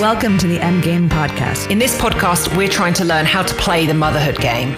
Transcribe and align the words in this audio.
Welcome 0.00 0.38
to 0.38 0.48
the 0.48 0.58
M 0.58 0.80
Game 0.80 1.06
Podcast. 1.08 1.70
In 1.70 1.78
this 1.78 2.00
podcast, 2.00 2.56
we're 2.56 2.68
trying 2.68 2.94
to 2.94 3.04
learn 3.04 3.26
how 3.26 3.42
to 3.42 3.54
play 3.56 3.84
the 3.84 3.92
motherhood 3.92 4.38
game. 4.38 4.74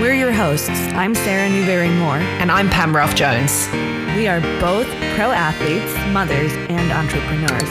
We're 0.00 0.14
your 0.14 0.32
hosts. 0.32 0.68
I'm 0.68 1.14
Sarah 1.14 1.48
Newberry 1.48 1.88
Moore. 1.88 2.16
And 2.16 2.50
I'm 2.50 2.68
Pam 2.68 2.94
Ralph 2.94 3.14
Jones. 3.14 3.68
We 4.16 4.26
are 4.26 4.40
both 4.60 4.88
pro 5.14 5.30
athletes, 5.30 5.94
mothers, 6.12 6.52
and 6.68 6.90
entrepreneurs. 6.90 7.70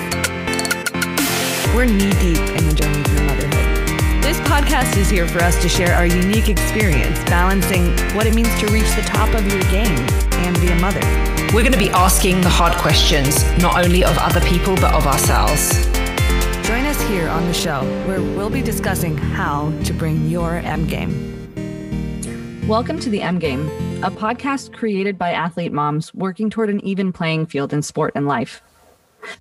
We're 1.75 1.85
knee 1.85 2.11
deep 2.21 2.39
in 2.57 2.65
the 2.69 2.73
journey 2.73 3.03
through 3.03 3.25
motherhood. 3.25 4.23
This 4.23 4.39
podcast 4.47 4.95
is 4.95 5.09
here 5.09 5.27
for 5.27 5.43
us 5.43 5.61
to 5.61 5.67
share 5.67 5.93
our 5.93 6.05
unique 6.05 6.47
experience 6.47 7.19
balancing 7.25 7.91
what 8.15 8.25
it 8.25 8.35
means 8.35 8.57
to 8.61 8.67
reach 8.71 8.89
the 8.95 9.03
top 9.05 9.33
of 9.35 9.45
your 9.51 9.61
game 9.63 9.99
and 10.45 10.59
be 10.61 10.69
a 10.69 10.75
mother. 10.75 11.01
We're 11.53 11.61
going 11.61 11.73
to 11.73 11.77
be 11.77 11.89
asking 11.89 12.39
the 12.39 12.49
hard 12.49 12.73
questions, 12.77 13.43
not 13.59 13.83
only 13.83 14.05
of 14.05 14.17
other 14.17 14.41
people, 14.41 14.75
but 14.75 14.93
of 14.93 15.05
ourselves. 15.05 15.92
Here 17.07 17.29
on 17.29 17.45
the 17.45 17.53
show 17.53 17.81
where 18.07 18.21
we'll 18.21 18.49
be 18.49 18.61
discussing 18.61 19.17
how 19.17 19.71
to 19.83 19.93
bring 19.93 20.29
your 20.29 20.55
M 20.57 20.87
game. 20.87 22.65
Welcome 22.67 22.99
to 23.01 23.09
the 23.09 23.21
M 23.21 23.39
Game, 23.39 23.67
a 24.03 24.09
podcast 24.09 24.73
created 24.73 25.17
by 25.17 25.31
athlete 25.31 25.71
moms 25.71 26.13
working 26.13 26.49
toward 26.49 26.69
an 26.69 26.83
even 26.83 27.13
playing 27.13 27.45
field 27.45 27.73
in 27.73 27.81
sport 27.81 28.13
and 28.15 28.25
life. 28.25 28.63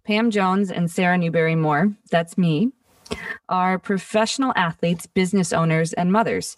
Pam 0.05 0.31
Jones 0.31 0.71
and 0.71 0.91
Sarah 0.91 1.17
Newberry 1.17 1.55
Moore, 1.55 1.93
that's 2.11 2.37
me, 2.37 2.73
are 3.49 3.79
professional 3.79 4.53
athletes, 4.55 5.07
business 5.07 5.53
owners, 5.53 5.93
and 5.93 6.13
mothers. 6.13 6.57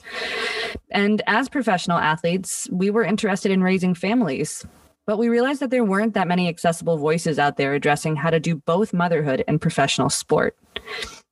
And 0.90 1.22
as 1.26 1.48
professional 1.48 1.98
athletes, 1.98 2.68
we 2.72 2.90
were 2.90 3.04
interested 3.04 3.52
in 3.52 3.62
raising 3.62 3.94
families, 3.94 4.66
but 5.06 5.18
we 5.18 5.28
realized 5.28 5.60
that 5.60 5.70
there 5.70 5.84
weren't 5.84 6.14
that 6.14 6.28
many 6.28 6.48
accessible 6.48 6.96
voices 6.96 7.38
out 7.38 7.56
there 7.56 7.74
addressing 7.74 8.16
how 8.16 8.30
to 8.30 8.40
do 8.40 8.56
both 8.56 8.92
motherhood 8.92 9.44
and 9.46 9.60
professional 9.60 10.10
sport. 10.10 10.56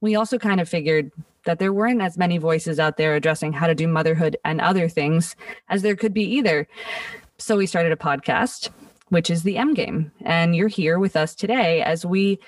We 0.01 0.15
also 0.15 0.39
kind 0.39 0.61
of 0.61 0.69
figured 0.69 1.11
that 1.45 1.59
there 1.59 1.73
weren't 1.73 2.03
as 2.03 2.19
many 2.19 2.39
voices 2.39 2.79
out 2.79 2.97
there 2.97 3.15
addressing 3.15 3.53
how 3.53 3.67
to 3.67 3.75
do 3.75 3.89
motherhood 3.89 4.37
and 4.45 4.61
other 4.61 4.89
things 4.89 5.35
as 5.69 5.83
there 5.83 5.97
could 5.97 6.15
be 6.15 6.25
either. 6.25 6.69
So 7.39 7.57
we 7.57 7.67
started 7.67 7.93
a 7.93 7.97
podcast, 7.97 8.71
which 9.09 9.29
is 9.29 9.43
the 9.43 9.57
M 9.57 9.75
Game. 9.75 10.13
And 10.25 10.55
you're 10.55 10.69
here 10.69 10.99
with 10.99 11.17
us 11.17 11.35
today 11.35 11.83
as 11.83 12.07
we 12.07 12.39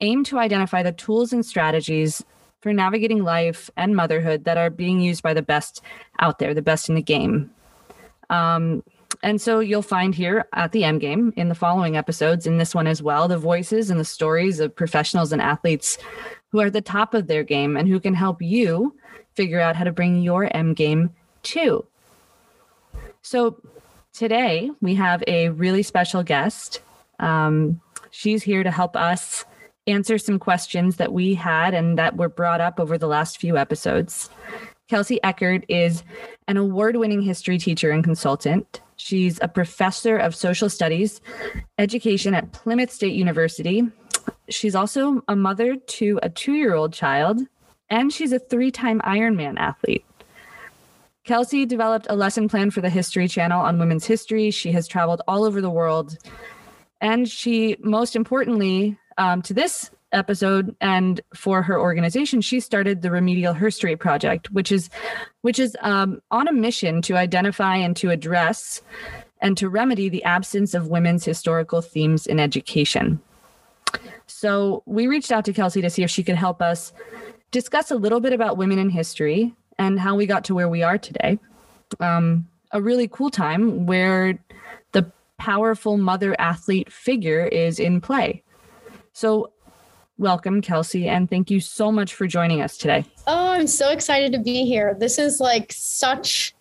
aim 0.00 0.22
to 0.24 0.38
identify 0.38 0.82
the 0.82 0.92
tools 0.92 1.32
and 1.32 1.44
strategies 1.44 2.22
for 2.60 2.72
navigating 2.72 3.24
life 3.24 3.68
and 3.76 3.96
motherhood 3.96 4.44
that 4.44 4.56
are 4.56 4.70
being 4.70 5.00
used 5.00 5.22
by 5.22 5.34
the 5.34 5.42
best 5.42 5.82
out 6.20 6.38
there, 6.38 6.54
the 6.54 6.62
best 6.62 6.88
in 6.88 6.94
the 6.94 7.02
game. 7.02 7.50
Um, 8.30 8.82
and 9.24 9.40
so 9.40 9.58
you'll 9.58 9.82
find 9.82 10.14
here 10.14 10.46
at 10.52 10.72
the 10.72 10.84
M 10.84 10.98
Game 10.98 11.32
in 11.34 11.48
the 11.48 11.54
following 11.54 11.96
episodes, 11.96 12.46
in 12.46 12.58
this 12.58 12.74
one 12.74 12.86
as 12.86 13.02
well, 13.02 13.26
the 13.26 13.38
voices 13.38 13.90
and 13.90 13.98
the 13.98 14.04
stories 14.04 14.60
of 14.60 14.76
professionals 14.76 15.32
and 15.32 15.40
athletes 15.40 15.98
who 16.50 16.60
are 16.60 16.66
at 16.66 16.74
the 16.74 16.80
top 16.80 17.14
of 17.14 17.26
their 17.26 17.42
game 17.42 17.76
and 17.76 17.88
who 17.88 17.98
can 17.98 18.14
help 18.14 18.42
you 18.42 18.94
figure 19.32 19.60
out 19.60 19.76
how 19.76 19.84
to 19.84 19.92
bring 19.92 20.20
your 20.20 20.54
M 20.54 20.74
game 20.74 21.10
too. 21.42 21.84
So 23.22 23.60
today 24.12 24.70
we 24.80 24.94
have 24.94 25.24
a 25.26 25.48
really 25.48 25.82
special 25.82 26.22
guest. 26.22 26.82
Um, 27.18 27.80
she's 28.10 28.42
here 28.42 28.62
to 28.62 28.70
help 28.70 28.94
us 28.94 29.46
answer 29.86 30.18
some 30.18 30.38
questions 30.38 30.96
that 30.96 31.12
we 31.12 31.34
had 31.34 31.74
and 31.74 31.98
that 31.98 32.16
were 32.16 32.28
brought 32.28 32.60
up 32.60 32.78
over 32.78 32.98
the 32.98 33.08
last 33.08 33.38
few 33.38 33.56
episodes. 33.56 34.30
Kelsie 34.90 35.18
Eckert 35.22 35.64
is 35.68 36.04
an 36.46 36.56
award 36.56 36.96
winning 36.96 37.22
history 37.22 37.58
teacher 37.58 37.90
and 37.90 38.04
consultant. 38.04 38.80
She's 38.96 39.38
a 39.42 39.48
professor 39.48 40.16
of 40.16 40.34
social 40.34 40.68
studies 40.68 41.20
education 41.78 42.34
at 42.34 42.52
Plymouth 42.52 42.90
State 42.92 43.14
University 43.14 43.90
She's 44.48 44.74
also 44.74 45.22
a 45.28 45.36
mother 45.36 45.76
to 45.76 46.20
a 46.22 46.28
two 46.28 46.54
year 46.54 46.74
old 46.74 46.92
child, 46.92 47.40
and 47.88 48.12
she's 48.12 48.32
a 48.32 48.38
three 48.38 48.70
time 48.70 49.00
Ironman 49.00 49.58
athlete. 49.58 50.04
Kelsie 51.26 51.66
developed 51.66 52.06
a 52.10 52.16
lesson 52.16 52.48
plan 52.48 52.70
for 52.70 52.82
the 52.82 52.90
History 52.90 53.28
Channel 53.28 53.60
on 53.60 53.78
women's 53.78 54.04
history. 54.04 54.50
She 54.50 54.72
has 54.72 54.86
traveled 54.86 55.22
all 55.26 55.44
over 55.44 55.62
the 55.62 55.70
world. 55.70 56.18
And 57.00 57.28
she, 57.28 57.76
most 57.80 58.14
importantly, 58.14 58.98
um, 59.16 59.40
to 59.42 59.54
this 59.54 59.90
episode 60.14 60.74
and 60.80 61.20
for 61.34 61.62
her 61.62 61.78
organization, 61.78 62.40
she 62.40 62.60
started 62.60 63.02
the 63.02 63.10
Remedial 63.10 63.54
Herstory 63.54 63.98
Project, 63.98 64.50
which 64.50 64.72
is 64.72 64.88
which 65.42 65.58
is 65.58 65.76
um, 65.80 66.20
on 66.30 66.48
a 66.48 66.52
mission 66.52 67.02
to 67.02 67.16
identify 67.16 67.76
and 67.76 67.96
to 67.96 68.10
address 68.10 68.80
and 69.40 69.56
to 69.58 69.68
remedy 69.68 70.08
the 70.08 70.24
absence 70.24 70.72
of 70.72 70.88
women's 70.88 71.24
historical 71.24 71.82
themes 71.82 72.26
in 72.26 72.40
education. 72.40 73.20
So 74.26 74.82
we 74.86 75.06
reached 75.06 75.30
out 75.30 75.44
to 75.44 75.52
Kelsie 75.52 75.82
to 75.82 75.90
see 75.90 76.02
if 76.02 76.10
she 76.10 76.24
could 76.24 76.36
help 76.36 76.62
us 76.62 76.92
discuss 77.50 77.90
a 77.90 77.96
little 77.96 78.20
bit 78.20 78.32
about 78.32 78.56
women 78.56 78.78
in 78.78 78.90
history 78.90 79.54
and 79.78 80.00
how 80.00 80.14
we 80.16 80.26
got 80.26 80.44
to 80.44 80.54
where 80.54 80.68
we 80.68 80.82
are 80.82 80.98
today. 80.98 81.38
Um, 82.00 82.48
a 82.72 82.80
really 82.80 83.06
cool 83.08 83.30
time 83.30 83.86
where 83.86 84.38
the 84.92 85.10
powerful 85.38 85.96
mother 85.96 86.34
athlete 86.40 86.92
figure 86.92 87.46
is 87.46 87.78
in 87.78 88.00
play. 88.00 88.42
So, 89.12 89.52
welcome, 90.18 90.62
Kelsie, 90.62 91.06
and 91.06 91.28
thank 91.28 91.50
you 91.50 91.60
so 91.60 91.90
much 91.90 92.14
for 92.14 92.26
joining 92.26 92.62
us 92.62 92.76
today. 92.76 93.04
Oh, 93.26 93.48
I'm 93.48 93.66
so 93.66 93.90
excited 93.90 94.32
to 94.32 94.38
be 94.38 94.64
here. 94.64 94.96
This 94.98 95.18
is 95.18 95.40
like 95.40 95.72
such 95.72 96.54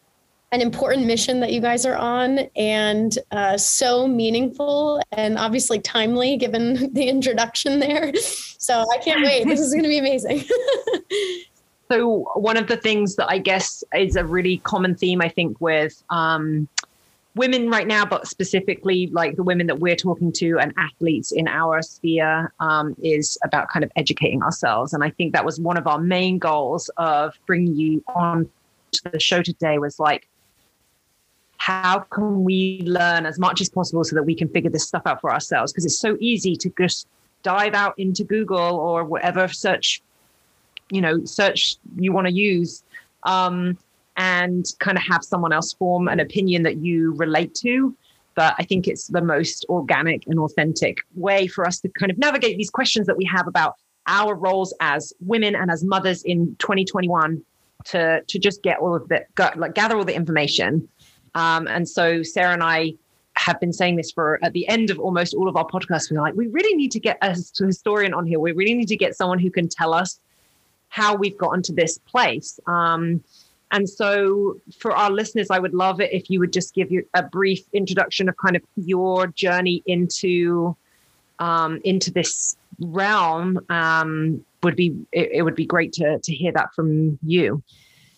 an 0.51 0.61
important 0.61 1.07
mission 1.07 1.39
that 1.39 1.51
you 1.51 1.59
guys 1.59 1.85
are 1.85 1.95
on 1.95 2.39
and 2.55 3.17
uh, 3.31 3.57
so 3.57 4.07
meaningful 4.07 5.01
and 5.11 5.37
obviously 5.37 5.79
timely 5.79 6.37
given 6.37 6.93
the 6.93 7.07
introduction 7.09 7.79
there. 7.79 8.13
So 8.15 8.85
I 8.93 8.97
can't 8.99 9.25
wait. 9.25 9.45
This 9.47 9.59
is 9.59 9.73
going 9.73 9.83
to 9.83 9.89
be 9.89 9.97
amazing. 9.97 10.43
so, 11.91 12.29
one 12.35 12.55
of 12.55 12.67
the 12.67 12.77
things 12.77 13.15
that 13.15 13.29
I 13.29 13.39
guess 13.39 13.83
is 13.95 14.15
a 14.15 14.23
really 14.23 14.57
common 14.59 14.95
theme, 14.95 15.21
I 15.21 15.29
think, 15.29 15.59
with 15.59 16.01
um, 16.09 16.67
women 17.35 17.69
right 17.69 17.87
now, 17.87 18.05
but 18.05 18.27
specifically 18.27 19.07
like 19.07 19.35
the 19.35 19.43
women 19.43 19.67
that 19.67 19.79
we're 19.79 19.95
talking 19.95 20.31
to 20.33 20.59
and 20.59 20.73
athletes 20.77 21.31
in 21.31 21.47
our 21.47 21.81
sphere, 21.81 22.53
um, 22.59 22.95
is 23.01 23.37
about 23.43 23.69
kind 23.69 23.83
of 23.83 23.91
educating 23.95 24.43
ourselves. 24.43 24.93
And 24.93 25.03
I 25.03 25.09
think 25.09 25.33
that 25.33 25.43
was 25.43 25.59
one 25.59 25.77
of 25.77 25.87
our 25.87 25.99
main 25.99 26.37
goals 26.37 26.89
of 26.97 27.37
bringing 27.47 27.75
you 27.75 28.03
on 28.15 28.49
to 28.91 29.09
the 29.09 29.19
show 29.19 29.41
today 29.41 29.79
was 29.79 29.99
like 29.99 30.27
how 31.57 31.99
can 31.99 32.43
we 32.43 32.81
learn 32.83 33.25
as 33.25 33.39
much 33.39 33.61
as 33.61 33.69
possible 33.69 34.03
so 34.03 34.17
that 34.17 34.23
we 34.23 34.35
can 34.35 34.49
figure 34.49 34.69
this 34.69 34.85
stuff 34.85 35.03
out 35.05 35.21
for 35.21 35.31
ourselves? 35.31 35.71
Because 35.71 35.85
it's 35.85 35.97
so 35.97 36.17
easy 36.19 36.57
to 36.57 36.69
just 36.77 37.07
dive 37.41 37.73
out 37.73 37.93
into 37.97 38.25
Google 38.25 38.75
or 38.75 39.05
whatever 39.05 39.47
search, 39.47 40.01
you 40.89 40.99
know, 40.99 41.23
search 41.23 41.77
you 41.95 42.11
want 42.11 42.27
to 42.27 42.33
use, 42.33 42.83
um, 43.23 43.77
and 44.17 44.65
kind 44.79 44.97
of 44.97 45.03
have 45.03 45.23
someone 45.23 45.51
else 45.51 45.73
form 45.73 46.07
an 46.07 46.19
opinion 46.19 46.63
that 46.63 46.77
you 46.77 47.13
relate 47.13 47.55
to. 47.55 47.95
But 48.35 48.55
I 48.57 48.63
think 48.63 48.87
it's 48.87 49.07
the 49.07 49.21
most 49.21 49.65
organic 49.69 50.25
and 50.27 50.39
authentic 50.39 50.99
way 51.15 51.47
for 51.47 51.65
us 51.67 51.79
to 51.81 51.89
kind 51.89 52.11
of 52.11 52.17
navigate 52.17 52.57
these 52.57 52.69
questions 52.69 53.07
that 53.07 53.17
we 53.17 53.25
have 53.25 53.47
about 53.47 53.75
our 54.07 54.35
roles 54.35 54.73
as 54.81 55.13
women 55.21 55.55
and 55.55 55.71
as 55.71 55.83
mothers 55.83 56.23
in 56.23 56.55
2021 56.59 57.43
to 57.85 58.21
to 58.27 58.39
just 58.39 58.63
get 58.63 58.79
all 58.79 58.95
of 58.95 59.07
the 59.09 59.25
like 59.55 59.73
gather 59.73 59.97
all 59.97 60.05
the 60.05 60.15
information 60.15 60.87
um, 61.35 61.67
and 61.67 61.87
so 61.87 62.23
Sarah 62.23 62.53
and 62.53 62.63
I 62.63 62.93
have 63.35 63.59
been 63.59 63.73
saying 63.73 63.95
this 63.95 64.11
for 64.11 64.39
at 64.43 64.53
the 64.53 64.67
end 64.67 64.89
of 64.89 64.99
almost 64.99 65.33
all 65.33 65.49
of 65.49 65.55
our 65.55 65.65
podcasts. 65.65 66.11
We're 66.11 66.21
like, 66.21 66.35
we 66.35 66.47
really 66.47 66.75
need 66.75 66.91
to 66.91 66.99
get 66.99 67.17
a 67.21 67.31
historian 67.31 68.13
on 68.13 68.25
here. 68.25 68.39
We 68.39 68.51
really 68.51 68.75
need 68.75 68.87
to 68.89 68.97
get 68.97 69.15
someone 69.15 69.39
who 69.39 69.49
can 69.49 69.67
tell 69.67 69.93
us 69.93 70.19
how 70.89 71.15
we've 71.15 71.37
gotten 71.37 71.63
to 71.63 71.73
this 71.73 71.97
place. 71.97 72.59
Um, 72.67 73.23
and 73.73 73.89
so, 73.89 74.61
for 74.77 74.95
our 74.95 75.09
listeners, 75.09 75.47
I 75.49 75.57
would 75.57 75.73
love 75.73 75.99
it 75.99 76.13
if 76.13 76.29
you 76.29 76.39
would 76.39 76.53
just 76.53 76.75
give 76.75 76.91
you 76.91 77.03
a 77.15 77.23
brief 77.23 77.61
introduction 77.73 78.29
of 78.29 78.37
kind 78.37 78.55
of 78.55 78.61
your 78.75 79.25
journey 79.27 79.81
into 79.87 80.77
um, 81.39 81.81
into 81.83 82.11
this 82.11 82.55
realm. 82.79 83.59
Um, 83.69 84.45
would 84.61 84.75
be 84.75 84.95
it, 85.11 85.29
it 85.33 85.41
would 85.41 85.55
be 85.55 85.65
great 85.65 85.91
to 85.93 86.19
to 86.19 86.33
hear 86.33 86.51
that 86.51 86.73
from 86.75 87.17
you. 87.23 87.63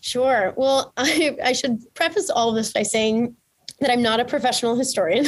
Sure. 0.01 0.53
Well, 0.57 0.91
I, 0.97 1.37
I 1.41 1.53
should 1.53 1.81
preface 1.95 2.29
all 2.29 2.49
of 2.49 2.55
this 2.55 2.73
by 2.73 2.83
saying 2.83 3.33
that 3.79 3.89
I'm 3.89 4.01
not 4.01 4.19
a 4.19 4.25
professional 4.25 4.75
historian. 4.75 5.25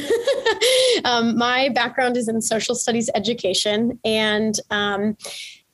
um, 1.05 1.37
my 1.37 1.69
background 1.69 2.17
is 2.17 2.27
in 2.27 2.41
social 2.41 2.75
studies 2.75 3.09
education, 3.15 3.97
and 4.03 4.59
um, 4.71 5.15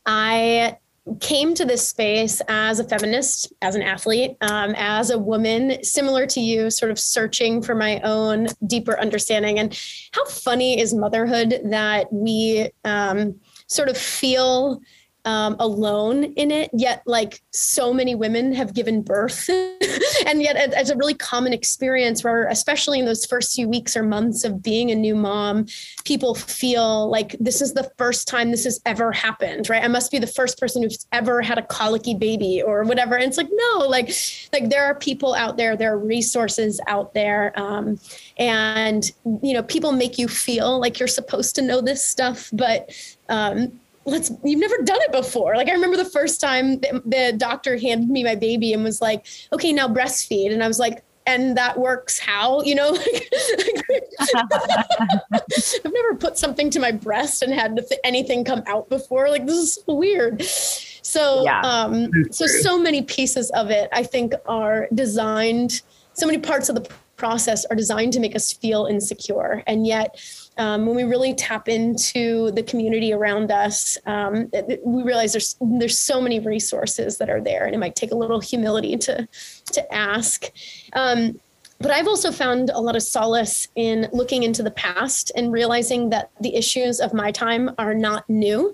I 0.06 0.78
came 1.20 1.54
to 1.54 1.66
this 1.66 1.88
space 1.88 2.42
as 2.48 2.80
a 2.80 2.84
feminist, 2.84 3.52
as 3.62 3.76
an 3.76 3.82
athlete, 3.82 4.38
um, 4.42 4.74
as 4.78 5.10
a 5.10 5.20
woman, 5.20 5.84
similar 5.84 6.26
to 6.28 6.40
you, 6.40 6.70
sort 6.70 6.92
of 6.92 7.00
searching 7.00 7.62
for 7.62 7.76
my 7.76 8.00
own 8.02 8.48
deeper 8.66 8.98
understanding. 9.00 9.60
And 9.60 9.78
how 10.14 10.26
funny 10.26 10.80
is 10.80 10.94
motherhood 10.94 11.60
that 11.66 12.12
we 12.12 12.70
um, 12.86 13.40
sort 13.68 13.90
of 13.90 13.98
feel 13.98 14.82
um, 15.26 15.56
alone 15.60 16.26
in 16.36 16.52
it, 16.52 16.70
yet 16.74 17.02
like 17.06 17.42
so 17.52 17.94
many 17.94 18.14
women 18.14 18.54
have 18.54 18.74
given 18.74 19.02
birth. 19.02 19.50
and 20.28 20.42
yet 20.42 20.56
it's 20.58 20.90
a 20.90 20.98
really 20.98 21.14
common 21.14 21.54
experience 21.54 22.24
where, 22.24 22.48
especially 22.48 23.00
in 23.00 23.06
those 23.06 23.26
first 23.26 23.56
few 23.56 23.68
weeks 23.70 23.96
or 23.96 24.04
months 24.04 24.44
of 24.44 24.62
being 24.62 24.92
a 24.92 24.96
new 24.96 25.16
mom, 25.16 25.66
people 26.04 26.36
feel 26.36 27.10
like 27.10 27.36
this 27.40 27.62
is 27.62 27.74
the 27.74 27.90
first 27.98 28.28
time 28.28 28.52
this 28.52 28.66
has 28.66 28.82
ever 28.86 29.12
happened, 29.12 29.70
right? 29.70 29.84
I 29.84 29.88
must 29.88 30.12
be 30.12 30.20
the 30.20 30.28
first 30.28 30.60
person 30.60 30.84
who's 30.84 31.06
ever 31.12 31.42
had 31.42 31.58
a 31.58 31.64
colicky 31.64 32.16
baby 32.16 32.62
or 32.62 32.84
whatever. 32.84 33.16
And 33.16 33.24
it's 33.24 33.38
like, 33.38 33.50
no, 33.52 33.80
like, 33.80 34.12
like 34.52 34.70
there 34.70 34.86
are 34.86 34.96
people 34.96 35.34
out 35.34 35.56
there, 35.58 35.78
there 35.78 35.94
are 35.94 36.00
resources 36.00 36.82
out 36.88 37.14
there. 37.14 37.54
Um, 37.56 37.98
and, 38.38 39.10
you 39.42 39.54
know, 39.54 39.64
people 39.64 39.94
make 39.94 40.18
you 40.18 40.28
feel 40.28 40.80
like 40.80 41.00
you're 41.00 41.08
supposed 41.08 41.56
to 41.56 41.62
know 41.62 41.80
this 41.80 42.06
stuff, 42.06 42.50
but 42.52 42.92
um, 43.30 43.80
let's 44.06 44.32
you've 44.44 44.60
never 44.60 44.78
done 44.84 45.00
it 45.02 45.12
before. 45.12 45.56
Like 45.56 45.70
i 45.70 45.72
remember 45.72 45.98
the 45.98 46.06
first 46.06 46.42
time 46.42 46.80
the, 46.80 47.02
the, 47.06 47.34
doctor 47.38 47.78
handed 47.78 48.10
me 48.10 48.24
my 48.24 48.36
baby 48.36 48.74
and 48.74 48.84
was 48.84 49.02
like 49.02 49.26
okay 49.52 49.72
now 49.74 49.88
breastfeed. 49.88 50.52
And 50.52 50.64
i 50.64 50.68
was 50.68 50.80
like 50.80 51.04
and 51.26 51.56
that 51.56 51.80
works 51.80 52.20
how? 52.20 52.62
You 52.64 52.76
know 52.76 52.90
i've 54.36 55.94
never 55.94 56.16
put 56.16 56.38
something 56.38 56.70
to 56.70 56.80
my 56.80 56.92
breast 56.92 57.42
and 57.42 57.54
had 57.54 57.78
th- 57.78 58.00
anything 58.04 58.44
come 58.44 58.64
out 58.68 58.90
before. 58.90 59.30
Like 59.30 59.46
this 59.46 59.56
is 59.56 59.76
so 59.86 59.96
weird. 59.96 60.44
So 60.44 61.44
yeah. 61.44 61.62
um 61.62 62.10
so 62.32 62.46
so 62.48 62.80
many 62.80 63.02
pieces 63.02 63.52
of 63.52 63.70
it 63.70 63.90
i 63.92 64.04
think 64.04 64.34
are 64.48 64.88
designed 64.94 65.82
so 66.14 66.26
many 66.26 66.38
parts 66.38 66.70
of 66.70 66.76
the 66.76 66.90
process 67.24 67.66
are 67.66 67.76
designed 67.76 68.14
to 68.14 68.20
make 68.20 68.36
us 68.36 68.52
feel 68.52 68.86
insecure. 68.86 69.64
And 69.68 69.88
yet 69.88 70.20
um, 70.58 70.86
when 70.86 70.96
we 70.96 71.04
really 71.04 71.34
tap 71.34 71.68
into 71.68 72.52
the 72.52 72.64
community 72.64 73.14
around 73.14 73.52
us, 73.52 73.98
um, 74.06 74.52
we 74.84 75.04
realize 75.04 75.34
there's 75.34 75.56
there's 75.62 76.00
so 76.00 76.22
many 76.22 76.40
resources 76.40 77.18
that 77.18 77.30
are 77.30 77.42
there, 77.42 77.66
and 77.66 77.74
it 77.74 77.80
might 77.80 77.96
take 77.96 78.12
a 78.12 78.16
little 78.16 78.40
humility 78.40 78.98
to 78.98 79.28
to 79.72 79.94
ask. 79.94 80.52
Um, 80.94 81.40
but 81.80 81.92
I've 81.92 82.08
also 82.08 82.32
found 82.32 82.70
a 82.70 82.80
lot 82.80 82.96
of 82.96 83.04
solace 83.04 83.68
in 83.76 84.08
looking 84.14 84.44
into 84.44 84.64
the 84.64 84.72
past 84.72 85.34
and 85.36 85.52
realizing 85.52 86.12
that 86.12 86.32
the 86.40 86.56
issues 86.56 87.02
of 87.02 87.14
my 87.14 87.30
time 87.30 87.72
are 87.78 87.94
not 87.94 88.30
new. 88.30 88.74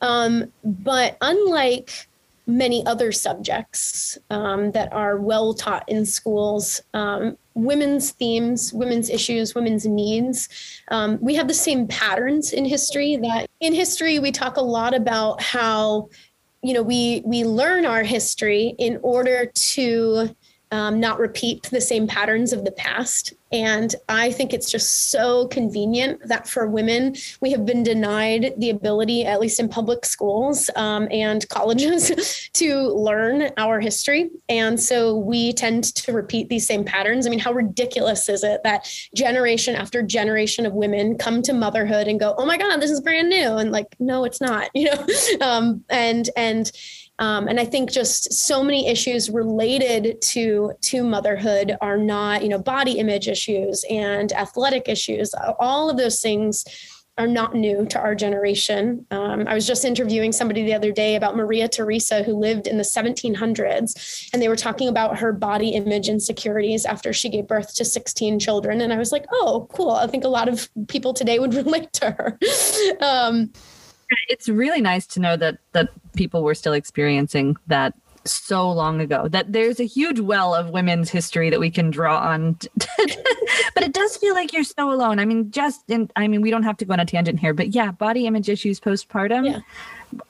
Um, 0.00 0.52
but 0.64 1.16
unlike 1.20 2.07
many 2.48 2.84
other 2.86 3.12
subjects 3.12 4.16
um, 4.30 4.72
that 4.72 4.90
are 4.92 5.18
well 5.18 5.52
taught 5.52 5.86
in 5.86 6.04
schools, 6.06 6.80
um, 6.94 7.36
women's 7.54 8.12
themes, 8.12 8.72
women's 8.72 9.10
issues, 9.10 9.54
women's 9.54 9.86
needs. 9.86 10.48
Um, 10.88 11.18
we 11.20 11.34
have 11.34 11.46
the 11.46 11.54
same 11.54 11.86
patterns 11.86 12.52
in 12.54 12.64
history 12.64 13.16
that 13.16 13.48
in 13.60 13.74
history 13.74 14.18
we 14.18 14.32
talk 14.32 14.56
a 14.56 14.62
lot 14.62 14.94
about 14.94 15.42
how 15.42 16.08
you 16.62 16.72
know 16.72 16.82
we 16.82 17.22
we 17.26 17.44
learn 17.44 17.84
our 17.84 18.02
history 18.02 18.74
in 18.78 18.98
order 19.02 19.52
to 19.54 20.34
um, 20.70 21.00
not 21.00 21.18
repeat 21.18 21.64
the 21.64 21.80
same 21.80 22.06
patterns 22.06 22.52
of 22.52 22.64
the 22.64 22.72
past. 22.72 23.32
And 23.50 23.94
I 24.08 24.30
think 24.30 24.52
it's 24.52 24.70
just 24.70 25.10
so 25.10 25.48
convenient 25.48 26.20
that 26.28 26.46
for 26.46 26.68
women, 26.68 27.14
we 27.40 27.50
have 27.52 27.64
been 27.64 27.82
denied 27.82 28.52
the 28.58 28.68
ability, 28.68 29.24
at 29.24 29.40
least 29.40 29.58
in 29.58 29.70
public 29.70 30.04
schools 30.04 30.68
um, 30.76 31.08
and 31.10 31.48
colleges, 31.50 32.50
to 32.54 32.88
learn 32.88 33.50
our 33.56 33.80
history. 33.80 34.30
And 34.48 34.78
so 34.78 35.16
we 35.16 35.54
tend 35.54 35.84
to 35.94 36.12
repeat 36.12 36.50
these 36.50 36.66
same 36.66 36.84
patterns. 36.84 37.26
I 37.26 37.30
mean, 37.30 37.38
how 37.38 37.52
ridiculous 37.52 38.28
is 38.28 38.44
it 38.44 38.62
that 38.64 38.90
generation 39.14 39.74
after 39.74 40.02
generation 40.02 40.66
of 40.66 40.74
women 40.74 41.16
come 41.16 41.40
to 41.42 41.54
motherhood 41.54 42.06
and 42.06 42.20
go, 42.20 42.34
oh 42.36 42.44
my 42.44 42.58
God, 42.58 42.80
this 42.80 42.90
is 42.90 43.00
brand 43.00 43.30
new? 43.30 43.56
And 43.56 43.72
like, 43.72 43.96
no, 43.98 44.24
it's 44.24 44.40
not, 44.40 44.68
you 44.74 44.90
know? 44.90 45.06
Um, 45.40 45.84
and, 45.88 46.28
and, 46.36 46.70
um, 47.18 47.48
and 47.48 47.58
I 47.58 47.64
think 47.64 47.90
just 47.90 48.32
so 48.32 48.62
many 48.62 48.88
issues 48.88 49.28
related 49.30 50.20
to 50.22 50.72
to 50.82 51.02
motherhood 51.02 51.76
are 51.80 51.98
not, 51.98 52.42
you 52.42 52.48
know, 52.48 52.58
body 52.58 52.98
image 52.98 53.28
issues 53.28 53.84
and 53.90 54.32
athletic 54.32 54.88
issues. 54.88 55.34
All 55.58 55.90
of 55.90 55.96
those 55.96 56.20
things 56.20 56.64
are 57.18 57.26
not 57.26 57.54
new 57.54 57.84
to 57.86 57.98
our 57.98 58.14
generation. 58.14 59.04
Um, 59.10 59.46
I 59.48 59.54
was 59.54 59.66
just 59.66 59.84
interviewing 59.84 60.30
somebody 60.30 60.62
the 60.62 60.74
other 60.74 60.92
day 60.92 61.16
about 61.16 61.36
Maria 61.36 61.68
Theresa, 61.68 62.22
who 62.22 62.32
lived 62.32 62.68
in 62.68 62.78
the 62.78 62.84
1700s, 62.84 64.30
and 64.32 64.40
they 64.40 64.48
were 64.48 64.56
talking 64.56 64.88
about 64.88 65.18
her 65.18 65.32
body 65.32 65.70
image 65.70 66.08
insecurities 66.08 66.86
after 66.86 67.12
she 67.12 67.28
gave 67.28 67.48
birth 67.48 67.74
to 67.74 67.84
16 67.84 68.38
children. 68.38 68.80
And 68.80 68.92
I 68.92 68.98
was 68.98 69.10
like, 69.10 69.26
oh, 69.32 69.66
cool. 69.72 69.90
I 69.90 70.06
think 70.06 70.22
a 70.22 70.28
lot 70.28 70.48
of 70.48 70.68
people 70.86 71.12
today 71.12 71.40
would 71.40 71.54
relate 71.64 71.92
to 71.94 72.12
her. 72.12 72.38
Um, 73.00 73.52
it's 74.28 74.48
really 74.48 74.80
nice 74.80 75.06
to 75.06 75.20
know 75.20 75.36
that 75.36 75.58
that 75.72 75.88
people 76.14 76.42
were 76.42 76.54
still 76.54 76.72
experiencing 76.72 77.56
that 77.66 77.94
so 78.24 78.70
long 78.70 79.00
ago 79.00 79.26
that 79.28 79.52
there's 79.52 79.80
a 79.80 79.84
huge 79.84 80.20
well 80.20 80.54
of 80.54 80.70
women's 80.70 81.08
history 81.08 81.48
that 81.50 81.60
we 81.60 81.70
can 81.70 81.90
draw 81.90 82.18
on. 82.18 82.58
But 83.74 83.84
it 83.84 83.94
does 83.94 84.16
feel 84.16 84.34
like 84.34 84.52
you're 84.52 84.64
so 84.64 84.92
alone. 84.92 85.18
I 85.18 85.24
mean 85.24 85.50
just 85.50 85.88
in 85.88 86.10
i 86.16 86.28
mean 86.28 86.42
we 86.42 86.50
don't 86.50 86.64
have 86.64 86.76
to 86.78 86.84
go 86.84 86.92
on 86.92 87.00
a 87.00 87.04
tangent 87.04 87.40
here 87.40 87.54
but 87.54 87.68
yeah 87.68 87.92
body 87.92 88.26
image 88.26 88.48
issues 88.48 88.80
postpartum. 88.80 89.46
Yeah. 89.46 89.60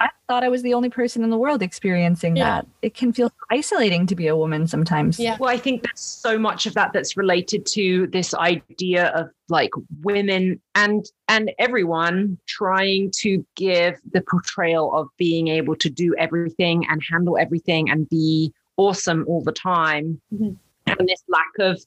I 0.00 0.08
thought 0.26 0.44
I 0.44 0.48
was 0.48 0.62
the 0.62 0.74
only 0.74 0.90
person 0.90 1.24
in 1.24 1.30
the 1.30 1.38
world 1.38 1.62
experiencing 1.62 2.36
yeah. 2.36 2.44
that. 2.44 2.66
It 2.82 2.94
can 2.94 3.12
feel 3.12 3.32
isolating 3.50 4.06
to 4.06 4.14
be 4.14 4.26
a 4.26 4.36
woman 4.36 4.66
sometimes. 4.66 5.18
Yeah. 5.18 5.36
Well, 5.38 5.50
I 5.50 5.56
think 5.56 5.82
there's 5.82 6.00
so 6.00 6.38
much 6.38 6.66
of 6.66 6.74
that 6.74 6.92
that's 6.92 7.16
related 7.16 7.66
to 7.66 8.06
this 8.08 8.34
idea 8.34 9.08
of 9.08 9.30
like 9.48 9.70
women 10.02 10.60
and 10.74 11.06
and 11.28 11.50
everyone 11.58 12.38
trying 12.46 13.10
to 13.20 13.44
give 13.56 13.98
the 14.12 14.20
portrayal 14.20 14.94
of 14.94 15.08
being 15.16 15.48
able 15.48 15.76
to 15.76 15.88
do 15.88 16.14
everything 16.16 16.86
and 16.88 17.02
handle 17.10 17.38
everything 17.38 17.90
and 17.90 18.08
be 18.08 18.52
awesome 18.76 19.24
all 19.28 19.42
the 19.42 19.52
time. 19.52 20.20
Mm-hmm. 20.32 20.52
And 20.86 21.08
this 21.08 21.22
lack 21.28 21.52
of 21.58 21.84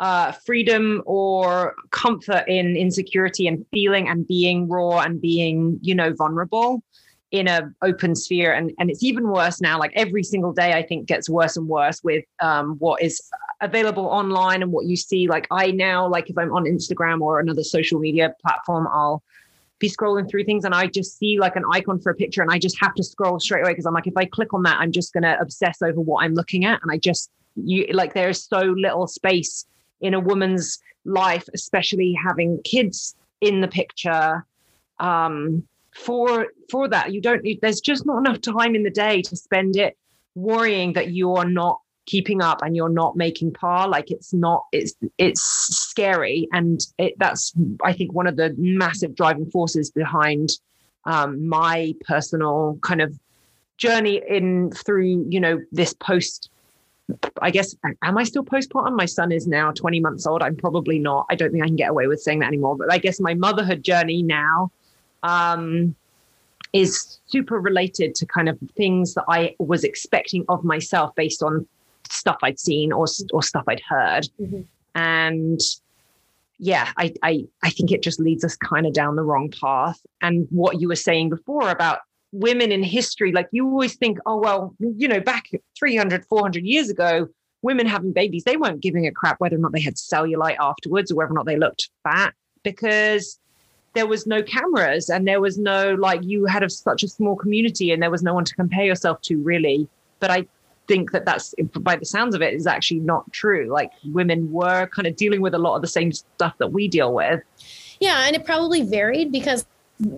uh, 0.00 0.32
freedom 0.32 1.02
or 1.06 1.76
comfort 1.90 2.44
in 2.48 2.76
insecurity 2.76 3.46
and 3.46 3.64
feeling 3.70 4.08
and 4.08 4.26
being 4.26 4.68
raw 4.68 5.00
and 5.00 5.20
being, 5.20 5.78
you 5.82 5.94
know, 5.94 6.12
vulnerable 6.12 6.82
in 7.34 7.48
a 7.48 7.68
open 7.82 8.14
sphere 8.14 8.52
and 8.52 8.70
and 8.78 8.88
it's 8.88 9.02
even 9.02 9.28
worse 9.28 9.60
now. 9.60 9.76
Like 9.76 9.90
every 9.96 10.22
single 10.22 10.52
day 10.52 10.72
i 10.72 10.82
think 10.82 11.06
gets 11.06 11.28
worse 11.28 11.56
and 11.56 11.66
worse 11.66 12.02
with 12.04 12.24
um, 12.40 12.76
what 12.78 13.02
is 13.02 13.20
available 13.60 14.06
online 14.06 14.62
and 14.62 14.70
what 14.70 14.86
you 14.86 14.96
see. 14.96 15.26
Like 15.26 15.48
i 15.50 15.72
now 15.72 16.06
like 16.06 16.30
if 16.30 16.38
i'm 16.38 16.52
on 16.52 16.64
instagram 16.64 17.20
or 17.20 17.40
another 17.40 17.64
social 17.64 17.98
media 17.98 18.34
platform 18.40 18.86
i'll 18.86 19.20
be 19.80 19.90
scrolling 19.90 20.30
through 20.30 20.44
things 20.44 20.64
and 20.64 20.74
i 20.74 20.86
just 20.86 21.18
see 21.18 21.38
like 21.38 21.56
an 21.56 21.64
icon 21.72 21.98
for 22.00 22.10
a 22.10 22.14
picture 22.14 22.40
and 22.40 22.52
i 22.52 22.58
just 22.58 22.78
have 22.80 22.94
to 22.94 23.02
scroll 23.02 23.40
straight 23.40 23.62
away 23.62 23.72
because 23.72 23.86
i'm 23.86 23.92
like 23.92 24.06
if 24.06 24.16
i 24.16 24.24
click 24.24 24.54
on 24.54 24.62
that 24.62 24.78
i'm 24.78 24.92
just 24.92 25.12
going 25.12 25.24
to 25.24 25.36
obsess 25.40 25.82
over 25.82 26.00
what 26.00 26.22
i'm 26.24 26.34
looking 26.34 26.64
at 26.64 26.80
and 26.82 26.92
i 26.92 26.96
just 26.96 27.30
you 27.56 27.84
like 27.92 28.14
there's 28.14 28.44
so 28.44 28.60
little 28.60 29.08
space 29.08 29.66
in 30.00 30.14
a 30.14 30.20
woman's 30.20 30.78
life 31.04 31.46
especially 31.54 32.16
having 32.26 32.62
kids 32.62 33.16
in 33.40 33.60
the 33.60 33.68
picture 33.68 34.46
um 35.00 35.66
for 35.94 36.48
for 36.70 36.88
that 36.88 37.12
you 37.12 37.20
don't 37.20 37.42
need 37.42 37.60
there's 37.60 37.80
just 37.80 38.04
not 38.04 38.18
enough 38.18 38.40
time 38.40 38.74
in 38.74 38.82
the 38.82 38.90
day 38.90 39.22
to 39.22 39.36
spend 39.36 39.76
it 39.76 39.96
worrying 40.34 40.92
that 40.92 41.12
you're 41.12 41.44
not 41.44 41.80
keeping 42.06 42.42
up 42.42 42.60
and 42.62 42.76
you're 42.76 42.88
not 42.88 43.16
making 43.16 43.52
par 43.52 43.88
like 43.88 44.10
it's 44.10 44.34
not 44.34 44.64
it's 44.72 44.94
it's 45.18 45.40
scary 45.42 46.48
and 46.52 46.88
it 46.98 47.14
that's 47.18 47.52
i 47.84 47.92
think 47.92 48.12
one 48.12 48.26
of 48.26 48.36
the 48.36 48.54
massive 48.58 49.14
driving 49.14 49.48
forces 49.50 49.90
behind 49.90 50.50
um, 51.06 51.46
my 51.46 51.94
personal 52.06 52.78
kind 52.82 53.00
of 53.00 53.18
journey 53.76 54.20
in 54.28 54.70
through 54.72 55.26
you 55.28 55.40
know 55.40 55.60
this 55.70 55.94
post 55.94 56.50
I 57.42 57.50
guess 57.50 57.76
am 58.02 58.16
I 58.16 58.24
still 58.24 58.44
postpartum? 58.44 58.96
My 58.96 59.04
son 59.04 59.30
is 59.30 59.46
now 59.46 59.72
20 59.72 60.00
months 60.00 60.26
old. 60.26 60.42
I'm 60.42 60.56
probably 60.56 60.98
not. 60.98 61.26
I 61.28 61.34
don't 61.34 61.52
think 61.52 61.62
I 61.62 61.66
can 61.66 61.76
get 61.76 61.90
away 61.90 62.06
with 62.06 62.22
saying 62.22 62.38
that 62.38 62.46
anymore. 62.46 62.78
But 62.78 62.90
I 62.90 62.96
guess 62.96 63.20
my 63.20 63.34
motherhood 63.34 63.82
journey 63.82 64.22
now 64.22 64.70
um, 65.24 65.96
is 66.72 67.18
super 67.26 67.58
related 67.58 68.14
to 68.16 68.26
kind 68.26 68.48
of 68.48 68.58
things 68.76 69.14
that 69.14 69.24
I 69.28 69.56
was 69.58 69.82
expecting 69.82 70.44
of 70.48 70.62
myself 70.62 71.14
based 71.16 71.42
on 71.42 71.66
stuff 72.08 72.36
I'd 72.42 72.60
seen 72.60 72.92
or 72.92 73.06
or 73.32 73.42
stuff 73.42 73.64
I'd 73.66 73.82
heard, 73.88 74.28
mm-hmm. 74.40 74.62
and 74.94 75.60
yeah, 76.58 76.92
I, 76.96 77.12
I 77.22 77.46
I 77.62 77.70
think 77.70 77.90
it 77.90 78.02
just 78.02 78.20
leads 78.20 78.44
us 78.44 78.56
kind 78.56 78.86
of 78.86 78.92
down 78.92 79.16
the 79.16 79.22
wrong 79.22 79.50
path. 79.50 80.00
And 80.22 80.46
what 80.50 80.80
you 80.80 80.88
were 80.88 80.96
saying 80.96 81.30
before 81.30 81.70
about 81.70 82.00
women 82.32 82.72
in 82.72 82.82
history, 82.82 83.32
like 83.32 83.48
you 83.50 83.66
always 83.66 83.96
think, 83.96 84.18
oh 84.26 84.36
well, 84.36 84.74
you 84.78 85.08
know, 85.08 85.20
back 85.20 85.44
300, 85.78 86.24
400 86.26 86.64
years 86.64 86.90
ago, 86.90 87.28
women 87.62 87.86
having 87.86 88.12
babies, 88.12 88.44
they 88.44 88.56
weren't 88.56 88.80
giving 88.80 89.06
a 89.06 89.12
crap 89.12 89.40
whether 89.40 89.56
or 89.56 89.60
not 89.60 89.72
they 89.72 89.80
had 89.80 89.94
cellulite 89.94 90.56
afterwards 90.60 91.10
or 91.10 91.16
whether 91.16 91.32
or 91.32 91.34
not 91.34 91.46
they 91.46 91.56
looked 91.56 91.90
fat 92.02 92.34
because 92.62 93.38
there 93.94 94.06
was 94.06 94.26
no 94.26 94.42
cameras 94.42 95.08
and 95.08 95.26
there 95.26 95.40
was 95.40 95.58
no 95.58 95.94
like 95.94 96.22
you 96.22 96.46
had 96.46 96.62
a, 96.62 96.70
such 96.70 97.02
a 97.02 97.08
small 97.08 97.36
community 97.36 97.92
and 97.92 98.02
there 98.02 98.10
was 98.10 98.22
no 98.22 98.34
one 98.34 98.44
to 98.44 98.54
compare 98.54 98.84
yourself 98.84 99.20
to 99.22 99.36
really. 99.38 99.88
But 100.20 100.30
i 100.30 100.46
think 100.86 101.12
that 101.12 101.24
that's 101.24 101.54
by 101.78 101.96
the 101.96 102.04
sounds 102.04 102.34
of 102.34 102.42
it 102.42 102.52
is 102.52 102.66
actually 102.66 103.00
not 103.00 103.30
true. 103.32 103.68
Like 103.70 103.90
women 104.12 104.52
were 104.52 104.86
kind 104.88 105.06
of 105.06 105.16
dealing 105.16 105.40
with 105.40 105.54
a 105.54 105.58
lot 105.58 105.76
of 105.76 105.82
the 105.82 105.88
same 105.88 106.12
stuff 106.12 106.54
that 106.58 106.72
we 106.72 106.88
deal 106.88 107.14
with. 107.14 107.40
Yeah 108.00 108.26
and 108.26 108.36
it 108.36 108.44
probably 108.44 108.82
varied 108.82 109.32
because 109.32 109.64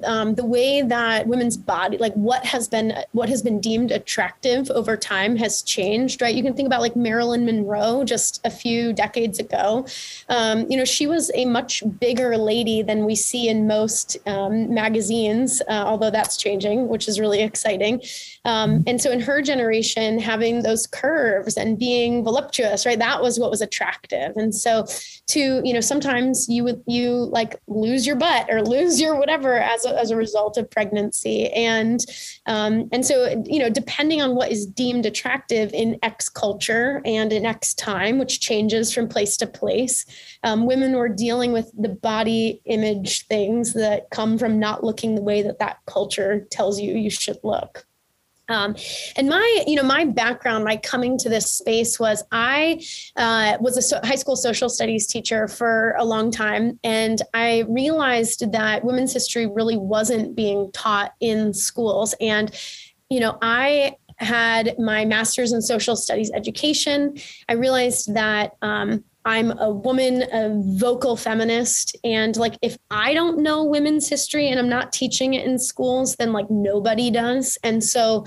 um, 0.05 0.35
the 0.35 0.45
way 0.45 0.83
that 0.83 1.27
women's 1.27 1.57
body, 1.57 1.99
like 1.99 2.15
what 2.15 2.45
has 2.47 2.67
been 2.67 2.95
what 3.13 3.29
has 3.29 3.43
been 3.43 3.61
deemed 3.61 3.91
attractive 3.91 4.71
over 4.71 4.97
time, 4.97 5.37
has 5.37 5.63
changed. 5.63 6.23
Right? 6.23 6.35
You 6.35 6.43
can 6.43 6.55
think 6.55 6.67
about 6.67 6.81
like 6.81 6.97
Marilyn 6.97 7.45
Monroe 7.45 8.05
just 8.05 8.41
a 8.45 8.51
few 8.51 8.93
decades 8.93 9.39
ago. 9.39 9.87
Um, 10.29 10.67
you 10.71 10.77
know, 10.77 10.85
she 10.85 11.07
was 11.07 11.31
a 11.35 11.45
much 11.45 11.83
bigger 12.01 12.37
lady 12.37 12.83
than 12.83 13.05
we 13.05 13.15
see 13.15 13.49
in 13.49 13.67
most 13.67 14.17
um, 14.27 14.73
magazines, 14.73 15.61
uh, 15.69 15.85
although 15.87 16.11
that's 16.11 16.37
changing, 16.37 16.89
which 16.89 17.07
is 17.07 17.21
really 17.21 17.43
exciting. 17.43 18.01
Um, 18.47 18.85
and 18.87 19.01
so, 19.01 19.11
in 19.11 19.21
her 19.21 19.43
generation, 19.43 20.19
having 20.19 20.63
those 20.63 20.87
curves 20.87 21.57
and 21.57 21.79
being 21.79 22.25
voluptuous, 22.25 22.87
right? 22.87 22.99
That 22.99 23.21
was 23.21 23.39
what 23.39 23.51
was 23.51 23.61
attractive. 23.61 24.33
And 24.37 24.55
so, 24.55 24.87
to 25.29 25.61
you 25.65 25.73
know, 25.75 25.81
sometimes 25.81 26.49
you 26.49 26.65
would 26.65 26.83
you 26.87 27.11
like 27.11 27.61
lose 27.67 28.07
your 28.07 28.17
butt 28.17 28.47
or 28.49 28.63
lose 28.63 29.01
your 29.01 29.19
whatever 29.19 29.59
as 29.59 29.85
a, 29.85 29.99
as 30.01 30.11
a 30.11 30.17
result 30.17 30.57
of 30.57 30.71
pregnancy 30.71 31.51
and 31.51 32.05
um, 32.47 32.89
and 32.93 33.05
so 33.05 33.43
you 33.47 33.59
know 33.59 33.69
depending 33.69 34.23
on 34.23 34.35
what 34.35 34.51
is 34.51 34.67
deemed 34.67 35.07
attractive 35.07 35.73
in 35.73 35.99
x 36.03 36.29
culture 36.29 37.03
and 37.05 37.33
in 37.33 37.45
x 37.45 37.75
time 37.75 38.19
which 38.19 38.41
changes 38.41 38.93
from 38.93 39.09
place 39.09 39.37
to 39.37 39.47
place 39.47 40.07
um, 40.45 40.67
women 40.67 40.93
were 40.93 41.09
dealing 41.09 41.53
with 41.53 41.71
the 41.79 41.89
body 41.89 42.61
image 42.67 43.27
things 43.27 43.73
that 43.73 44.09
come 44.11 44.39
from 44.39 44.59
not 44.59 44.85
looking 44.85 45.15
the 45.15 45.23
way 45.23 45.43
that 45.43 45.59
that 45.59 45.79
culture 45.87 46.47
tells 46.51 46.81
you 46.81 46.95
you 46.95 47.11
should 47.11 47.39
look 47.43 47.87
um, 48.49 48.77
and 49.17 49.29
my, 49.29 49.65
you 49.67 49.77
know, 49.77 49.83
my 49.83 50.05
background, 50.05 50.65
my 50.65 50.77
coming 50.77 51.19
to 51.19 51.29
this 51.29 51.51
space 51.51 51.99
was 51.99 52.23
I 52.31 52.81
uh, 53.17 53.59
was 53.61 53.77
a 53.77 53.83
so- 53.83 54.01
high 54.05 54.15
school 54.15 54.37
social 54.37 54.69
studies 54.69 55.07
teacher 55.07 55.49
for 55.49 55.95
a 55.99 56.05
long 56.05 56.31
time, 56.31 56.79
and 56.85 57.21
I 57.35 57.65
realized 57.69 58.53
that 58.53 58.85
women's 58.85 59.13
history 59.13 59.47
really 59.47 59.77
wasn't 59.77 60.37
being 60.37 60.71
taught 60.73 61.15
in 61.21 61.53
schools. 61.53 62.15
And, 62.21 62.55
you 63.11 63.21
know, 63.21 63.39
I 63.43 63.97
had 64.19 64.79
my 64.79 65.05
master's 65.05 65.53
in 65.53 65.61
social 65.61 65.97
studies 65.97 66.31
education. 66.35 67.17
I 67.49 67.55
realized 67.55 68.15
that 68.15 68.53
um, 68.63 69.05
I'm 69.27 69.51
a 69.59 69.71
woman, 69.71 70.23
a 70.33 70.55
vocal 70.79 71.17
feminist. 71.17 71.97
And 72.05 72.37
like, 72.37 72.57
if 72.63 72.79
I 72.91 73.13
don't 73.13 73.43
know 73.43 73.65
women's 73.65 74.09
history 74.09 74.49
and 74.49 74.59
I'm 74.59 74.69
not 74.69 74.93
teaching 74.93 75.35
it 75.35 75.45
in 75.45 75.59
schools, 75.59 76.17
then 76.17 76.33
like 76.33 76.49
nobody 76.49 77.11
does. 77.11 77.59
And 77.65 77.83
so 77.83 78.25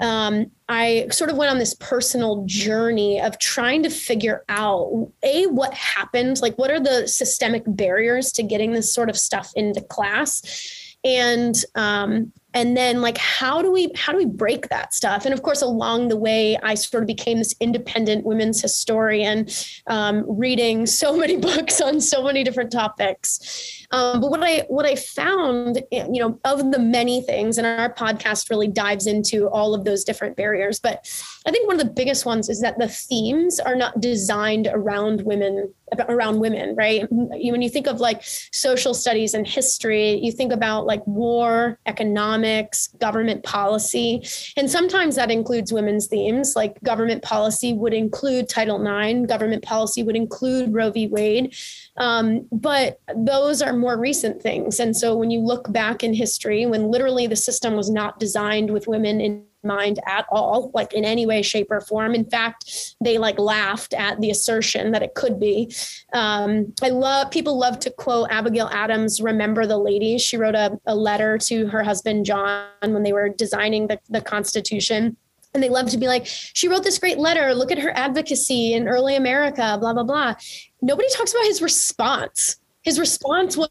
um, 0.00 0.50
I 0.68 1.06
sort 1.10 1.30
of 1.30 1.36
went 1.36 1.50
on 1.50 1.58
this 1.58 1.74
personal 1.74 2.44
journey 2.46 3.20
of 3.20 3.38
trying 3.38 3.82
to 3.82 3.90
figure 3.90 4.44
out 4.48 5.10
a 5.22 5.46
what 5.46 5.74
happened, 5.74 6.40
like 6.40 6.56
what 6.56 6.70
are 6.70 6.80
the 6.80 7.06
systemic 7.06 7.64
barriers 7.66 8.32
to 8.32 8.42
getting 8.42 8.72
this 8.72 8.92
sort 8.92 9.10
of 9.10 9.18
stuff 9.18 9.52
into 9.56 9.80
class, 9.80 10.96
and 11.04 11.64
um, 11.74 12.32
and 12.54 12.76
then 12.76 13.00
like 13.00 13.18
how 13.18 13.60
do 13.62 13.70
we 13.70 13.90
how 13.94 14.12
do 14.12 14.18
we 14.18 14.24
break 14.24 14.68
that 14.68 14.94
stuff? 14.94 15.24
And 15.24 15.34
of 15.34 15.42
course 15.42 15.62
along 15.62 16.08
the 16.08 16.16
way 16.16 16.56
i 16.62 16.74
sort 16.74 17.02
of 17.02 17.06
became 17.06 17.38
this 17.38 17.54
independent 17.60 18.24
women's 18.24 18.60
historian 18.60 19.46
um, 19.86 20.24
reading 20.28 20.86
so 20.86 21.16
many 21.16 21.36
books 21.48 21.80
on 21.80 22.00
so 22.00 22.22
many 22.22 22.44
different 22.44 22.72
topics 22.72 23.77
um, 23.90 24.20
but 24.20 24.30
what 24.30 24.42
i 24.42 24.60
what 24.68 24.86
i 24.86 24.94
found 24.94 25.82
you 25.90 26.20
know 26.20 26.38
of 26.44 26.70
the 26.72 26.78
many 26.78 27.22
things 27.22 27.58
and 27.58 27.66
our 27.66 27.92
podcast 27.92 28.50
really 28.50 28.68
dives 28.68 29.06
into 29.06 29.48
all 29.48 29.74
of 29.74 29.84
those 29.84 30.04
different 30.04 30.36
barriers 30.36 30.78
but 30.78 31.06
i 31.46 31.50
think 31.50 31.66
one 31.66 31.78
of 31.80 31.86
the 31.86 31.92
biggest 31.92 32.26
ones 32.26 32.48
is 32.48 32.60
that 32.60 32.78
the 32.78 32.88
themes 32.88 33.60
are 33.60 33.76
not 33.76 34.00
designed 34.00 34.68
around 34.72 35.22
women 35.22 35.72
around 36.08 36.38
women 36.38 36.74
right 36.76 37.06
when 37.10 37.62
you 37.62 37.70
think 37.70 37.86
of 37.86 37.98
like 37.98 38.20
social 38.22 38.92
studies 38.92 39.32
and 39.32 39.46
history 39.46 40.18
you 40.22 40.30
think 40.30 40.52
about 40.52 40.84
like 40.84 41.06
war 41.06 41.78
economics 41.86 42.38
economics, 42.38 42.88
government 42.98 43.44
policy. 43.44 44.22
And 44.56 44.70
sometimes 44.70 45.16
that 45.16 45.30
includes 45.30 45.72
women's 45.72 46.06
themes, 46.06 46.54
like 46.56 46.80
government 46.82 47.22
policy 47.22 47.72
would 47.74 47.94
include 47.94 48.48
Title 48.48 48.80
IX, 48.80 49.26
government 49.26 49.62
policy 49.62 50.02
would 50.02 50.16
include 50.16 50.74
Roe 50.74 50.90
v. 50.90 51.06
Wade. 51.06 51.54
Um, 51.98 52.46
but 52.50 53.00
those 53.14 53.60
are 53.60 53.72
more 53.72 53.98
recent 53.98 54.40
things. 54.40 54.80
And 54.80 54.96
so 54.96 55.16
when 55.16 55.30
you 55.30 55.40
look 55.40 55.70
back 55.72 56.02
in 56.02 56.14
history, 56.14 56.64
when 56.64 56.90
literally 56.90 57.26
the 57.26 57.36
system 57.36 57.74
was 57.74 57.90
not 57.90 58.18
designed 58.18 58.70
with 58.70 58.86
women 58.86 59.20
in 59.20 59.44
mind 59.64 59.98
at 60.06 60.26
all, 60.30 60.70
like 60.74 60.92
in 60.94 61.04
any 61.04 61.26
way, 61.26 61.42
shape, 61.42 61.68
or 61.70 61.80
form. 61.80 62.14
In 62.14 62.28
fact, 62.28 62.94
they 63.00 63.18
like 63.18 63.38
laughed 63.38 63.94
at 63.94 64.20
the 64.20 64.30
assertion 64.30 64.92
that 64.92 65.02
it 65.02 65.14
could 65.14 65.40
be. 65.40 65.74
Um, 66.12 66.72
I 66.82 66.90
love 66.90 67.30
people 67.30 67.58
love 67.58 67.78
to 67.80 67.90
quote 67.90 68.28
Abigail 68.30 68.68
Adams, 68.72 69.20
remember 69.20 69.66
the 69.66 69.78
Lady. 69.78 70.18
She 70.18 70.36
wrote 70.36 70.54
a, 70.54 70.78
a 70.86 70.94
letter 70.94 71.38
to 71.38 71.66
her 71.68 71.82
husband 71.82 72.26
John 72.26 72.68
when 72.80 73.02
they 73.02 73.12
were 73.12 73.28
designing 73.28 73.88
the, 73.88 73.98
the 74.08 74.20
Constitution. 74.20 75.16
And 75.54 75.62
they 75.62 75.70
love 75.70 75.88
to 75.90 75.98
be 75.98 76.06
like, 76.06 76.26
she 76.26 76.68
wrote 76.68 76.84
this 76.84 76.98
great 76.98 77.18
letter. 77.18 77.54
Look 77.54 77.72
at 77.72 77.78
her 77.78 77.90
advocacy 77.96 78.74
in 78.74 78.86
early 78.86 79.16
America, 79.16 79.78
blah, 79.80 79.94
blah, 79.94 80.02
blah. 80.02 80.34
Nobody 80.80 81.08
talks 81.14 81.32
about 81.32 81.44
his 81.44 81.60
response. 81.60 82.56
His 82.82 82.98
response 82.98 83.56
was, 83.56 83.70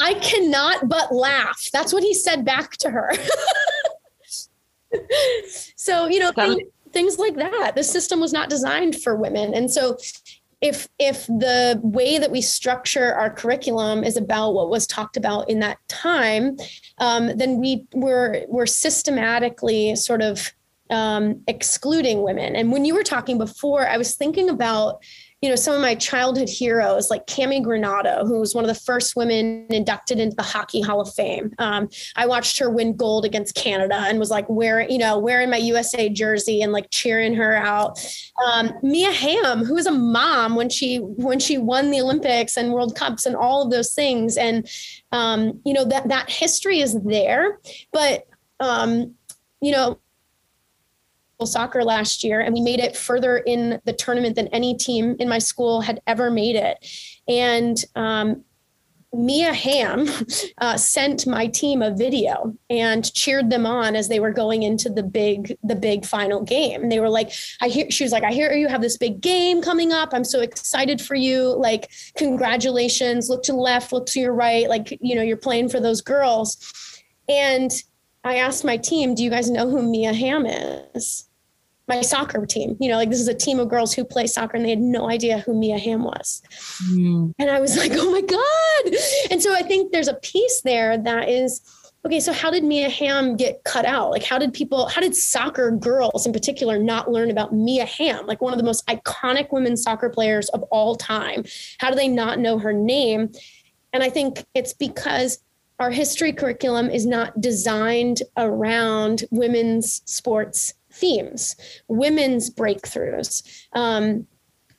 I 0.00 0.14
cannot 0.14 0.88
but 0.88 1.14
laugh. 1.14 1.68
That's 1.72 1.92
what 1.92 2.02
he 2.02 2.14
said 2.14 2.44
back 2.44 2.76
to 2.78 2.90
her. 2.90 3.12
so 5.76 6.06
you 6.06 6.18
know 6.18 6.32
things, 6.32 6.62
things 6.92 7.18
like 7.18 7.36
that 7.36 7.72
the 7.74 7.82
system 7.82 8.20
was 8.20 8.32
not 8.32 8.48
designed 8.48 9.00
for 9.00 9.16
women 9.16 9.54
and 9.54 9.70
so 9.70 9.96
if 10.60 10.88
if 10.98 11.26
the 11.26 11.80
way 11.82 12.18
that 12.18 12.30
we 12.30 12.40
structure 12.40 13.12
our 13.14 13.30
curriculum 13.30 14.04
is 14.04 14.16
about 14.16 14.52
what 14.52 14.70
was 14.70 14.86
talked 14.86 15.16
about 15.16 15.48
in 15.50 15.60
that 15.60 15.78
time 15.88 16.56
um, 16.98 17.36
then 17.36 17.60
we 17.60 17.86
were 17.92 18.44
we're 18.48 18.66
systematically 18.66 19.94
sort 19.96 20.22
of 20.22 20.52
um, 20.90 21.42
excluding 21.48 22.22
women 22.22 22.54
and 22.54 22.70
when 22.70 22.84
you 22.84 22.94
were 22.94 23.02
talking 23.02 23.38
before 23.38 23.86
i 23.88 23.96
was 23.96 24.14
thinking 24.14 24.48
about 24.48 25.02
you 25.44 25.50
know, 25.50 25.56
some 25.56 25.74
of 25.74 25.82
my 25.82 25.94
childhood 25.94 26.48
heroes 26.48 27.10
like 27.10 27.26
Cammi 27.26 27.62
Granato, 27.62 28.26
who 28.26 28.40
was 28.40 28.54
one 28.54 28.64
of 28.64 28.68
the 28.68 28.80
first 28.80 29.14
women 29.14 29.66
inducted 29.68 30.18
into 30.18 30.34
the 30.34 30.42
Hockey 30.42 30.80
Hall 30.80 31.02
of 31.02 31.12
Fame. 31.12 31.52
Um, 31.58 31.90
I 32.16 32.26
watched 32.26 32.58
her 32.60 32.70
win 32.70 32.96
gold 32.96 33.26
against 33.26 33.54
Canada 33.54 33.96
and 34.08 34.18
was 34.18 34.30
like 34.30 34.48
wearing, 34.48 34.90
you 34.90 34.96
know, 34.96 35.18
wearing 35.18 35.50
my 35.50 35.58
USA 35.58 36.08
jersey 36.08 36.62
and 36.62 36.72
like 36.72 36.88
cheering 36.88 37.34
her 37.34 37.54
out. 37.54 38.02
Um, 38.42 38.72
Mia 38.82 39.12
Hamm, 39.12 39.66
who 39.66 39.74
was 39.74 39.84
a 39.84 39.92
mom 39.92 40.54
when 40.54 40.70
she 40.70 40.96
when 40.96 41.38
she 41.38 41.58
won 41.58 41.90
the 41.90 42.00
Olympics 42.00 42.56
and 42.56 42.72
World 42.72 42.96
Cups 42.96 43.26
and 43.26 43.36
all 43.36 43.60
of 43.60 43.70
those 43.70 43.92
things, 43.92 44.38
and 44.38 44.66
um, 45.12 45.60
you 45.66 45.74
know 45.74 45.84
that 45.84 46.08
that 46.08 46.30
history 46.30 46.80
is 46.80 46.98
there, 47.02 47.60
but 47.92 48.26
um, 48.60 49.14
you 49.60 49.72
know 49.72 49.98
soccer 51.44 51.82
last 51.82 52.24
year, 52.24 52.40
and 52.40 52.54
we 52.54 52.60
made 52.60 52.80
it 52.80 52.96
further 52.96 53.38
in 53.38 53.80
the 53.84 53.92
tournament 53.92 54.36
than 54.36 54.48
any 54.48 54.76
team 54.76 55.16
in 55.18 55.28
my 55.28 55.38
school 55.38 55.80
had 55.80 56.00
ever 56.06 56.30
made 56.30 56.56
it. 56.56 56.78
And 57.28 57.82
um, 57.94 58.44
Mia 59.14 59.52
Hamm 59.52 60.08
uh, 60.58 60.76
sent 60.76 61.26
my 61.26 61.46
team 61.46 61.82
a 61.82 61.94
video 61.94 62.54
and 62.68 63.12
cheered 63.14 63.50
them 63.50 63.66
on 63.66 63.96
as 63.96 64.08
they 64.08 64.20
were 64.20 64.32
going 64.32 64.62
into 64.62 64.90
the 64.90 65.02
big 65.02 65.56
the 65.62 65.76
big 65.76 66.04
final 66.04 66.42
game. 66.42 66.82
And 66.82 66.92
they 66.92 67.00
were 67.00 67.08
like, 67.08 67.32
"I 67.60 67.68
hear." 67.68 67.90
She 67.90 68.04
was 68.04 68.12
like, 68.12 68.24
"I 68.24 68.32
hear 68.32 68.52
you 68.52 68.68
have 68.68 68.82
this 68.82 68.96
big 68.96 69.20
game 69.20 69.62
coming 69.62 69.92
up. 69.92 70.10
I'm 70.12 70.24
so 70.24 70.40
excited 70.40 71.00
for 71.00 71.14
you. 71.14 71.54
Like, 71.56 71.90
congratulations. 72.16 73.28
Look 73.28 73.42
to 73.44 73.52
the 73.52 73.58
left, 73.58 73.92
look 73.92 74.06
to 74.06 74.20
your 74.20 74.34
right. 74.34 74.68
Like, 74.68 74.98
you 75.00 75.14
know, 75.14 75.22
you're 75.22 75.36
playing 75.36 75.68
for 75.68 75.80
those 75.80 76.00
girls." 76.00 76.58
And 77.28 77.72
I 78.24 78.36
asked 78.36 78.64
my 78.64 78.76
team, 78.76 79.14
"Do 79.14 79.22
you 79.22 79.30
guys 79.30 79.50
know 79.50 79.68
who 79.68 79.82
Mia 79.82 80.12
Hamm 80.12 80.46
is?" 80.46 81.28
my 81.86 82.00
soccer 82.00 82.46
team. 82.46 82.76
You 82.80 82.88
know, 82.88 82.96
like 82.96 83.10
this 83.10 83.20
is 83.20 83.28
a 83.28 83.34
team 83.34 83.60
of 83.60 83.68
girls 83.68 83.92
who 83.92 84.04
play 84.04 84.26
soccer 84.26 84.56
and 84.56 84.64
they 84.64 84.70
had 84.70 84.80
no 84.80 85.10
idea 85.10 85.40
who 85.40 85.54
Mia 85.54 85.78
Hamm 85.78 86.02
was. 86.02 86.42
Mm. 86.90 87.34
And 87.38 87.50
I 87.50 87.60
was 87.60 87.76
like, 87.76 87.92
oh 87.94 88.10
my 88.10 88.22
God. 88.22 88.94
And 89.30 89.42
so 89.42 89.54
I 89.54 89.62
think 89.62 89.92
there's 89.92 90.08
a 90.08 90.14
piece 90.14 90.62
there 90.62 90.96
that 90.96 91.28
is 91.28 91.60
okay, 92.06 92.20
so 92.20 92.34
how 92.34 92.50
did 92.50 92.64
Mia 92.64 92.90
Hamm 92.90 93.34
get 93.34 93.64
cut 93.64 93.86
out? 93.86 94.10
Like, 94.10 94.22
how 94.22 94.38
did 94.38 94.52
people, 94.52 94.88
how 94.88 95.00
did 95.00 95.16
soccer 95.16 95.70
girls 95.70 96.26
in 96.26 96.34
particular 96.34 96.78
not 96.78 97.10
learn 97.10 97.30
about 97.30 97.54
Mia 97.54 97.86
Hamm, 97.86 98.26
like 98.26 98.42
one 98.42 98.52
of 98.52 98.58
the 98.58 98.64
most 98.64 98.86
iconic 98.88 99.52
women 99.52 99.74
soccer 99.74 100.10
players 100.10 100.50
of 100.50 100.62
all 100.64 100.96
time? 100.96 101.44
How 101.78 101.88
do 101.88 101.96
they 101.96 102.08
not 102.08 102.38
know 102.38 102.58
her 102.58 102.74
name? 102.74 103.32
And 103.94 104.02
I 104.02 104.10
think 104.10 104.44
it's 104.54 104.74
because 104.74 105.38
our 105.80 105.90
history 105.90 106.32
curriculum 106.32 106.88
is 106.88 107.06
not 107.06 107.40
designed 107.40 108.22
around 108.36 109.24
women's 109.30 110.02
sports 110.04 110.74
themes, 110.90 111.56
women's 111.88 112.50
breakthroughs. 112.50 113.42
Um, 113.72 114.26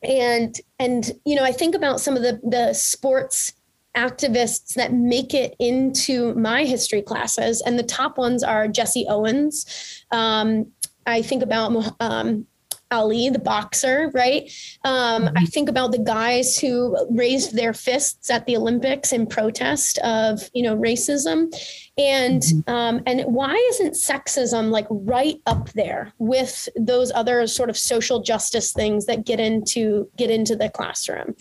and 0.02 0.60
and 0.80 1.12
you 1.26 1.36
know, 1.36 1.44
I 1.44 1.52
think 1.52 1.76
about 1.76 2.00
some 2.00 2.16
of 2.16 2.22
the 2.22 2.40
the 2.44 2.74
sports 2.74 3.54
activists 3.96 4.74
that 4.74 4.94
make 4.94 5.34
it 5.34 5.56
into 5.60 6.34
my 6.36 6.66
history 6.66 7.02
classes, 7.02 7.62
and 7.62 7.78
the 7.78 7.84
top 7.84 8.18
ones 8.18 8.44
are 8.44 8.68
Jesse 8.68 9.06
Owens. 9.10 10.04
Um, 10.12 10.72
I 11.06 11.22
think 11.22 11.44
about 11.44 11.96
um, 12.00 12.48
Ali, 12.96 13.30
the 13.30 13.40
boxer, 13.40 14.12
right? 14.14 14.44
Um, 14.84 15.24
mm-hmm. 15.24 15.38
I 15.38 15.46
think 15.46 15.70
about 15.70 15.92
the 15.92 16.00
guys 16.00 16.58
who 16.58 16.98
raised 17.12 17.56
their 17.56 17.74
fists 17.74 18.30
at 18.30 18.46
the 18.46 18.58
Olympics 18.58 19.12
in 19.12 19.28
protest 19.28 19.98
of, 20.00 20.50
you 20.54 20.64
know, 20.64 20.76
racism 20.76 21.54
and 21.98 22.42
mm-hmm. 22.42 22.70
um, 22.70 23.02
and 23.06 23.22
why 23.22 23.54
isn't 23.72 23.94
sexism 23.94 24.70
like 24.70 24.88
right 24.90 25.42
up 25.46 25.72
there 25.72 26.12
with 26.18 26.68
those 26.76 27.12
other 27.14 27.48
sort 27.48 27.70
of 27.70 27.78
social 27.78 28.22
justice 28.22 28.74
things 28.74 29.06
that 29.06 29.26
get 29.26 29.40
into 29.40 30.10
get 30.18 30.30
into 30.30 30.56
the 30.56 30.70
classroom? 30.70 31.36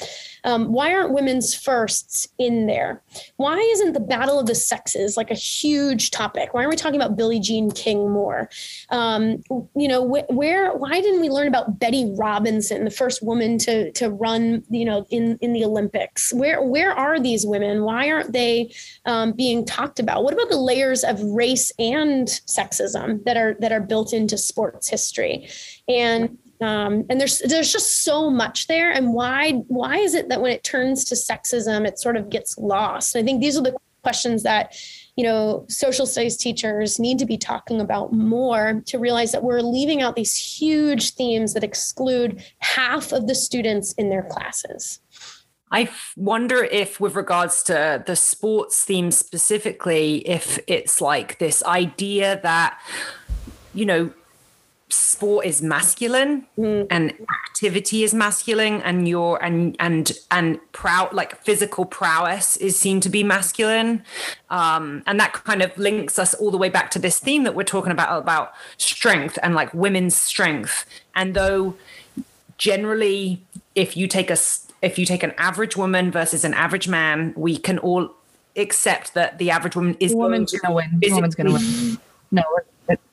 Um, 0.44 0.72
why 0.72 0.94
aren't 0.94 1.12
women's 1.12 1.54
firsts 1.54 2.28
in 2.38 2.66
there? 2.66 3.02
Why 3.36 3.58
isn't 3.58 3.94
the 3.94 4.00
battle 4.00 4.38
of 4.38 4.46
the 4.46 4.54
sexes 4.54 5.16
like 5.16 5.30
a 5.30 5.34
huge 5.34 6.12
topic? 6.12 6.54
Why 6.54 6.60
aren't 6.60 6.70
we 6.70 6.76
talking 6.76 7.00
about 7.00 7.16
billie 7.16 7.40
jean 7.40 7.70
king 7.72 8.10
more? 8.10 8.48
Um, 8.90 9.42
you 9.74 9.88
know 9.88 10.06
wh- 10.06 10.30
where 10.30 10.72
why 10.76 11.00
didn't 11.00 11.20
we 11.20 11.30
learn 11.30 11.48
about 11.48 11.80
betty 11.80 12.12
robinson 12.16 12.84
the 12.84 12.90
first 12.90 13.24
woman 13.24 13.58
to 13.58 13.90
to 13.92 14.10
run 14.10 14.62
you 14.70 14.84
know 14.84 15.04
in 15.10 15.36
in 15.40 15.52
the 15.52 15.64
olympics? 15.64 16.32
Where 16.32 16.62
where 16.62 16.92
are 16.92 17.18
these 17.18 17.44
women? 17.44 17.82
Why 17.82 18.08
aren't 18.10 18.32
they 18.32 18.72
um, 19.04 19.32
being 19.32 19.64
talked 19.64 19.98
about? 19.98 20.22
What 20.22 20.32
about 20.32 20.43
the 20.46 20.56
layers 20.56 21.04
of 21.04 21.20
race 21.22 21.72
and 21.78 22.26
sexism 22.26 23.24
that 23.24 23.36
are 23.36 23.56
that 23.60 23.72
are 23.72 23.80
built 23.80 24.12
into 24.12 24.36
sports 24.36 24.88
history. 24.88 25.48
And 25.88 26.38
um, 26.60 27.04
and 27.10 27.20
there's 27.20 27.40
there's 27.40 27.72
just 27.72 28.02
so 28.02 28.30
much 28.30 28.66
there. 28.66 28.90
And 28.90 29.12
why 29.12 29.52
why 29.68 29.98
is 29.98 30.14
it 30.14 30.28
that 30.28 30.40
when 30.40 30.52
it 30.52 30.64
turns 30.64 31.04
to 31.06 31.14
sexism 31.14 31.86
it 31.86 31.98
sort 31.98 32.16
of 32.16 32.30
gets 32.30 32.56
lost? 32.58 33.16
I 33.16 33.22
think 33.22 33.40
these 33.40 33.56
are 33.56 33.62
the 33.62 33.76
questions 34.02 34.42
that 34.42 34.76
you 35.16 35.24
know 35.24 35.64
social 35.68 36.06
studies 36.06 36.36
teachers 36.36 36.98
need 36.98 37.18
to 37.18 37.26
be 37.26 37.38
talking 37.38 37.80
about 37.80 38.12
more 38.12 38.82
to 38.86 38.98
realize 38.98 39.32
that 39.32 39.42
we're 39.42 39.62
leaving 39.62 40.02
out 40.02 40.14
these 40.14 40.36
huge 40.36 41.14
themes 41.14 41.54
that 41.54 41.64
exclude 41.64 42.44
half 42.58 43.12
of 43.12 43.26
the 43.26 43.34
students 43.34 43.92
in 43.94 44.10
their 44.10 44.22
classes 44.22 45.00
I 45.70 45.90
wonder 46.16 46.62
if, 46.62 47.00
with 47.00 47.14
regards 47.16 47.62
to 47.64 48.02
the 48.06 48.16
sports 48.16 48.84
theme 48.84 49.10
specifically, 49.10 50.18
if 50.28 50.58
it's 50.66 51.00
like 51.00 51.38
this 51.38 51.64
idea 51.64 52.40
that, 52.42 52.78
you 53.72 53.86
know, 53.86 54.12
sport 54.94 55.46
is 55.46 55.62
masculine 55.62 56.46
mm. 56.56 56.86
and 56.90 57.12
activity 57.48 58.04
is 58.04 58.14
masculine 58.14 58.80
and 58.82 59.08
your 59.08 59.42
and 59.42 59.74
and 59.80 60.12
and 60.30 60.60
proud 60.72 61.12
like 61.12 61.42
physical 61.42 61.84
prowess 61.84 62.56
is 62.58 62.78
seen 62.78 63.00
to 63.00 63.08
be 63.08 63.24
masculine 63.24 64.04
um 64.50 65.02
and 65.06 65.18
that 65.18 65.32
kind 65.32 65.62
of 65.62 65.76
links 65.78 66.18
us 66.18 66.34
all 66.34 66.50
the 66.50 66.58
way 66.58 66.68
back 66.68 66.90
to 66.90 66.98
this 66.98 67.18
theme 67.18 67.44
that 67.44 67.54
we're 67.54 67.64
talking 67.64 67.92
about 67.92 68.20
about 68.20 68.52
strength 68.76 69.38
and 69.42 69.54
like 69.54 69.72
women's 69.72 70.14
strength 70.14 70.84
and 71.14 71.34
though 71.34 71.74
generally 72.58 73.42
if 73.74 73.96
you 73.96 74.06
take 74.06 74.30
a 74.30 74.36
if 74.84 74.98
you 74.98 75.06
take 75.06 75.22
an 75.22 75.32
average 75.38 75.76
woman 75.76 76.10
versus 76.10 76.44
an 76.44 76.54
average 76.54 76.88
man, 76.88 77.32
we 77.36 77.56
can 77.56 77.78
all 77.78 78.10
accept 78.56 79.14
that 79.14 79.38
the 79.38 79.50
average 79.50 79.76
woman 79.76 79.96
is 80.00 80.12
the 80.12 80.16
woman's 80.16 80.52
going 80.52 80.70
to 80.70 80.72
win. 80.72 81.00
The 81.00 81.12
woman's 81.12 81.34
going 81.34 81.46
to 81.48 81.52
win. 81.52 81.98
No, 82.30 82.42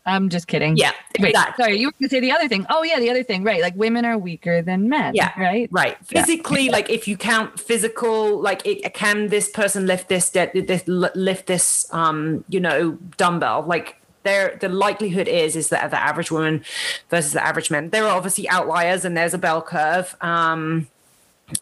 I'm 0.05 0.29
just 0.29 0.47
kidding. 0.47 0.77
Yeah, 0.77 0.91
Wait, 1.19 1.29
exactly. 1.29 1.63
Sorry, 1.63 1.79
you 1.79 1.87
were 1.87 1.91
going 1.91 2.09
to 2.09 2.09
say 2.09 2.19
the 2.19 2.31
other 2.31 2.47
thing. 2.47 2.65
Oh, 2.69 2.83
yeah, 2.83 2.99
the 2.99 3.09
other 3.09 3.23
thing, 3.23 3.43
right? 3.43 3.61
Like 3.61 3.75
women 3.75 4.03
are 4.03 4.17
weaker 4.17 4.61
than 4.61 4.89
men. 4.89 5.13
Yeah, 5.15 5.31
right. 5.39 5.69
Right. 5.71 5.97
Physically, 6.05 6.65
yeah. 6.65 6.71
like 6.71 6.89
if 6.89 7.07
you 7.07 7.17
count 7.17 7.59
physical, 7.59 8.39
like 8.39 8.65
it, 8.65 8.93
can 8.93 9.27
this 9.29 9.49
person 9.49 9.85
lift 9.85 10.09
this, 10.09 10.29
this 10.29 10.83
lift 10.87 11.47
this, 11.47 11.91
um, 11.93 12.43
you 12.49 12.59
know, 12.59 12.93
dumbbell? 13.17 13.63
Like 13.63 13.97
there 14.23 14.57
the 14.59 14.69
likelihood 14.69 15.27
is 15.27 15.55
is 15.55 15.69
that 15.69 15.89
the 15.89 15.99
average 15.99 16.31
woman 16.31 16.63
versus 17.09 17.33
the 17.33 17.43
average 17.43 17.71
man 17.71 17.89
there 17.89 18.05
are 18.05 18.15
obviously 18.15 18.47
outliers 18.49 19.03
and 19.03 19.17
there's 19.17 19.33
a 19.33 19.37
bell 19.37 19.63
curve 19.63 20.15
um 20.21 20.87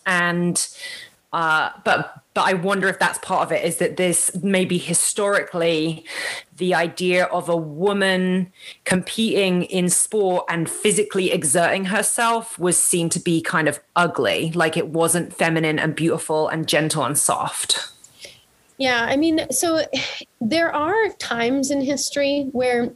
and 0.06 0.68
uh, 1.32 1.70
but 1.84 2.24
but 2.34 2.48
I 2.48 2.54
wonder 2.54 2.88
if 2.88 2.98
that's 3.00 3.20
part 3.20 3.44
of 3.44 3.52
it 3.52 3.64
is 3.64 3.78
that 3.78 3.98
this 3.98 4.32
maybe 4.42 4.78
historically 4.78 6.06
the 6.58 6.74
idea 6.74 7.26
of 7.26 7.50
a 7.50 7.56
woman 7.56 8.52
competing 8.84 9.64
in 9.64 9.90
sport 9.90 10.46
and 10.50 10.70
physically 10.70 11.32
exerting 11.32 11.86
herself 11.86 12.58
was 12.58 12.82
seen 12.82 13.10
to 13.10 13.20
be 13.20 13.42
kind 13.42 13.68
of 13.68 13.80
ugly, 13.96 14.52
like 14.54 14.76
it 14.76 14.90
wasn't 14.90 15.34
feminine 15.34 15.78
and 15.78 15.96
beautiful 15.96 16.48
and 16.48 16.68
gentle 16.68 17.04
and 17.04 17.18
soft. 17.18 17.92
Yeah, 18.78 19.06
I 19.08 19.18
mean, 19.18 19.52
so 19.52 19.82
there 20.40 20.74
are 20.74 21.10
times 21.20 21.70
in 21.70 21.82
history 21.82 22.48
where 22.54 22.94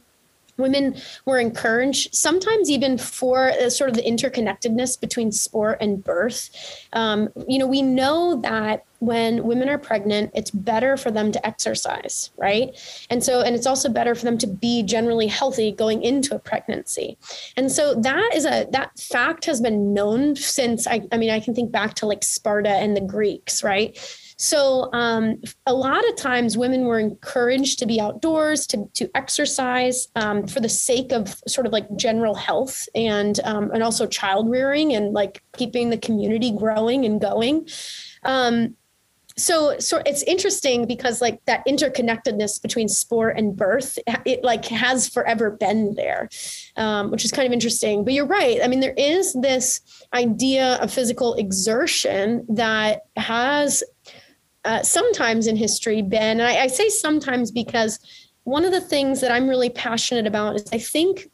women 0.56 0.96
were 1.24 1.38
encouraged 1.38 2.14
sometimes 2.14 2.70
even 2.70 2.98
for 2.98 3.52
sort 3.68 3.90
of 3.90 3.96
the 3.96 4.02
interconnectedness 4.02 5.00
between 5.00 5.32
sport 5.32 5.78
and 5.80 6.02
birth. 6.02 6.50
Um, 6.92 7.28
you 7.48 7.58
know 7.58 7.66
we 7.66 7.82
know 7.82 8.40
that 8.42 8.84
when 9.00 9.44
women 9.44 9.68
are 9.68 9.78
pregnant 9.78 10.30
it's 10.34 10.50
better 10.50 10.96
for 10.96 11.10
them 11.10 11.30
to 11.32 11.46
exercise 11.46 12.30
right? 12.36 12.70
And 13.10 13.22
so 13.22 13.40
and 13.40 13.54
it's 13.54 13.66
also 13.66 13.88
better 13.88 14.14
for 14.14 14.24
them 14.24 14.38
to 14.38 14.46
be 14.46 14.82
generally 14.82 15.26
healthy 15.26 15.72
going 15.72 16.02
into 16.02 16.34
a 16.34 16.38
pregnancy. 16.38 17.18
And 17.56 17.70
so 17.70 17.94
that 17.94 18.30
is 18.34 18.44
a 18.44 18.66
that 18.70 18.98
fact 18.98 19.44
has 19.46 19.60
been 19.60 19.94
known 19.94 20.36
since 20.36 20.86
i, 20.86 21.02
I 21.12 21.16
mean 21.16 21.30
i 21.30 21.40
can 21.40 21.54
think 21.54 21.70
back 21.70 21.94
to 21.94 22.06
like 22.06 22.22
sparta 22.22 22.70
and 22.70 22.96
the 22.96 23.00
greeks 23.00 23.62
right 23.62 23.96
so 24.44 24.90
um, 24.92 25.40
a 25.64 25.72
lot 25.72 26.06
of 26.06 26.16
times 26.16 26.58
women 26.58 26.84
were 26.84 26.98
encouraged 26.98 27.78
to 27.78 27.86
be 27.86 27.98
outdoors, 27.98 28.66
to, 28.66 28.86
to 28.92 29.08
exercise 29.14 30.08
um, 30.16 30.46
for 30.46 30.60
the 30.60 30.68
sake 30.68 31.12
of 31.12 31.42
sort 31.48 31.66
of 31.66 31.72
like 31.72 31.86
general 31.96 32.34
health 32.34 32.86
and 32.94 33.40
um, 33.44 33.70
and 33.70 33.82
also 33.82 34.06
child 34.06 34.50
rearing 34.50 34.92
and 34.92 35.14
like 35.14 35.42
keeping 35.56 35.88
the 35.88 35.96
community 35.96 36.50
growing 36.50 37.06
and 37.06 37.22
going. 37.22 37.66
Um, 38.24 38.76
so 39.36 39.78
so 39.78 40.00
it's 40.06 40.22
interesting 40.24 40.86
because 40.86 41.20
like 41.20 41.44
that 41.46 41.66
interconnectedness 41.66 42.62
between 42.62 42.86
sport 42.86 43.36
and 43.36 43.56
birth 43.56 43.98
it 44.24 44.44
like 44.44 44.64
has 44.66 45.08
forever 45.08 45.50
been 45.50 45.92
there 45.94 46.28
um, 46.76 47.10
which 47.10 47.24
is 47.24 47.32
kind 47.32 47.44
of 47.44 47.52
interesting 47.52 48.04
but 48.04 48.12
you're 48.12 48.26
right 48.26 48.60
i 48.62 48.68
mean 48.68 48.78
there 48.78 48.94
is 48.96 49.32
this 49.40 49.80
idea 50.14 50.74
of 50.76 50.92
physical 50.92 51.34
exertion 51.34 52.46
that 52.48 53.06
has 53.16 53.82
uh, 54.64 54.82
sometimes 54.82 55.46
in 55.46 55.56
history 55.56 56.02
been, 56.02 56.40
I, 56.40 56.62
I 56.62 56.66
say 56.66 56.88
sometimes 56.88 57.50
because 57.50 57.98
one 58.44 58.64
of 58.64 58.72
the 58.72 58.80
things 58.80 59.20
that 59.20 59.32
I'm 59.32 59.48
really 59.48 59.70
passionate 59.70 60.26
about 60.26 60.56
is 60.56 60.66
I 60.72 60.78
think 60.78 61.28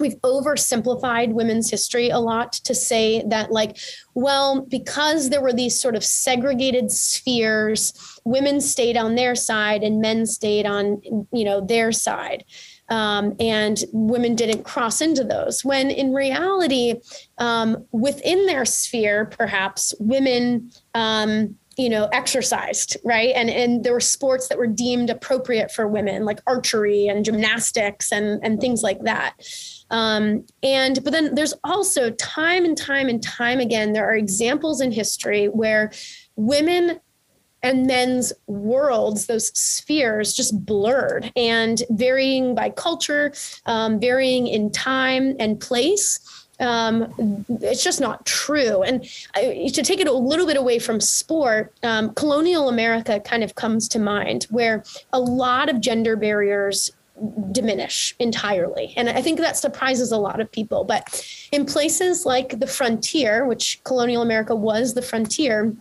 we've 0.00 0.16
oversimplified 0.22 1.32
women's 1.32 1.70
history 1.70 2.08
a 2.08 2.18
lot 2.18 2.52
to 2.52 2.74
say 2.74 3.22
that 3.26 3.50
like 3.50 3.76
well 4.14 4.60
because 4.60 5.28
there 5.28 5.40
were 5.40 5.52
these 5.52 5.80
sort 5.80 5.96
of 5.96 6.04
segregated 6.04 6.92
spheres 6.92 7.92
women 8.28 8.60
stayed 8.60 8.96
on 8.96 9.14
their 9.14 9.34
side 9.34 9.82
and 9.82 10.00
men 10.00 10.26
stayed 10.26 10.66
on 10.66 11.00
you 11.32 11.44
know 11.44 11.60
their 11.60 11.90
side. 11.92 12.44
Um, 12.90 13.36
and 13.38 13.84
women 13.92 14.34
didn't 14.34 14.62
cross 14.62 15.02
into 15.02 15.22
those. 15.22 15.62
When 15.62 15.90
in 15.90 16.14
reality 16.14 16.94
um, 17.36 17.84
within 17.92 18.46
their 18.46 18.64
sphere 18.64 19.26
perhaps 19.26 19.94
women 20.00 20.70
um, 20.94 21.56
you 21.78 21.88
know 21.88 22.08
exercised 22.12 22.96
right? 23.04 23.32
And 23.34 23.48
and 23.48 23.84
there 23.84 23.92
were 23.92 24.00
sports 24.00 24.48
that 24.48 24.58
were 24.58 24.66
deemed 24.66 25.08
appropriate 25.08 25.70
for 25.70 25.86
women 25.86 26.24
like 26.24 26.40
archery 26.46 27.06
and 27.06 27.24
gymnastics 27.24 28.12
and 28.12 28.40
and 28.42 28.60
things 28.60 28.82
like 28.82 29.00
that. 29.04 29.34
Um, 29.90 30.44
and 30.62 31.02
but 31.04 31.12
then 31.12 31.34
there's 31.34 31.54
also 31.64 32.10
time 32.10 32.64
and 32.64 32.76
time 32.76 33.08
and 33.08 33.22
time 33.22 33.60
again 33.60 33.92
there 33.92 34.06
are 34.06 34.16
examples 34.16 34.80
in 34.80 34.92
history 34.92 35.46
where 35.46 35.92
women 36.36 37.00
and 37.62 37.86
men's 37.86 38.32
worlds, 38.46 39.26
those 39.26 39.48
spheres 39.58 40.32
just 40.32 40.64
blurred 40.64 41.32
and 41.34 41.82
varying 41.90 42.54
by 42.54 42.70
culture, 42.70 43.32
um, 43.66 43.98
varying 43.98 44.46
in 44.46 44.70
time 44.70 45.34
and 45.40 45.58
place 45.58 46.20
um, 46.60 47.44
it's 47.48 47.84
just 47.84 48.00
not 48.00 48.24
true. 48.26 48.82
And 48.82 49.08
I, 49.34 49.70
to 49.72 49.82
take 49.82 50.00
it 50.00 50.08
a 50.08 50.12
little 50.12 50.46
bit 50.46 50.56
away 50.56 50.78
from 50.78 51.00
sport, 51.00 51.72
um, 51.82 52.14
colonial 52.14 52.68
America 52.68 53.20
kind 53.20 53.44
of 53.44 53.54
comes 53.54 53.88
to 53.88 53.98
mind, 53.98 54.46
where 54.50 54.82
a 55.12 55.20
lot 55.20 55.68
of 55.68 55.80
gender 55.80 56.16
barriers 56.16 56.90
diminish 57.52 58.14
entirely. 58.18 58.94
And 58.96 59.08
I 59.08 59.20
think 59.22 59.38
that 59.40 59.56
surprises 59.56 60.12
a 60.12 60.16
lot 60.16 60.40
of 60.40 60.50
people. 60.50 60.84
But 60.84 61.48
in 61.52 61.64
places 61.64 62.24
like 62.24 62.60
the 62.60 62.66
frontier, 62.66 63.44
which 63.46 63.80
colonial 63.84 64.22
America 64.22 64.54
was 64.54 64.94
the 64.94 65.02
frontier, 65.02 65.74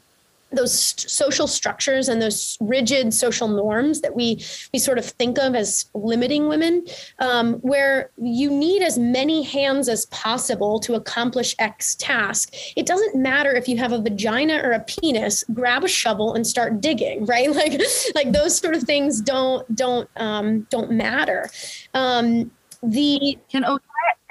those 0.58 0.78
st- 0.78 1.10
social 1.10 1.48
structures 1.48 2.10
and 2.10 2.22
those 2.22 2.58
rigid 2.60 3.14
social 3.14 3.48
norms 3.48 4.02
that 4.02 4.16
we 4.16 4.44
we 4.74 4.80
sort 4.80 4.98
of 4.98 5.06
think 5.06 5.38
of 5.38 5.56
as 5.56 5.86
limiting 5.94 6.48
women 6.48 6.86
um, 7.20 7.54
where 7.56 8.12
you 8.18 8.50
need 8.50 8.82
as 8.82 8.98
many 8.98 9.44
hands 9.44 9.88
as 9.88 10.06
possible 10.08 10.80
to 10.80 10.96
accomplish 10.96 11.56
x 11.60 11.96
task. 11.96 12.54
It 12.76 12.86
doesn't 12.86 13.16
matter 13.16 13.54
if 13.54 13.68
you 13.68 13.78
have 13.78 13.92
a 13.92 14.02
vagina 14.02 14.62
or 14.64 14.72
a 14.72 14.80
penis 14.82 15.44
grab 15.54 15.84
a 15.84 15.88
shovel 15.88 16.34
and 16.34 16.46
start 16.46 16.82
digging 16.82 17.26
right? 17.26 17.52
Like 17.52 17.80
like 18.16 18.32
those 18.32 18.58
sort 18.58 18.76
of 18.76 18.84
things 18.84 19.22
don't 19.22 19.64
don't 19.76 20.10
um, 20.18 20.62
don't 20.70 20.92
matter. 20.92 21.50
Um, 21.94 22.52
the 22.84 23.38
can 23.50 23.64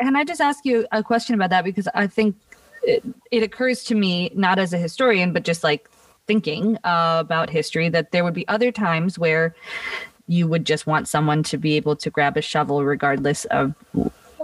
can 0.00 0.16
I 0.16 0.24
just 0.24 0.40
ask 0.40 0.64
you 0.64 0.86
a 0.92 1.02
question 1.02 1.34
about 1.34 1.50
that? 1.50 1.64
Because 1.64 1.88
I 1.94 2.06
think 2.06 2.36
it, 2.82 3.02
it 3.30 3.42
occurs 3.42 3.84
to 3.84 3.94
me, 3.94 4.30
not 4.34 4.58
as 4.58 4.72
a 4.72 4.78
historian, 4.78 5.32
but 5.32 5.42
just 5.42 5.64
like 5.64 5.88
thinking 6.26 6.76
uh, 6.84 7.18
about 7.20 7.50
history, 7.50 7.88
that 7.88 8.12
there 8.12 8.24
would 8.24 8.34
be 8.34 8.46
other 8.48 8.72
times 8.72 9.18
where 9.18 9.54
you 10.28 10.48
would 10.48 10.64
just 10.64 10.86
want 10.86 11.08
someone 11.08 11.42
to 11.44 11.56
be 11.56 11.74
able 11.74 11.96
to 11.96 12.10
grab 12.10 12.36
a 12.36 12.42
shovel 12.42 12.84
regardless 12.84 13.44
of 13.46 13.74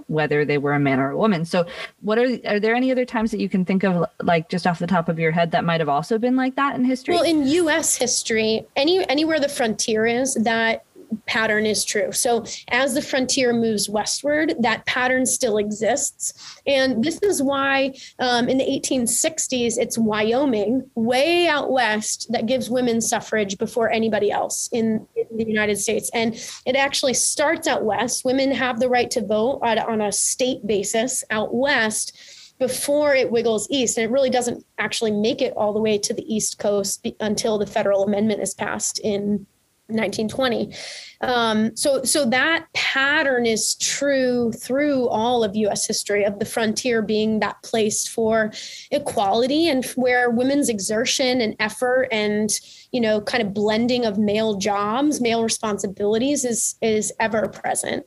whether 0.06 0.44
they 0.44 0.58
were 0.58 0.74
a 0.74 0.78
man 0.78 1.00
or 1.00 1.10
a 1.10 1.16
woman. 1.16 1.44
So, 1.44 1.66
what 2.00 2.18
are 2.18 2.38
are 2.46 2.60
there 2.60 2.74
any 2.74 2.90
other 2.92 3.04
times 3.04 3.30
that 3.30 3.40
you 3.40 3.48
can 3.48 3.64
think 3.64 3.82
of, 3.82 4.06
like 4.22 4.48
just 4.48 4.66
off 4.66 4.78
the 4.78 4.86
top 4.86 5.08
of 5.08 5.18
your 5.18 5.32
head, 5.32 5.50
that 5.52 5.64
might 5.64 5.80
have 5.80 5.88
also 5.88 6.18
been 6.18 6.36
like 6.36 6.54
that 6.56 6.74
in 6.74 6.84
history? 6.84 7.14
Well, 7.14 7.24
in 7.24 7.46
U.S. 7.46 7.96
history, 7.96 8.66
any 8.76 9.06
anywhere 9.08 9.40
the 9.40 9.48
frontier 9.48 10.06
is, 10.06 10.34
that 10.34 10.84
pattern 11.32 11.64
is 11.64 11.82
true. 11.82 12.12
So 12.12 12.44
as 12.68 12.92
the 12.92 13.00
frontier 13.00 13.54
moves 13.54 13.88
westward, 13.88 14.54
that 14.60 14.84
pattern 14.84 15.24
still 15.24 15.56
exists. 15.56 16.60
And 16.66 17.02
this 17.02 17.18
is 17.22 17.42
why 17.42 17.94
um, 18.18 18.50
in 18.50 18.58
the 18.58 18.66
1860s, 18.66 19.78
it's 19.78 19.96
Wyoming, 19.96 20.90
way 20.94 21.48
out 21.48 21.72
west, 21.72 22.26
that 22.32 22.44
gives 22.44 22.68
women 22.68 23.00
suffrage 23.00 23.56
before 23.56 23.90
anybody 23.90 24.30
else 24.30 24.68
in, 24.72 25.06
in 25.16 25.38
the 25.38 25.46
United 25.46 25.78
States. 25.78 26.10
And 26.12 26.34
it 26.66 26.76
actually 26.76 27.14
starts 27.14 27.66
out 27.66 27.82
west. 27.82 28.26
Women 28.26 28.50
have 28.50 28.78
the 28.78 28.90
right 28.90 29.10
to 29.12 29.24
vote 29.24 29.60
on, 29.62 29.78
on 29.78 30.02
a 30.02 30.12
state 30.12 30.66
basis 30.66 31.24
out 31.30 31.54
west 31.54 32.14
before 32.58 33.14
it 33.14 33.32
wiggles 33.32 33.66
east. 33.70 33.96
And 33.96 34.04
it 34.04 34.10
really 34.10 34.28
doesn't 34.28 34.66
actually 34.78 35.12
make 35.12 35.40
it 35.40 35.54
all 35.56 35.72
the 35.72 35.80
way 35.80 35.96
to 35.96 36.12
the 36.12 36.32
East 36.32 36.58
Coast 36.58 37.06
until 37.20 37.56
the 37.56 37.66
federal 37.66 38.04
amendment 38.04 38.42
is 38.42 38.52
passed 38.52 38.98
in 38.98 39.46
1920. 39.94 40.74
Um, 41.20 41.76
so, 41.76 42.02
so 42.02 42.28
that 42.30 42.66
pattern 42.74 43.46
is 43.46 43.76
true 43.76 44.52
through 44.52 45.08
all 45.08 45.44
of 45.44 45.54
U.S. 45.54 45.86
history 45.86 46.24
of 46.24 46.38
the 46.38 46.44
frontier 46.44 47.00
being 47.00 47.40
that 47.40 47.62
place 47.62 48.06
for 48.06 48.52
equality 48.90 49.68
and 49.68 49.84
where 49.94 50.30
women's 50.30 50.68
exertion 50.68 51.40
and 51.40 51.54
effort 51.60 52.08
and 52.10 52.50
you 52.90 53.00
know 53.00 53.20
kind 53.20 53.42
of 53.42 53.54
blending 53.54 54.04
of 54.04 54.18
male 54.18 54.56
jobs, 54.56 55.20
male 55.20 55.42
responsibilities 55.42 56.44
is 56.44 56.74
is 56.82 57.12
ever 57.20 57.48
present. 57.48 58.04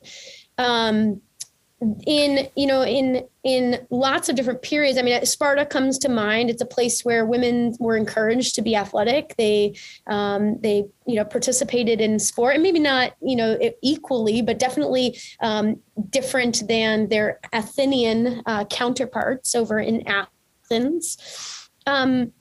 Um, 0.58 1.20
in 2.06 2.48
you 2.56 2.66
know 2.66 2.82
in 2.84 3.26
in 3.44 3.86
lots 3.90 4.28
of 4.28 4.36
different 4.36 4.62
periods. 4.62 4.98
I 4.98 5.02
mean 5.02 5.24
sparta 5.26 5.66
comes 5.66 5.98
to 5.98 6.08
mind. 6.08 6.48
It's 6.48 6.62
a 6.62 6.66
place 6.66 7.04
where 7.04 7.26
women 7.26 7.74
were 7.78 7.96
encouraged 7.96 8.54
to 8.54 8.62
be 8.62 8.74
athletic. 8.74 9.34
They 9.36 9.76
um, 10.06 10.58
they 10.60 10.84
you 11.06 11.16
know 11.16 11.24
participated 11.24 12.00
in 12.00 12.18
sport 12.18 12.54
and 12.54 12.62
maybe 12.62 12.78
not 12.78 13.14
you 13.20 13.36
know 13.36 13.58
equally 13.82 14.40
but 14.40 14.58
definitely 14.58 15.18
um, 15.40 15.80
different 16.10 16.66
than 16.66 17.08
their 17.08 17.40
athenian 17.52 18.42
uh, 18.46 18.64
counterparts 18.64 19.54
over 19.54 19.78
in 19.78 20.02
athens. 20.06 21.18
Um, 21.86 22.32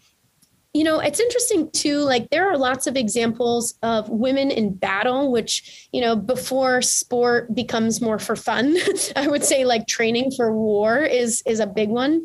you 0.75 0.83
know 0.83 0.99
it's 0.99 1.21
interesting 1.21 1.71
too 1.71 1.99
like 1.99 2.29
there 2.31 2.51
are 2.51 2.57
lots 2.57 2.85
of 2.85 2.97
examples 2.97 3.75
of 3.81 4.09
women 4.09 4.51
in 4.51 4.73
battle 4.73 5.31
which 5.31 5.87
you 5.93 6.01
know 6.01 6.17
before 6.17 6.81
sport 6.81 7.55
becomes 7.55 8.01
more 8.01 8.19
for 8.19 8.35
fun 8.35 8.75
i 9.15 9.25
would 9.25 9.43
say 9.43 9.63
like 9.63 9.87
training 9.87 10.29
for 10.35 10.53
war 10.53 10.97
is 11.01 11.41
is 11.45 11.61
a 11.61 11.65
big 11.65 11.89
one 11.89 12.23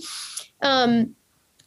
um, 0.62 1.14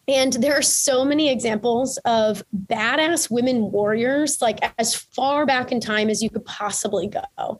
and 0.10 0.34
there 0.34 0.54
are 0.54 0.62
so 0.62 1.06
many 1.06 1.32
examples 1.32 1.98
of 2.04 2.43
badass 2.54 3.32
women 3.32 3.72
warriors 3.72 4.41
like 4.41 4.60
as 4.78 4.93
far 4.93 5.46
back 5.46 5.72
in 5.72 5.80
time 5.80 6.10
as 6.10 6.22
you 6.22 6.30
could 6.30 6.43
possibly 6.43 7.08
go 7.08 7.58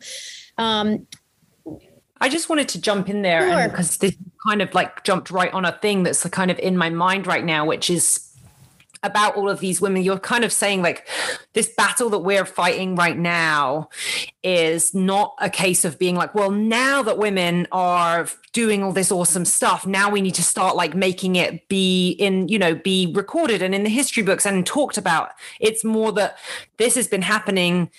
um, 0.58 1.08
I 2.20 2.30
just 2.30 2.48
wanted 2.48 2.70
to 2.70 2.80
jump 2.80 3.10
in 3.10 3.22
there 3.22 3.68
because 3.68 3.98
sure. 3.98 4.10
this 4.10 4.18
kind 4.48 4.62
of 4.62 4.74
like 4.74 5.04
jumped 5.04 5.30
right 5.30 5.54
on 5.54 5.66
a 5.66 5.74
thing 5.74 6.04
that's 6.04 6.26
kind 6.30 6.52
of 6.52 6.60
in 6.60 6.78
my 6.78 6.90
mind 6.90 7.28
right 7.28 7.44
now, 7.44 7.66
which 7.66 7.90
is 7.90 8.23
about 9.04 9.36
all 9.36 9.50
of 9.50 9.60
these 9.60 9.80
women 9.80 10.02
you're 10.02 10.20
kind 10.20 10.44
of 10.44 10.52
saying 10.52 10.82
like 10.82 11.08
this 11.54 11.68
battle 11.78 12.10
that 12.10 12.20
we're 12.20 12.46
fighting 12.46 12.96
right 12.96 13.18
now 13.18 13.90
is 14.44 14.94
not 14.94 15.36
a 15.40 15.50
case 15.50 15.86
of 15.86 16.00
being 16.00 16.16
like 16.16 16.34
well 16.34 16.52
now 16.52 17.04
that 17.04 17.18
women 17.18 17.68
are 17.72 18.28
doing 18.54 18.84
all 18.84 18.92
this 18.92 19.12
awesome 19.12 19.46
stuff 19.46 19.86
now 19.86 20.10
we 20.10 20.22
need 20.22 20.36
to 20.36 20.44
start 20.44 20.76
like 20.76 20.96
making 20.96 21.36
it 21.36 21.68
be 21.68 22.12
in 22.12 22.48
you 22.48 22.58
know 22.58 22.76
be 22.76 23.12
recorded 23.14 23.62
and 23.62 23.76
in 23.76 23.84
the 23.84 23.90
history 23.90 24.24
books 24.24 24.46
and 24.46 24.66
talked 24.66 24.98
about. 24.98 25.32
It's 25.60 25.84
more 25.84 26.12
that 26.14 26.38
this 26.78 26.96
has 26.96 27.08
been 27.08 27.22
happening 27.22 27.90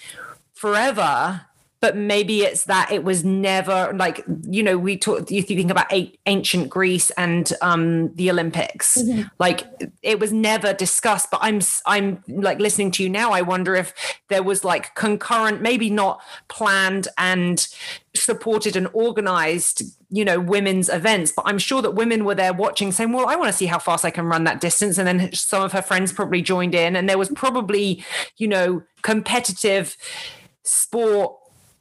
forever 0.52 1.42
but 1.84 1.98
maybe 1.98 2.40
it's 2.40 2.64
that 2.64 2.90
it 2.90 3.04
was 3.04 3.26
never 3.26 3.92
like 3.94 4.24
you 4.48 4.62
know 4.62 4.78
we 4.78 4.96
talk 4.96 5.30
you 5.30 5.42
think 5.42 5.70
about 5.70 5.84
ancient 6.24 6.70
greece 6.70 7.10
and 7.18 7.52
um 7.60 8.10
the 8.14 8.30
olympics 8.30 8.96
mm-hmm. 8.96 9.28
like 9.38 9.66
it 10.00 10.18
was 10.18 10.32
never 10.32 10.72
discussed 10.72 11.30
but 11.30 11.40
i'm 11.42 11.60
i'm 11.84 12.24
like 12.26 12.58
listening 12.58 12.90
to 12.90 13.02
you 13.02 13.10
now 13.10 13.32
i 13.32 13.42
wonder 13.42 13.74
if 13.74 13.92
there 14.30 14.42
was 14.42 14.64
like 14.64 14.94
concurrent 14.94 15.60
maybe 15.60 15.90
not 15.90 16.22
planned 16.48 17.06
and 17.18 17.68
supported 18.16 18.76
and 18.76 18.88
organized 18.94 19.82
you 20.08 20.24
know 20.24 20.40
women's 20.40 20.88
events 20.88 21.34
but 21.36 21.42
i'm 21.44 21.58
sure 21.58 21.82
that 21.82 21.90
women 21.90 22.24
were 22.24 22.34
there 22.34 22.54
watching 22.54 22.92
saying 22.92 23.12
well 23.12 23.26
i 23.26 23.36
want 23.36 23.50
to 23.50 23.52
see 23.52 23.66
how 23.66 23.78
fast 23.78 24.06
i 24.06 24.10
can 24.10 24.24
run 24.24 24.44
that 24.44 24.58
distance 24.58 24.96
and 24.96 25.06
then 25.06 25.30
some 25.34 25.62
of 25.62 25.72
her 25.72 25.82
friends 25.82 26.14
probably 26.14 26.40
joined 26.40 26.74
in 26.74 26.96
and 26.96 27.10
there 27.10 27.18
was 27.18 27.28
probably 27.28 28.02
you 28.38 28.48
know 28.48 28.82
competitive 29.02 29.98
sport 30.62 31.36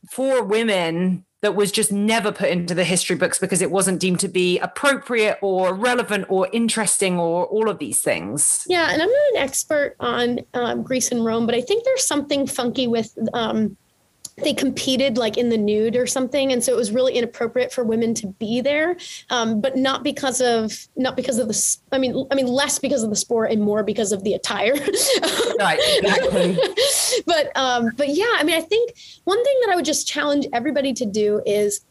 for 0.10 0.44
women 0.44 1.26
that 1.44 1.56
was 1.56 1.74
just 1.74 1.92
never 1.92 2.32
put 2.32 2.50
into 2.50 2.74
the 2.74 2.86
history 2.86 3.18
books 3.18 3.38
because 3.38 3.62
it 3.62 3.70
wasn't 3.70 4.00
deemed 4.00 4.22
to 4.22 4.30
be 4.30 4.58
appropriate 4.60 5.38
or 5.42 5.74
relevant 5.74 6.26
or 6.30 6.48
interesting 6.54 7.20
or 7.20 7.46
all 7.48 7.70
of 7.70 7.80
these 7.80 8.02
things. 8.02 8.66
Yeah, 8.70 8.90
and 8.90 9.02
I'm 9.02 9.10
not 9.10 9.32
an 9.34 9.38
expert 9.38 9.98
on 10.00 10.40
um, 10.54 10.84
Greece 10.84 11.12
and 11.12 11.26
Rome, 11.26 11.46
but 11.46 11.54
I 11.54 11.60
think 11.60 11.84
there's 11.84 12.06
something 12.06 12.48
funky 12.48 12.88
with 12.88 13.14
um, 13.34 13.76
they 14.38 14.54
competed 14.54 15.18
like 15.18 15.38
in 15.38 15.50
the 15.50 15.58
nude 15.58 15.96
or 15.96 16.08
something 16.08 16.52
and 16.52 16.64
so 16.64 16.74
it 16.74 16.76
was 16.76 16.92
really 16.92 17.14
inappropriate 17.14 17.72
for 17.72 17.84
women 17.84 18.14
to 18.14 18.28
be 18.28 18.62
there 18.62 18.96
um, 19.30 19.62
but 19.62 19.78
not 19.78 20.04
because 20.04 20.42
of 20.42 20.88
not 20.96 21.16
because 21.16 21.38
of 21.38 21.48
the 21.48 21.78
i 21.92 21.98
mean 21.98 22.26
i 22.32 22.36
mean 22.36 22.48
less 22.48 22.80
because 22.80 23.04
of 23.04 23.10
the 23.10 23.16
sport 23.16 23.52
and 23.52 23.62
more 23.62 23.84
because 23.84 24.12
of 24.12 24.24
the 24.24 24.34
attire. 24.34 24.74
Right 25.60 25.80
exactly. 26.00 26.58
But 27.26 27.56
um 27.56 27.92
but 27.96 28.10
yeah 28.10 28.36
i 28.38 28.44
mean 28.44 28.56
i 28.56 28.62
think 28.62 28.96
one 29.24 29.44
thing 29.44 29.60
that 29.62 29.72
i 29.72 29.76
would 29.76 29.86
just 29.86 30.08
challenge 30.08 30.48
everybody 30.52 30.94
to 30.94 31.06
do 31.06 31.42
is 31.46 31.82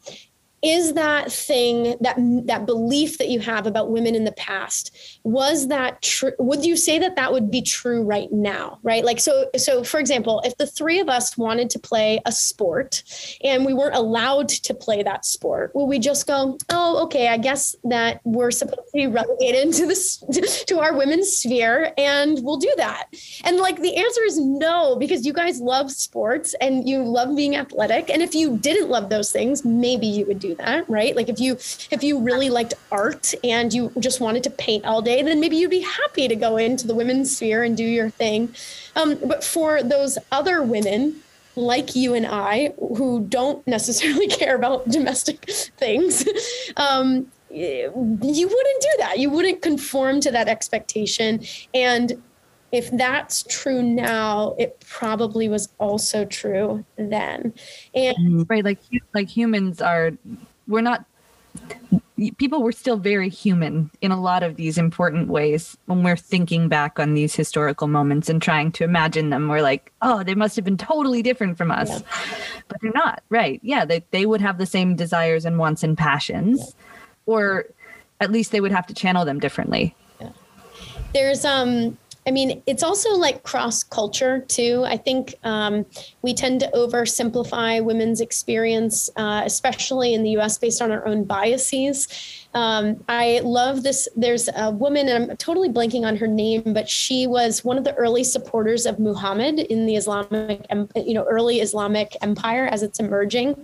is 0.63 0.93
that 0.93 1.31
thing 1.31 1.95
that 2.01 2.15
that 2.45 2.65
belief 2.65 3.17
that 3.17 3.29
you 3.29 3.39
have 3.39 3.67
about 3.67 3.91
women 3.91 4.15
in 4.15 4.23
the 4.23 4.31
past 4.33 4.95
was 5.23 5.67
that 5.67 6.01
true 6.01 6.31
would 6.39 6.65
you 6.65 6.75
say 6.75 6.99
that 6.99 7.15
that 7.15 7.31
would 7.31 7.51
be 7.51 7.61
true 7.61 8.03
right 8.03 8.31
now 8.31 8.79
right? 8.83 9.03
Like 9.03 9.19
so 9.19 9.49
so 9.57 9.83
for 9.83 9.99
example 9.99 10.41
if 10.45 10.57
the 10.57 10.67
three 10.67 10.99
of 10.99 11.09
us 11.09 11.37
wanted 11.37 11.69
to 11.71 11.79
play 11.79 12.19
a 12.25 12.31
sport 12.31 13.03
and 13.43 13.65
we 13.65 13.73
weren't 13.73 13.95
allowed 13.95 14.49
to 14.49 14.73
play 14.73 15.03
that 15.03 15.25
sport 15.25 15.73
will 15.75 15.87
we 15.87 15.99
just 15.99 16.27
go 16.27 16.57
oh 16.69 17.03
okay 17.03 17.27
i 17.27 17.37
guess 17.37 17.75
that 17.83 18.21
we're 18.23 18.51
supposed 18.51 18.87
to 18.87 18.93
be 18.93 19.07
relegated 19.07 19.73
to 19.73 19.85
this 19.85 20.23
to 20.65 20.79
our 20.79 20.95
women's 20.95 21.29
sphere 21.29 21.93
and 21.97 22.39
we'll 22.43 22.57
do 22.57 22.73
that? 22.77 23.07
And 23.43 23.57
like 23.57 23.81
the 23.81 23.95
answer 23.95 24.23
is 24.23 24.39
no 24.39 24.95
because 24.97 25.25
you 25.25 25.33
guys 25.33 25.59
love 25.59 25.91
sports 25.91 26.55
and 26.61 26.87
you 26.87 27.03
love 27.03 27.35
being 27.35 27.55
athletic. 27.55 28.09
And 28.09 28.21
if 28.21 28.33
you 28.35 28.57
didn't 28.57 28.89
love 28.89 29.09
those 29.09 29.31
things 29.31 29.65
maybe 29.65 30.07
you 30.07 30.25
would 30.25 30.39
do 30.39 30.52
that, 30.57 30.89
right? 30.89 31.15
Like 31.15 31.29
if 31.29 31.39
you 31.39 31.53
if 31.53 32.03
you 32.03 32.19
really 32.19 32.49
liked 32.49 32.73
art 32.91 33.33
and 33.43 33.73
you 33.73 33.91
just 33.99 34.19
wanted 34.19 34.43
to 34.43 34.49
paint 34.49 34.85
all 34.85 35.01
day, 35.01 35.21
then 35.21 35.39
maybe 35.39 35.57
you'd 35.57 35.69
be 35.69 35.81
happy 35.81 36.27
to 36.27 36.35
go 36.35 36.57
into 36.57 36.87
the 36.87 36.95
women's 36.95 37.35
sphere 37.35 37.63
and 37.63 37.75
do 37.75 37.83
your 37.83 38.09
thing. 38.09 38.53
Um, 38.95 39.17
but 39.25 39.43
for 39.43 39.83
those 39.83 40.17
other 40.31 40.61
women 40.61 41.21
like 41.55 41.95
you 41.95 42.13
and 42.13 42.25
I 42.25 42.73
who 42.79 43.25
don't 43.27 43.65
necessarily 43.67 44.27
care 44.27 44.55
about 44.55 44.89
domestic 44.89 45.49
things, 45.77 46.25
um, 46.77 47.27
you 47.49 47.91
wouldn't 47.93 48.81
do 48.81 48.89
that. 48.97 49.19
You 49.19 49.29
wouldn't 49.29 49.61
conform 49.61 50.21
to 50.21 50.31
that 50.31 50.47
expectation. 50.47 51.43
And 51.73 52.21
if 52.73 52.89
that's 52.89 53.43
true 53.43 53.83
now, 53.83 54.55
it 54.57 54.83
probably 54.89 55.47
was 55.47 55.69
also 55.77 56.25
true 56.25 56.83
then. 56.97 57.53
And 57.93 58.17
mm-hmm. 58.17 58.43
right, 58.49 58.65
like 58.65 58.79
like 59.13 59.29
humans 59.29 59.79
are, 59.79 60.11
we're 60.67 60.81
not. 60.81 61.05
People 62.39 62.63
were 62.63 62.71
still 62.71 62.97
very 62.97 63.29
human 63.29 63.91
in 64.01 64.11
a 64.11 64.19
lot 64.19 64.41
of 64.41 64.55
these 64.55 64.79
important 64.79 65.27
ways 65.27 65.77
when 65.85 66.01
we're 66.01 66.17
thinking 66.17 66.67
back 66.67 66.99
on 66.99 67.13
these 67.13 67.35
historical 67.35 67.87
moments 67.87 68.27
and 68.27 68.41
trying 68.41 68.71
to 68.71 68.83
imagine 68.83 69.29
them. 69.29 69.49
We're 69.49 69.61
like, 69.61 69.91
oh, 70.01 70.23
they 70.23 70.33
must 70.33 70.55
have 70.55 70.65
been 70.65 70.77
totally 70.77 71.21
different 71.21 71.59
from 71.59 71.69
us, 71.69 71.89
yeah. 71.89 71.99
but 72.67 72.77
they're 72.81 72.91
not. 72.91 73.21
Right? 73.29 73.59
Yeah, 73.61 73.85
they 73.85 74.03
they 74.09 74.25
would 74.25 74.41
have 74.41 74.57
the 74.57 74.65
same 74.65 74.95
desires 74.95 75.45
and 75.45 75.59
wants 75.59 75.83
and 75.83 75.95
passions, 75.95 76.59
yeah. 76.59 76.73
or 77.27 77.65
at 78.19 78.31
least 78.31 78.51
they 78.51 78.61
would 78.61 78.71
have 78.71 78.87
to 78.87 78.95
channel 78.95 79.25
them 79.25 79.39
differently. 79.39 79.95
Yeah. 80.19 80.29
There's 81.13 81.45
um 81.45 81.99
I 82.25 82.31
mean, 82.31 82.63
it's 82.65 82.83
also 82.83 83.11
like 83.15 83.43
cross 83.43 83.83
culture 83.83 84.39
too. 84.47 84.83
I 84.85 84.97
think 84.97 85.35
um, 85.43 85.85
we 86.21 86.33
tend 86.33 86.61
to 86.61 86.71
oversimplify 86.73 87.83
women's 87.83 88.21
experience, 88.21 89.09
uh, 89.15 89.41
especially 89.45 90.13
in 90.13 90.23
the 90.23 90.31
US, 90.37 90.57
based 90.57 90.81
on 90.81 90.91
our 90.91 91.05
own 91.05 91.25
biases. 91.25 92.07
Um, 92.53 93.03
I 93.09 93.41
love 93.43 93.83
this. 93.83 94.07
There's 94.15 94.49
a 94.55 94.71
woman, 94.71 95.09
and 95.09 95.31
I'm 95.31 95.37
totally 95.37 95.69
blanking 95.69 96.05
on 96.05 96.15
her 96.17 96.27
name, 96.27 96.63
but 96.67 96.89
she 96.89 97.27
was 97.27 97.63
one 97.63 97.77
of 97.77 97.83
the 97.83 97.93
early 97.95 98.23
supporters 98.23 98.85
of 98.85 98.99
Muhammad 98.99 99.59
in 99.59 99.85
the 99.85 99.95
Islamic, 99.95 100.65
you 100.95 101.13
know, 101.13 101.23
early 101.23 101.61
Islamic 101.61 102.15
empire 102.21 102.65
as 102.65 102.83
it's 102.83 102.99
emerging. 102.99 103.55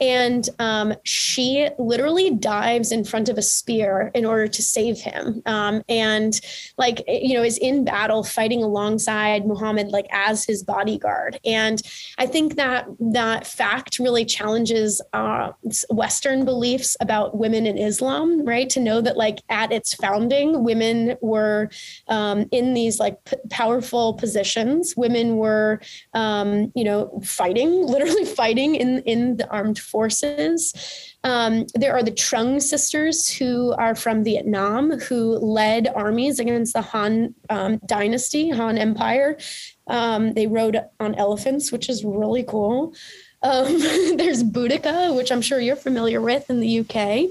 And 0.00 0.48
um, 0.58 0.94
she 1.04 1.68
literally 1.78 2.30
dives 2.30 2.90
in 2.90 3.04
front 3.04 3.28
of 3.28 3.36
a 3.36 3.42
spear 3.42 4.10
in 4.14 4.24
order 4.24 4.48
to 4.48 4.62
save 4.62 4.98
him. 4.98 5.42
Um, 5.46 5.82
and 5.88 6.40
like, 6.78 7.02
you 7.06 7.34
know, 7.34 7.42
is 7.42 7.58
in 7.58 7.84
battle 7.84 8.24
fighting 8.24 8.62
alongside 8.62 9.46
Muhammad, 9.46 9.88
like 9.88 10.06
as 10.10 10.44
his 10.44 10.62
bodyguard. 10.62 11.38
And 11.44 11.82
I 12.18 12.26
think 12.26 12.56
that 12.56 12.86
that 13.00 13.46
fact 13.46 13.98
really 13.98 14.24
challenges 14.24 15.02
uh, 15.12 15.52
Western 15.90 16.44
beliefs 16.44 16.96
about 17.00 17.36
women 17.36 17.66
in 17.66 17.76
Islam, 17.76 18.19
right? 18.44 18.68
To 18.70 18.80
know 18.80 19.00
that, 19.00 19.16
like, 19.16 19.38
at 19.48 19.72
its 19.72 19.94
founding, 19.94 20.64
women 20.64 21.16
were 21.20 21.70
um, 22.08 22.46
in 22.50 22.74
these 22.74 22.98
like 22.98 23.22
p- 23.24 23.36
powerful 23.50 24.14
positions. 24.14 24.94
Women 24.96 25.36
were, 25.36 25.80
um, 26.14 26.72
you 26.74 26.84
know, 26.84 27.20
fighting, 27.24 27.86
literally 27.86 28.24
fighting 28.24 28.74
in 28.74 29.00
in 29.00 29.36
the 29.36 29.48
armed 29.48 29.78
forces. 29.78 30.74
Um, 31.22 31.66
there 31.74 31.94
are 31.94 32.02
the 32.02 32.12
Trung 32.12 32.62
sisters 32.62 33.30
who 33.30 33.72
are 33.72 33.94
from 33.94 34.24
Vietnam 34.24 34.98
who 35.00 35.36
led 35.38 35.88
armies 35.88 36.38
against 36.38 36.72
the 36.72 36.82
Han 36.82 37.34
um, 37.50 37.78
dynasty, 37.86 38.50
Han 38.50 38.78
Empire. 38.78 39.36
Um, 39.86 40.32
they 40.32 40.46
rode 40.46 40.80
on 40.98 41.14
elephants, 41.16 41.72
which 41.72 41.88
is 41.88 42.04
really 42.04 42.44
cool. 42.44 42.94
Um, 43.42 43.66
there's 44.16 44.42
Boudica, 44.42 45.14
which 45.14 45.30
I'm 45.30 45.42
sure 45.42 45.60
you're 45.60 45.76
familiar 45.76 46.20
with 46.20 46.48
in 46.48 46.60
the 46.60 46.80
UK. 46.80 47.30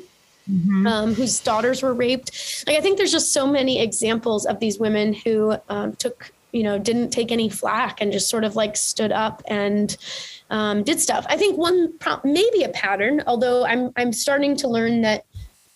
Mm-hmm. 0.49 0.88
Um, 0.88 1.13
whose 1.13 1.39
daughters 1.39 1.83
were 1.83 1.93
raped. 1.93 2.63
Like 2.65 2.75
I 2.75 2.81
think 2.81 2.97
there's 2.97 3.12
just 3.12 3.33
so 3.33 3.45
many 3.45 3.81
examples 3.81 4.47
of 4.47 4.59
these 4.59 4.79
women 4.79 5.13
who 5.13 5.55
um, 5.69 5.95
took, 5.97 6.31
you 6.53 6.63
know, 6.63 6.79
didn't 6.79 7.12
take 7.12 7.31
any 7.31 7.49
flack 7.49 8.01
and 8.01 8.12
just 8.12 8.31
sort 8.31 8.43
of 8.43 8.55
like 8.55 8.75
stood 8.75 9.12
up 9.12 9.43
and 9.47 9.95
um, 10.49 10.81
did 10.81 10.99
stuff. 10.99 11.25
I 11.29 11.38
think 11.38 11.59
one 11.59 11.93
maybe 12.23 12.63
a 12.63 12.69
pattern, 12.69 13.21
although 13.27 13.63
I'm 13.63 13.91
I'm 13.95 14.12
starting 14.12 14.55
to 14.57 14.67
learn 14.67 15.01
that 15.01 15.25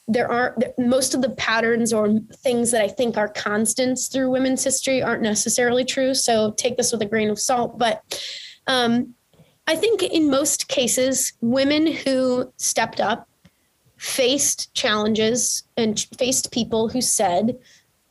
there 0.07 0.29
aren't 0.29 0.63
most 0.77 1.13
of 1.13 1.21
the 1.21 1.29
patterns 1.29 1.93
or 1.93 2.19
things 2.37 2.71
that 2.71 2.81
I 2.81 2.87
think 2.87 3.17
are 3.17 3.29
constants 3.29 4.07
through 4.07 4.31
women's 4.31 4.63
history 4.63 5.01
aren't 5.01 5.21
necessarily 5.21 5.85
true. 5.85 6.13
So 6.13 6.51
take 6.51 6.77
this 6.77 6.91
with 6.91 7.01
a 7.01 7.05
grain 7.05 7.29
of 7.29 7.39
salt. 7.39 7.77
But 7.77 8.01
um, 8.67 9.13
I 9.65 9.75
think 9.75 10.03
in 10.03 10.29
most 10.29 10.67
cases, 10.67 11.33
women 11.41 11.87
who 11.87 12.51
stepped 12.57 12.99
up 12.99 13.27
faced 14.03 14.73
challenges 14.73 15.63
and 15.77 16.05
faced 16.17 16.51
people 16.51 16.89
who 16.89 17.01
said, 17.01 17.57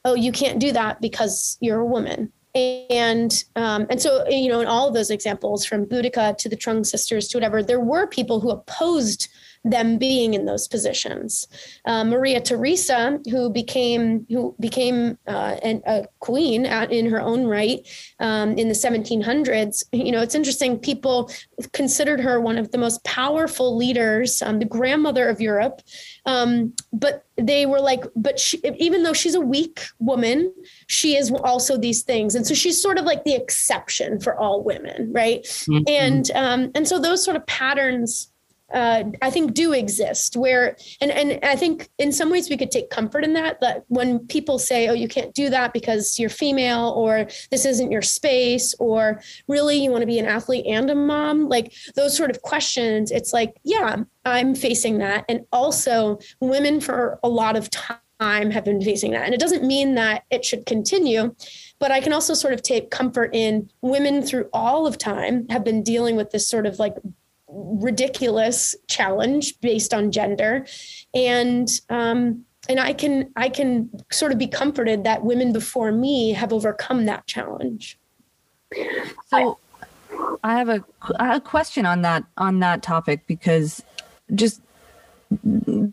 "Oh, 0.05 0.15
you 0.15 0.33
can't 0.33 0.59
do 0.59 0.73
that 0.73 1.01
because 1.01 1.59
you're 1.61 1.81
a 1.81 1.87
woman." 1.87 2.33
and 2.55 3.45
um, 3.57 3.87
and 3.89 4.01
so 4.01 4.29
you 4.29 4.49
know 4.49 4.61
in 4.61 4.67
all 4.67 4.89
of 4.89 4.95
those 4.95 5.11
examples 5.11 5.65
from 5.65 5.87
Boudica 5.87 6.37
to 6.37 6.49
the 6.49 6.57
Trung 6.57 6.85
sisters 6.85 7.29
to 7.29 7.39
whatever 7.39 7.63
there 7.63 7.81
were 7.81 8.07
people 8.07 8.41
who 8.41 8.51
opposed 8.51 9.29
them 9.65 9.97
being 9.97 10.35
in 10.35 10.45
those 10.45 10.67
positions. 10.67 11.47
Uh, 11.85 12.05
Maria 12.05 12.41
Theresa, 12.41 13.21
who 13.31 13.49
became 13.49 14.27
who 14.29 14.55
became 14.59 15.19
uh, 15.27 15.57
an, 15.63 15.83
a 15.87 16.07
queen 16.19 16.67
at, 16.67 16.91
in 16.91 17.07
her 17.07 17.21
own 17.21 17.47
right 17.47 17.87
um, 18.19 18.53
in 18.59 18.69
the 18.69 18.75
1700s, 18.75 19.85
you 19.93 20.11
know, 20.11 20.21
it's 20.21 20.35
interesting. 20.35 20.79
People 20.79 21.31
considered 21.73 22.21
her 22.21 22.41
one 22.41 22.59
of 22.59 22.73
the 22.73 22.79
most 22.79 23.03
powerful 23.05 23.77
leaders, 23.77 24.43
um, 24.43 24.59
the 24.59 24.65
grandmother 24.65 25.29
of 25.29 25.41
Europe. 25.41 25.81
Um, 26.27 26.73
but 26.93 27.25
they 27.37 27.67
were 27.67 27.81
like, 27.81 28.05
but 28.17 28.39
she, 28.39 28.61
even 28.79 29.03
though 29.03 29.13
she's 29.13 29.35
a 29.35 29.41
weak 29.41 29.81
woman, 29.99 30.53
she 30.89 31.17
is 31.17 31.31
also 31.45 31.77
these 31.77 32.03
things, 32.03 32.35
and 32.35 32.47
so 32.47 32.55
she's 32.55 32.81
sort 32.81 32.99
of 32.99 33.05
like 33.05 33.25
the 33.25 33.35
exception 33.35 34.21
for 34.21 34.37
all 34.37 34.63
women, 34.63 35.13
right? 35.13 35.43
Mm-hmm. 35.43 35.85
And 35.89 36.31
um, 36.33 36.71
and 36.75 36.87
so 36.87 36.99
those 36.99 37.25
sort 37.25 37.37
of 37.37 37.47
patterns 37.47 38.32
uh, 38.73 39.05
I 39.21 39.31
think 39.31 39.55
do 39.55 39.73
exist 39.73 40.37
where 40.37 40.77
and 41.01 41.11
and 41.11 41.39
I 41.43 41.57
think 41.57 41.89
in 41.99 42.13
some 42.13 42.31
ways 42.31 42.49
we 42.51 42.57
could 42.57 42.71
take 42.71 42.91
comfort 42.91 43.25
in 43.25 43.33
that 43.35 43.61
that 43.61 43.85
when 43.89 44.27
people 44.27 44.59
say 44.59 44.89
oh 44.89 44.95
you 44.95 45.09
can't 45.09 45.35
do 45.35 45.51
that 45.51 45.73
because 45.73 46.19
you're 46.19 46.31
female 46.31 46.95
or 46.97 47.27
this 47.51 47.65
isn't 47.65 47.91
your 47.91 48.03
space 48.03 48.75
or 48.79 49.21
really 49.49 49.83
you 49.83 49.91
want 49.91 50.03
to 50.03 50.07
be 50.07 50.19
an 50.19 50.27
athlete 50.27 50.67
and 50.67 50.91
a 50.91 50.95
mom 50.95 51.49
like 51.49 51.73
those 51.95 52.17
sort 52.17 52.31
of 52.31 52.43
questions 52.43 53.11
it's 53.11 53.33
like 53.33 53.57
yeah 53.65 53.97
I'm 54.25 54.55
facing 54.55 54.99
that. 54.99 55.25
And 55.29 55.41
also 55.53 56.19
women 56.41 56.81
for 56.81 57.19
a 57.25 57.29
lot 57.29 57.57
of 57.57 57.71
time 57.71 58.53
have 58.53 58.65
been 58.65 58.81
facing 58.81 59.11
that. 59.11 59.25
And 59.25 59.35
it 59.35 59.41
doesn't 59.41 59.65
mean 59.65 59.97
that 59.97 60.23
it 60.31 60.45
should 60.45 60.65
continue 60.65 61.35
but 61.83 61.91
I 61.91 62.01
can 62.01 62.13
also 62.13 62.33
sort 62.33 62.55
of 62.55 62.63
take 62.63 62.93
comfort 62.93 63.31
in 63.35 63.69
women 63.81 64.23
through 64.23 64.49
all 64.53 64.87
of 64.87 64.99
time 64.99 65.49
have 65.49 65.65
been 65.65 65.83
dealing 65.83 66.15
with 66.15 66.31
this 66.31 66.47
sort 66.47 66.65
of 66.65 66.79
like 66.79 66.95
ridiculous 67.53 68.75
challenge 68.89 69.61
based 69.61 69.93
on 69.93 70.11
gender. 70.11 70.67
And 71.15 71.69
um, 71.91 72.45
and 72.69 72.79
i 72.79 72.93
can 72.93 73.31
i 73.37 73.49
can 73.49 73.91
sort 74.11 74.33
of 74.33 74.39
be 74.39 74.47
comforted 74.47 75.05
that 75.05 75.25
women 75.25 75.53
before 75.53 75.93
me 75.93 76.33
have 76.33 76.53
overcome 76.53 77.07
that 77.07 77.27
challenge. 77.27 77.99
So 79.27 79.59
i 80.45 80.59
have 80.59 80.69
a, 80.69 80.85
a 81.19 81.41
question 81.41 81.87
on 81.87 82.03
that 82.03 82.25
on 82.37 82.61
that 82.61 82.83
topic 82.83 83.27
because 83.27 83.83
just 84.35 84.61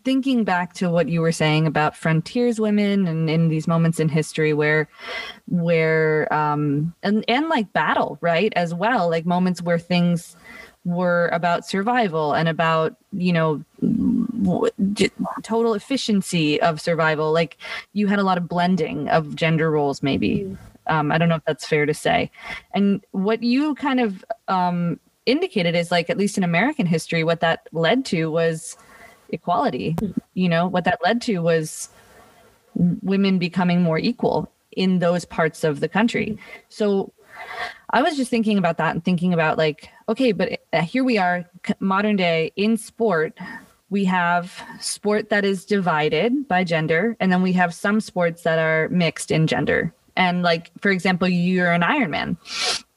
thinking 0.04 0.44
back 0.44 0.74
to 0.74 0.90
what 0.90 1.08
you 1.08 1.22
were 1.22 1.32
saying 1.32 1.66
about 1.66 1.96
frontiers 1.96 2.60
women 2.60 3.08
and 3.08 3.30
in 3.30 3.48
these 3.48 3.68
moments 3.68 4.00
in 4.00 4.10
history 4.10 4.54
where 4.54 4.90
where 5.48 6.32
um 6.34 6.94
and 7.04 7.24
and 7.30 7.48
like 7.48 7.72
battle 7.72 8.18
right 8.20 8.52
as 8.58 8.74
well 8.74 9.10
like 9.10 9.26
moments 9.26 9.62
where 9.62 9.80
things 9.80 10.36
were 10.86 11.30
about 11.34 11.66
survival 11.66 12.34
and 12.34 12.48
about 12.48 12.96
you 13.12 13.34
know 13.34 13.64
total 15.44 15.74
efficiency 15.74 16.62
of 16.62 16.80
survival 16.80 17.32
like 17.34 17.58
you 17.94 18.08
had 18.08 18.20
a 18.20 18.24
lot 18.24 18.38
of 18.38 18.48
blending 18.48 19.10
of 19.10 19.36
gender 19.36 19.70
roles 19.70 20.02
maybe 20.02 20.40
mm. 20.40 20.58
um, 20.88 21.12
i 21.12 21.18
don't 21.18 21.28
know 21.28 21.36
if 21.36 21.44
that's 21.46 21.68
fair 21.68 21.86
to 21.86 21.94
say 21.94 22.32
and 22.74 23.06
what 23.12 23.44
you 23.44 23.76
kind 23.76 24.00
of 24.00 24.24
um, 24.48 25.00
indicated 25.26 25.76
is 25.76 25.92
like 25.92 26.10
at 26.10 26.18
least 26.18 26.38
in 26.38 26.44
american 26.44 26.86
history 26.86 27.24
what 27.24 27.42
that 27.42 27.68
led 27.74 28.06
to 28.06 28.28
was 28.32 28.78
equality 29.30 29.96
mm. 30.00 30.16
you 30.34 30.48
know 30.48 30.66
what 30.66 30.86
that 30.86 31.00
led 31.04 31.22
to 31.22 31.40
was 31.40 31.90
women 32.76 33.38
becoming 33.38 33.82
more 33.82 34.00
equal 34.00 34.50
in 34.72 35.00
those 35.00 35.26
parts 35.26 35.66
of 35.66 35.82
the 35.82 35.90
country 35.90 36.28
mm. 36.28 36.40
so 36.70 37.12
I 37.92 38.02
was 38.02 38.16
just 38.16 38.30
thinking 38.30 38.58
about 38.58 38.78
that 38.78 38.94
and 38.94 39.04
thinking 39.04 39.34
about 39.34 39.58
like, 39.58 39.90
okay, 40.10 40.32
but 40.32 40.60
uh, 40.74 40.82
here 40.82 41.04
we 41.04 41.18
are, 41.18 41.46
modern 41.80 42.16
day 42.16 42.52
in 42.56 42.76
sport. 42.78 43.38
We 43.92 44.06
have 44.06 44.62
sport 44.80 45.30
that 45.30 45.46
is 45.46 45.66
divided 45.66 46.48
by 46.48 46.64
gender, 46.64 47.16
and 47.20 47.32
then 47.32 47.42
we 47.42 47.54
have 47.54 47.74
some 47.74 48.02
sports 48.02 48.44
that 48.44 48.60
are 48.60 48.90
mixed 48.90 49.32
in 49.32 49.48
gender. 49.48 49.94
And 50.20 50.44
like, 50.44 50.70
for 50.82 50.92
example, 50.92 51.28
you're 51.28 51.72
an 51.72 51.82
Ironman 51.82 52.38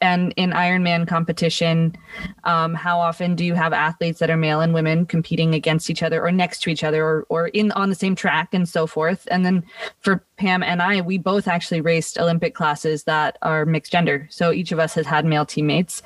and 0.02 0.35
in 0.37 0.50
Ironman 0.50 1.06
competition, 1.06 1.96
um, 2.42 2.74
how 2.74 2.98
often 2.98 3.37
do 3.37 3.44
you 3.44 3.54
have 3.54 3.72
athletes 3.72 4.18
that 4.18 4.30
are 4.30 4.37
male 4.37 4.61
and 4.61 4.74
women 4.74 5.06
competing 5.06 5.54
against 5.54 5.88
each 5.88 6.02
other 6.02 6.20
or 6.20 6.32
next 6.32 6.61
to 6.62 6.70
each 6.70 6.82
other 6.82 7.04
or, 7.04 7.26
or 7.28 7.48
in 7.48 7.70
on 7.72 7.88
the 7.88 7.94
same 7.94 8.16
track 8.16 8.52
and 8.52 8.68
so 8.68 8.87
forth? 8.88 9.28
And 9.30 9.46
then 9.46 9.62
for 10.00 10.24
Pam 10.37 10.64
and 10.64 10.82
I, 10.82 11.00
we 11.00 11.18
both 11.18 11.46
actually 11.46 11.80
raced 11.80 12.18
Olympic 12.18 12.54
classes 12.54 13.04
that 13.04 13.38
are 13.42 13.64
mixed 13.64 13.92
gender. 13.92 14.26
So 14.28 14.52
each 14.52 14.72
of 14.72 14.80
us 14.80 14.92
has 14.94 15.06
had 15.06 15.24
male 15.24 15.46
teammates. 15.46 16.02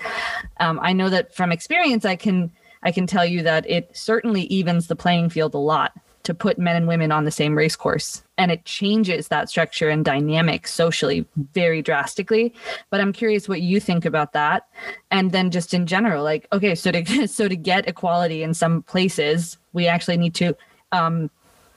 Um, 0.61 0.79
I 0.83 0.92
know 0.92 1.09
that 1.09 1.35
from 1.35 1.50
experience, 1.50 2.05
I 2.05 2.16
can 2.16 2.52
I 2.83 2.92
can 2.92 3.07
tell 3.07 3.24
you 3.24 3.42
that 3.42 3.68
it 3.68 3.96
certainly 3.96 4.42
evens 4.42 4.87
the 4.87 4.94
playing 4.94 5.31
field 5.31 5.55
a 5.55 5.59
lot 5.59 5.92
to 6.27 6.35
put 6.35 6.59
men 6.59 6.75
and 6.75 6.89
women 6.89 7.12
on 7.12 7.25
the 7.25 7.31
same 7.31 7.57
race 7.57 7.77
course 7.77 8.25
and 8.37 8.51
it 8.51 8.65
changes 8.65 9.29
that 9.29 9.49
structure 9.49 9.89
and 9.89 10.05
dynamic 10.05 10.67
socially 10.67 11.25
very 11.55 11.81
drastically. 11.81 12.53
But 12.91 13.01
i'm 13.01 13.12
curious 13.12 13.49
what 13.49 13.62
you 13.62 13.79
think 13.79 14.05
about 14.05 14.33
that. 14.33 14.67
And 15.12 15.31
then 15.31 15.53
just 15.53 15.73
in 15.73 15.87
general 15.87 16.25
like 16.25 16.49
okay 16.53 16.75
so 16.75 16.91
to 16.91 17.29
so 17.39 17.47
to 17.47 17.55
get 17.55 17.87
equality 17.87 18.43
in 18.43 18.55
some 18.55 18.83
places 18.83 19.57
we 19.73 19.87
actually 19.87 20.17
need 20.17 20.35
to 20.35 20.57
um 20.91 21.31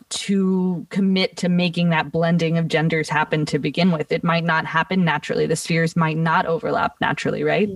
to 0.09 0.87
commit 0.89 1.37
to 1.37 1.47
making 1.47 1.89
that 1.89 2.11
blending 2.11 2.57
of 2.57 2.67
genders 2.67 3.07
happen 3.07 3.45
to 3.45 3.59
begin 3.59 3.91
with. 3.91 4.11
It 4.11 4.23
might 4.23 4.43
not 4.43 4.65
happen 4.65 5.05
naturally. 5.05 5.45
The 5.45 5.55
spheres 5.55 5.95
might 5.95 6.17
not 6.17 6.47
overlap 6.47 6.95
naturally 6.99 7.43
right? 7.43 7.69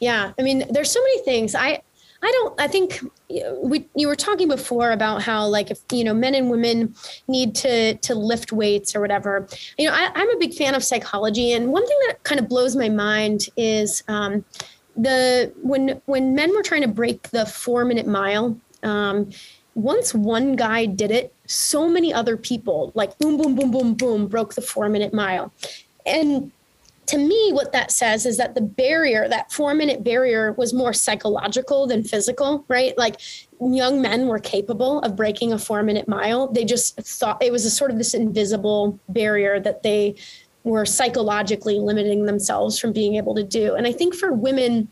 Yeah. 0.00 0.32
I 0.38 0.42
mean 0.42 0.66
there's 0.68 0.90
so 0.90 1.00
many 1.00 1.22
things. 1.22 1.54
I 1.54 1.80
I 2.22 2.32
don't. 2.32 2.60
I 2.60 2.66
think 2.66 3.00
we 3.62 3.86
you 3.94 4.08
were 4.08 4.16
talking 4.16 4.48
before 4.48 4.90
about 4.90 5.22
how 5.22 5.46
like 5.46 5.70
if 5.70 5.80
you 5.92 6.02
know 6.02 6.14
men 6.14 6.34
and 6.34 6.50
women 6.50 6.94
need 7.28 7.54
to 7.56 7.94
to 7.94 8.14
lift 8.14 8.52
weights 8.52 8.96
or 8.96 9.00
whatever. 9.00 9.46
You 9.78 9.88
know, 9.88 9.94
I, 9.94 10.10
am 10.20 10.30
a 10.30 10.38
big 10.38 10.54
fan 10.54 10.74
of 10.74 10.82
psychology, 10.82 11.52
and 11.52 11.70
one 11.70 11.86
thing 11.86 11.96
that 12.08 12.22
kind 12.24 12.40
of 12.40 12.48
blows 12.48 12.74
my 12.74 12.88
mind 12.88 13.48
is 13.56 14.02
um, 14.08 14.44
the 14.96 15.52
when 15.62 16.00
when 16.06 16.34
men 16.34 16.52
were 16.54 16.62
trying 16.62 16.82
to 16.82 16.88
break 16.88 17.30
the 17.30 17.46
four 17.46 17.84
minute 17.84 18.06
mile. 18.06 18.58
Um, 18.82 19.30
once 19.74 20.12
one 20.12 20.56
guy 20.56 20.86
did 20.86 21.12
it, 21.12 21.32
so 21.46 21.88
many 21.88 22.12
other 22.12 22.36
people 22.36 22.90
like 22.96 23.16
boom, 23.18 23.36
boom, 23.36 23.54
boom, 23.54 23.70
boom, 23.70 23.94
boom 23.94 24.26
broke 24.26 24.54
the 24.54 24.62
four 24.62 24.88
minute 24.88 25.14
mile, 25.14 25.52
and 26.04 26.50
to 27.08 27.18
me, 27.18 27.52
what 27.52 27.72
that 27.72 27.90
says 27.90 28.26
is 28.26 28.36
that 28.36 28.54
the 28.54 28.60
barrier, 28.60 29.28
that 29.28 29.50
four 29.50 29.74
minute 29.74 30.04
barrier, 30.04 30.52
was 30.52 30.74
more 30.74 30.92
psychological 30.92 31.86
than 31.86 32.04
physical, 32.04 32.64
right? 32.68 32.96
Like 32.98 33.16
young 33.60 34.00
men 34.02 34.26
were 34.26 34.38
capable 34.38 35.00
of 35.00 35.16
breaking 35.16 35.52
a 35.52 35.58
four 35.58 35.82
minute 35.82 36.06
mile. 36.06 36.48
They 36.52 36.64
just 36.64 36.96
thought 37.00 37.42
it 37.42 37.50
was 37.50 37.64
a 37.64 37.70
sort 37.70 37.90
of 37.90 37.98
this 37.98 38.14
invisible 38.14 39.00
barrier 39.08 39.58
that 39.58 39.82
they 39.82 40.16
were 40.64 40.84
psychologically 40.84 41.78
limiting 41.78 42.26
themselves 42.26 42.78
from 42.78 42.92
being 42.92 43.16
able 43.16 43.34
to 43.34 43.42
do. 43.42 43.74
And 43.74 43.86
I 43.86 43.92
think 43.92 44.14
for 44.14 44.32
women, 44.32 44.88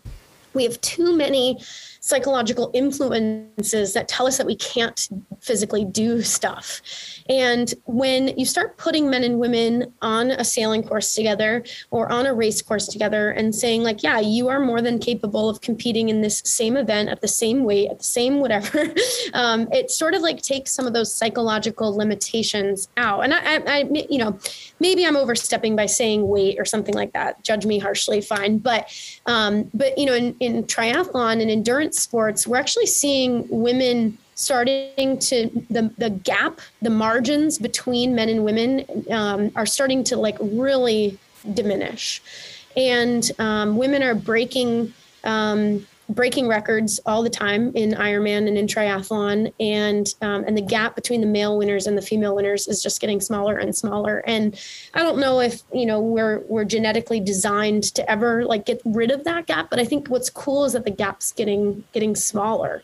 we 0.54 0.64
have 0.64 0.80
too 0.80 1.14
many 1.14 1.60
psychological 2.06 2.70
influences 2.72 3.92
that 3.92 4.06
tell 4.06 4.28
us 4.28 4.36
that 4.36 4.46
we 4.46 4.54
can't 4.54 5.08
physically 5.40 5.84
do 5.84 6.22
stuff. 6.22 6.80
And 7.28 7.74
when 7.86 8.28
you 8.38 8.46
start 8.46 8.76
putting 8.76 9.10
men 9.10 9.24
and 9.24 9.40
women 9.40 9.92
on 10.02 10.30
a 10.30 10.44
sailing 10.44 10.84
course 10.84 11.16
together 11.16 11.64
or 11.90 12.12
on 12.12 12.26
a 12.26 12.32
race 12.32 12.62
course 12.62 12.86
together 12.86 13.32
and 13.32 13.52
saying, 13.52 13.82
like, 13.82 14.04
yeah, 14.04 14.20
you 14.20 14.46
are 14.46 14.60
more 14.60 14.80
than 14.80 15.00
capable 15.00 15.48
of 15.48 15.60
competing 15.62 16.08
in 16.08 16.20
this 16.20 16.42
same 16.44 16.76
event 16.76 17.08
at 17.08 17.22
the 17.22 17.28
same 17.28 17.64
weight, 17.64 17.90
at 17.90 17.98
the 17.98 18.04
same 18.04 18.38
whatever, 18.38 18.82
um, 19.34 19.66
it 19.72 19.90
sort 19.90 20.14
of 20.14 20.22
like 20.22 20.40
takes 20.40 20.70
some 20.70 20.86
of 20.86 20.92
those 20.92 21.12
psychological 21.12 21.92
limitations 21.92 22.88
out. 22.96 23.24
And 23.24 23.34
I, 23.34 23.56
I, 23.56 23.62
I, 23.66 23.78
you 24.08 24.18
know, 24.18 24.38
maybe 24.80 25.06
I'm 25.06 25.16
overstepping 25.16 25.76
by 25.76 25.86
saying 25.86 26.26
weight 26.28 26.58
or 26.58 26.64
something 26.64 26.94
like 26.94 27.12
that. 27.12 27.42
Judge 27.42 27.66
me 27.66 27.78
harshly, 27.78 28.20
fine. 28.20 28.58
But, 28.58 28.92
um, 29.26 29.70
but 29.74 29.96
you 29.98 30.06
know, 30.06 30.14
in, 30.14 30.36
in 30.40 30.64
triathlon 30.64 31.40
and 31.40 31.50
endurance 31.50 32.00
sports, 32.00 32.46
we're 32.46 32.58
actually 32.58 32.86
seeing 32.86 33.46
women 33.48 34.18
starting 34.36 35.18
to 35.18 35.48
the 35.70 35.90
the 35.98 36.10
gap, 36.10 36.60
the 36.82 36.90
margins 36.90 37.58
between 37.58 38.14
men 38.14 38.28
and 38.28 38.44
women 38.44 38.84
um, 39.10 39.50
are 39.56 39.66
starting 39.66 40.04
to 40.04 40.16
like 40.16 40.36
really 40.40 41.18
diminish, 41.54 42.22
and 42.76 43.32
um, 43.38 43.76
women 43.76 44.02
are 44.02 44.14
breaking. 44.14 44.92
Um, 45.24 45.86
breaking 46.08 46.48
records 46.48 47.00
all 47.06 47.22
the 47.22 47.30
time 47.30 47.72
in 47.74 47.92
Ironman 47.92 48.48
and 48.48 48.56
in 48.56 48.66
triathlon, 48.66 49.52
and 49.60 50.14
um, 50.22 50.44
and 50.46 50.56
the 50.56 50.62
gap 50.62 50.94
between 50.94 51.20
the 51.20 51.26
male 51.26 51.58
winners 51.58 51.86
and 51.86 51.96
the 51.96 52.02
female 52.02 52.34
winners 52.34 52.68
is 52.68 52.82
just 52.82 53.00
getting 53.00 53.20
smaller 53.20 53.56
and 53.56 53.74
smaller. 53.74 54.18
And 54.26 54.58
I 54.94 55.02
don't 55.02 55.18
know 55.18 55.40
if 55.40 55.62
you 55.72 55.86
know 55.86 56.00
we're 56.00 56.40
we're 56.48 56.64
genetically 56.64 57.20
designed 57.20 57.84
to 57.94 58.10
ever 58.10 58.44
like 58.44 58.66
get 58.66 58.80
rid 58.84 59.10
of 59.10 59.24
that 59.24 59.46
gap, 59.46 59.70
but 59.70 59.78
I 59.78 59.84
think 59.84 60.08
what's 60.08 60.30
cool 60.30 60.64
is 60.64 60.72
that 60.74 60.84
the 60.84 60.90
gap's 60.90 61.32
getting 61.32 61.84
getting 61.92 62.14
smaller. 62.14 62.82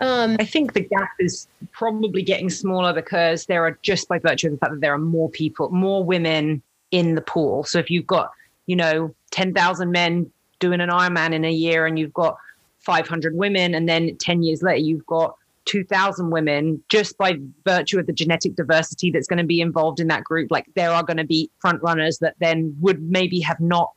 Um, 0.00 0.36
I 0.40 0.46
think 0.46 0.72
the 0.72 0.80
gap 0.80 1.10
is 1.18 1.46
probably 1.72 2.22
getting 2.22 2.48
smaller 2.48 2.94
because 2.94 3.44
there 3.46 3.64
are 3.66 3.78
just 3.82 4.08
by 4.08 4.18
virtue 4.18 4.46
of 4.46 4.52
the 4.52 4.58
fact 4.58 4.72
that 4.72 4.80
there 4.80 4.94
are 4.94 4.98
more 4.98 5.28
people, 5.28 5.68
more 5.70 6.02
women 6.02 6.62
in 6.90 7.14
the 7.14 7.20
pool. 7.20 7.64
So 7.64 7.78
if 7.78 7.90
you've 7.90 8.06
got, 8.06 8.30
you 8.66 8.76
know, 8.76 9.14
10,000 9.30 9.90
men 9.90 10.30
doing 10.58 10.80
an 10.80 10.88
Ironman 10.88 11.34
in 11.34 11.44
a 11.44 11.50
year 11.50 11.86
and 11.86 11.98
you've 11.98 12.14
got 12.14 12.38
500 12.80 13.34
women, 13.34 13.74
and 13.74 13.88
then 13.88 14.16
10 14.16 14.42
years 14.42 14.62
later, 14.62 14.80
you've 14.80 15.06
got 15.06 15.36
2,000 15.66 16.30
women 16.30 16.82
just 16.88 17.16
by 17.18 17.38
virtue 17.64 17.98
of 17.98 18.06
the 18.06 18.12
genetic 18.12 18.56
diversity 18.56 19.10
that's 19.10 19.26
going 19.26 19.38
to 19.38 19.44
be 19.44 19.60
involved 19.60 20.00
in 20.00 20.08
that 20.08 20.24
group. 20.24 20.50
Like 20.50 20.66
there 20.74 20.90
are 20.90 21.02
going 21.02 21.18
to 21.18 21.24
be 21.24 21.50
front 21.58 21.82
runners 21.82 22.18
that 22.18 22.34
then 22.40 22.76
would 22.80 23.02
maybe 23.02 23.40
have 23.40 23.60
not 23.60 23.92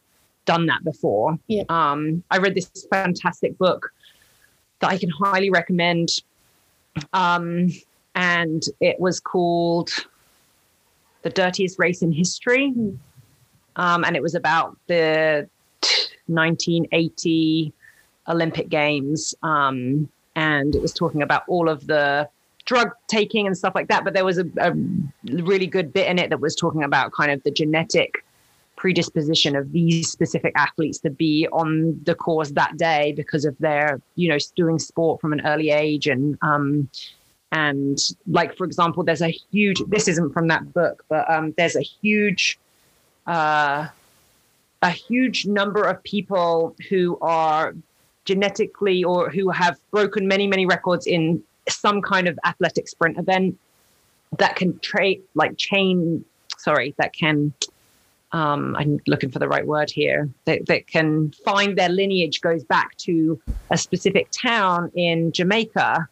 done 0.45 0.65
that 0.67 0.83
before. 0.83 1.37
Yeah. 1.47 1.63
Um, 1.69 2.23
I 2.29 2.37
read 2.37 2.55
this 2.55 2.69
fantastic 2.89 3.57
book 3.57 3.91
that 4.79 4.89
I 4.89 4.97
can 4.97 5.09
highly 5.09 5.49
recommend. 5.49 6.09
Um, 7.13 7.69
and 8.13 8.61
it 8.79 8.99
was 8.99 9.19
called 9.19 9.89
The 11.23 11.29
Dirtiest 11.29 11.79
Race 11.79 12.01
in 12.01 12.11
History. 12.11 12.73
Um, 13.77 14.03
and 14.03 14.15
it 14.15 14.21
was 14.21 14.35
about 14.35 14.77
the 14.87 15.47
1980 16.27 17.73
Olympic 18.27 18.69
Games. 18.69 19.35
Um, 19.43 20.09
and 20.35 20.75
it 20.75 20.81
was 20.81 20.93
talking 20.93 21.21
about 21.21 21.43
all 21.47 21.69
of 21.69 21.87
the 21.87 22.27
drug 22.65 22.91
taking 23.07 23.45
and 23.45 23.57
stuff 23.57 23.75
like 23.75 23.87
that. 23.89 24.03
But 24.03 24.13
there 24.13 24.25
was 24.25 24.37
a, 24.37 24.45
a 24.57 24.73
really 25.25 25.67
good 25.67 25.93
bit 25.93 26.07
in 26.07 26.19
it 26.19 26.29
that 26.29 26.39
was 26.39 26.55
talking 26.55 26.83
about 26.83 27.11
kind 27.11 27.31
of 27.31 27.43
the 27.43 27.51
genetic 27.51 28.23
predisposition 28.75 29.55
of 29.55 29.71
these 29.71 30.09
specific 30.11 30.51
athletes 30.55 30.97
to 30.99 31.09
be 31.09 31.47
on 31.51 31.99
the 32.05 32.15
course 32.15 32.51
that 32.51 32.75
day 32.75 33.13
because 33.15 33.45
of 33.45 33.55
their 33.59 34.01
you 34.15 34.27
know 34.27 34.37
doing 34.55 34.79
sport 34.79 35.21
from 35.21 35.31
an 35.31 35.41
early 35.45 35.69
age 35.69 36.07
and 36.07 36.37
um 36.41 36.89
and 37.51 37.99
like 38.27 38.57
for 38.57 38.65
example 38.65 39.03
there's 39.03 39.21
a 39.21 39.29
huge 39.51 39.79
this 39.87 40.07
isn't 40.07 40.33
from 40.33 40.47
that 40.47 40.73
book 40.73 41.05
but 41.07 41.29
um 41.29 41.53
there's 41.55 41.75
a 41.75 41.81
huge 41.81 42.57
uh 43.27 43.87
a 44.81 44.89
huge 44.89 45.45
number 45.45 45.83
of 45.83 46.03
people 46.03 46.75
who 46.89 47.17
are 47.21 47.75
genetically 48.25 49.03
or 49.03 49.29
who 49.29 49.49
have 49.49 49.79
broken 49.91 50.27
many 50.27 50.47
many 50.47 50.65
records 50.65 51.07
in 51.07 51.41
some 51.69 52.01
kind 52.01 52.27
of 52.27 52.37
athletic 52.45 52.87
sprint 52.87 53.17
event 53.17 53.57
that 54.37 54.55
can 54.55 54.77
trade 54.79 55.21
like 55.35 55.57
chain 55.57 56.23
sorry 56.57 56.93
that 56.97 57.13
can 57.13 57.53
um, 58.33 58.75
I'm 58.75 58.99
looking 59.05 59.29
for 59.29 59.39
the 59.39 59.47
right 59.47 59.65
word 59.65 59.91
here, 59.91 60.27
that, 60.45 60.65
that 60.65 60.87
can 60.87 61.31
find 61.45 61.77
their 61.77 61.89
lineage 61.89 62.41
goes 62.41 62.63
back 62.63 62.97
to 62.97 63.39
a 63.69 63.77
specific 63.77 64.27
town 64.31 64.91
in 64.95 65.31
Jamaica. 65.31 66.07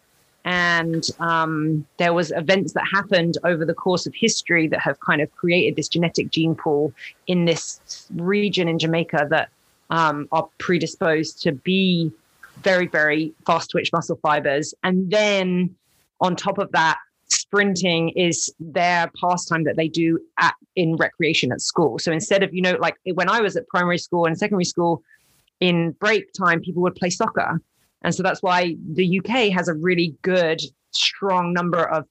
And 0.46 1.04
um, 1.20 1.86
there 1.98 2.14
was 2.14 2.32
events 2.32 2.74
that 2.74 2.88
happened 2.92 3.38
over 3.44 3.66
the 3.66 3.74
course 3.74 4.06
of 4.06 4.14
history 4.14 4.68
that 4.68 4.80
have 4.80 5.00
kind 5.00 5.22
of 5.22 5.32
created 5.36 5.76
this 5.76 5.88
genetic 5.88 6.30
gene 6.30 6.56
pool 6.56 6.94
in 7.28 7.46
this 7.46 8.08
region 8.16 8.68
in 8.68 8.78
Jamaica 8.78 9.28
that 9.32 9.50
um, 9.92 10.28
are 10.32 10.48
predisposed 10.58 11.42
to 11.44 11.52
be 11.52 12.12
very, 12.64 12.88
very 12.88 13.34
fast 13.46 13.70
twitch 13.72 13.92
muscle 13.94 14.20
fibers. 14.22 14.74
And 14.84 15.12
then 15.12 15.76
on 16.20 16.36
top 16.36 16.58
of 16.58 16.72
that, 16.72 16.98
sprinting 17.30 18.10
is 18.10 18.54
their 18.60 19.12
pastime 19.20 19.64
that 19.66 19.76
they 19.76 19.88
do 19.88 20.20
at 20.40 20.56
in 20.76 20.96
recreation 20.96 21.52
at 21.52 21.62
school. 21.62 22.00
So 22.00 22.12
instead 22.12 22.44
of, 22.44 22.54
you 22.54 22.62
know, 22.62 22.78
like 22.80 22.96
when 23.14 23.30
I 23.30 23.42
was 23.42 23.56
at 23.56 23.68
primary 23.68 23.98
school 23.98 24.26
and 24.26 24.38
secondary 24.38 24.66
school, 24.66 25.04
in 25.60 25.92
break 26.00 26.32
time, 26.34 26.62
people 26.62 26.82
would 26.84 26.96
play 26.96 27.10
soccer. 27.10 27.62
And 28.02 28.16
so 28.16 28.24
that's 28.24 28.42
why 28.42 28.76
the 28.94 29.20
UK 29.20 29.52
has 29.54 29.68
a 29.68 29.76
really 29.76 30.16
good, 30.24 30.62
strong 30.92 31.54
number 31.54 31.84
of 31.84 32.06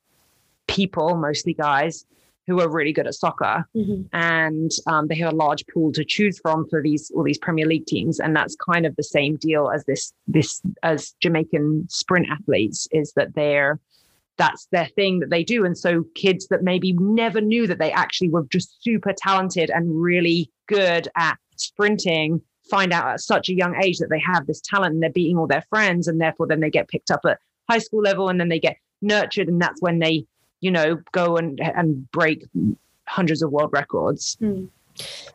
people, 0.69 1.16
mostly 1.16 1.53
guys, 1.53 2.07
who 2.50 2.60
are 2.60 2.68
really 2.68 2.92
good 2.92 3.06
at 3.06 3.14
soccer, 3.14 3.64
mm-hmm. 3.76 4.02
and 4.12 4.70
um, 4.86 5.06
they 5.06 5.16
have 5.16 5.32
a 5.32 5.36
large 5.36 5.64
pool 5.72 5.92
to 5.92 6.04
choose 6.04 6.38
from 6.40 6.68
for 6.68 6.82
these 6.82 7.10
all 7.14 7.22
these 7.22 7.38
Premier 7.38 7.66
League 7.66 7.86
teams, 7.86 8.20
and 8.20 8.34
that's 8.34 8.56
kind 8.56 8.86
of 8.86 8.96
the 8.96 9.04
same 9.04 9.36
deal 9.36 9.70
as 9.70 9.84
this 9.84 10.12
this 10.26 10.60
as 10.82 11.14
Jamaican 11.20 11.86
sprint 11.88 12.26
athletes 12.30 12.88
is 12.92 13.12
that 13.14 13.34
they're 13.34 13.78
that's 14.36 14.66
their 14.72 14.86
thing 14.86 15.20
that 15.20 15.28
they 15.28 15.44
do. 15.44 15.66
And 15.66 15.76
so 15.76 16.04
kids 16.14 16.48
that 16.48 16.62
maybe 16.62 16.94
never 16.94 17.42
knew 17.42 17.66
that 17.66 17.78
they 17.78 17.92
actually 17.92 18.30
were 18.30 18.46
just 18.50 18.82
super 18.82 19.12
talented 19.12 19.68
and 19.68 20.00
really 20.00 20.50
good 20.66 21.08
at 21.16 21.36
sprinting 21.56 22.40
find 22.70 22.92
out 22.92 23.08
at 23.08 23.20
such 23.20 23.48
a 23.48 23.54
young 23.54 23.74
age 23.82 23.98
that 23.98 24.08
they 24.08 24.20
have 24.20 24.46
this 24.46 24.60
talent 24.60 24.94
and 24.94 25.02
they're 25.02 25.10
beating 25.10 25.36
all 25.36 25.46
their 25.46 25.64
friends 25.68 26.08
and 26.08 26.20
therefore 26.20 26.46
then 26.46 26.60
they 26.60 26.70
get 26.70 26.88
picked 26.88 27.10
up 27.10 27.20
at 27.26 27.38
high 27.68 27.78
school 27.78 28.00
level 28.00 28.28
and 28.28 28.40
then 28.40 28.48
they 28.48 28.60
get 28.60 28.76
nurtured 29.02 29.48
and 29.48 29.60
that's 29.60 29.82
when 29.82 29.98
they 29.98 30.24
you 30.61 30.70
know 30.70 31.01
go 31.12 31.37
and 31.37 31.61
and 31.61 32.11
break 32.11 32.46
hundreds 33.07 33.42
of 33.42 33.51
world 33.51 33.70
records 33.73 34.37
mm. 34.41 34.68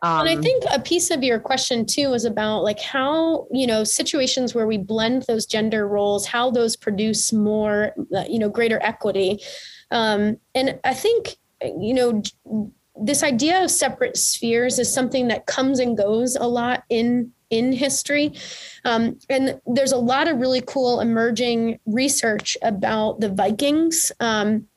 Um, 0.01 0.27
and 0.27 0.29
I 0.29 0.41
think 0.41 0.63
a 0.71 0.79
piece 0.79 1.09
of 1.09 1.23
your 1.23 1.39
question 1.39 1.85
too 1.85 2.09
was 2.09 2.25
about 2.25 2.63
like 2.63 2.79
how, 2.79 3.47
you 3.51 3.65
know, 3.65 3.83
situations 3.83 4.53
where 4.53 4.67
we 4.67 4.77
blend 4.77 5.23
those 5.23 5.45
gender 5.45 5.87
roles, 5.87 6.25
how 6.25 6.51
those 6.51 6.75
produce 6.75 7.33
more, 7.33 7.93
uh, 8.15 8.25
you 8.29 8.39
know, 8.39 8.49
greater 8.49 8.79
equity. 8.83 9.41
Um, 9.91 10.37
and 10.53 10.79
I 10.83 10.93
think, 10.93 11.37
you 11.63 11.93
know, 11.93 12.21
this 12.95 13.23
idea 13.23 13.63
of 13.63 13.71
separate 13.71 14.17
spheres 14.17 14.79
is 14.79 14.93
something 14.93 15.27
that 15.27 15.45
comes 15.45 15.79
and 15.79 15.97
goes 15.97 16.35
a 16.35 16.47
lot 16.47 16.83
in 16.89 17.31
in 17.51 17.71
history. 17.71 18.33
Um, 18.85 19.19
and 19.29 19.59
there's 19.67 19.91
a 19.91 19.97
lot 19.97 20.27
of 20.27 20.39
really 20.39 20.61
cool 20.61 20.99
emerging 20.99 21.79
research 21.85 22.57
about 22.63 23.19
the 23.19 23.29
Vikings. 23.29 24.11
Um, 24.19 24.67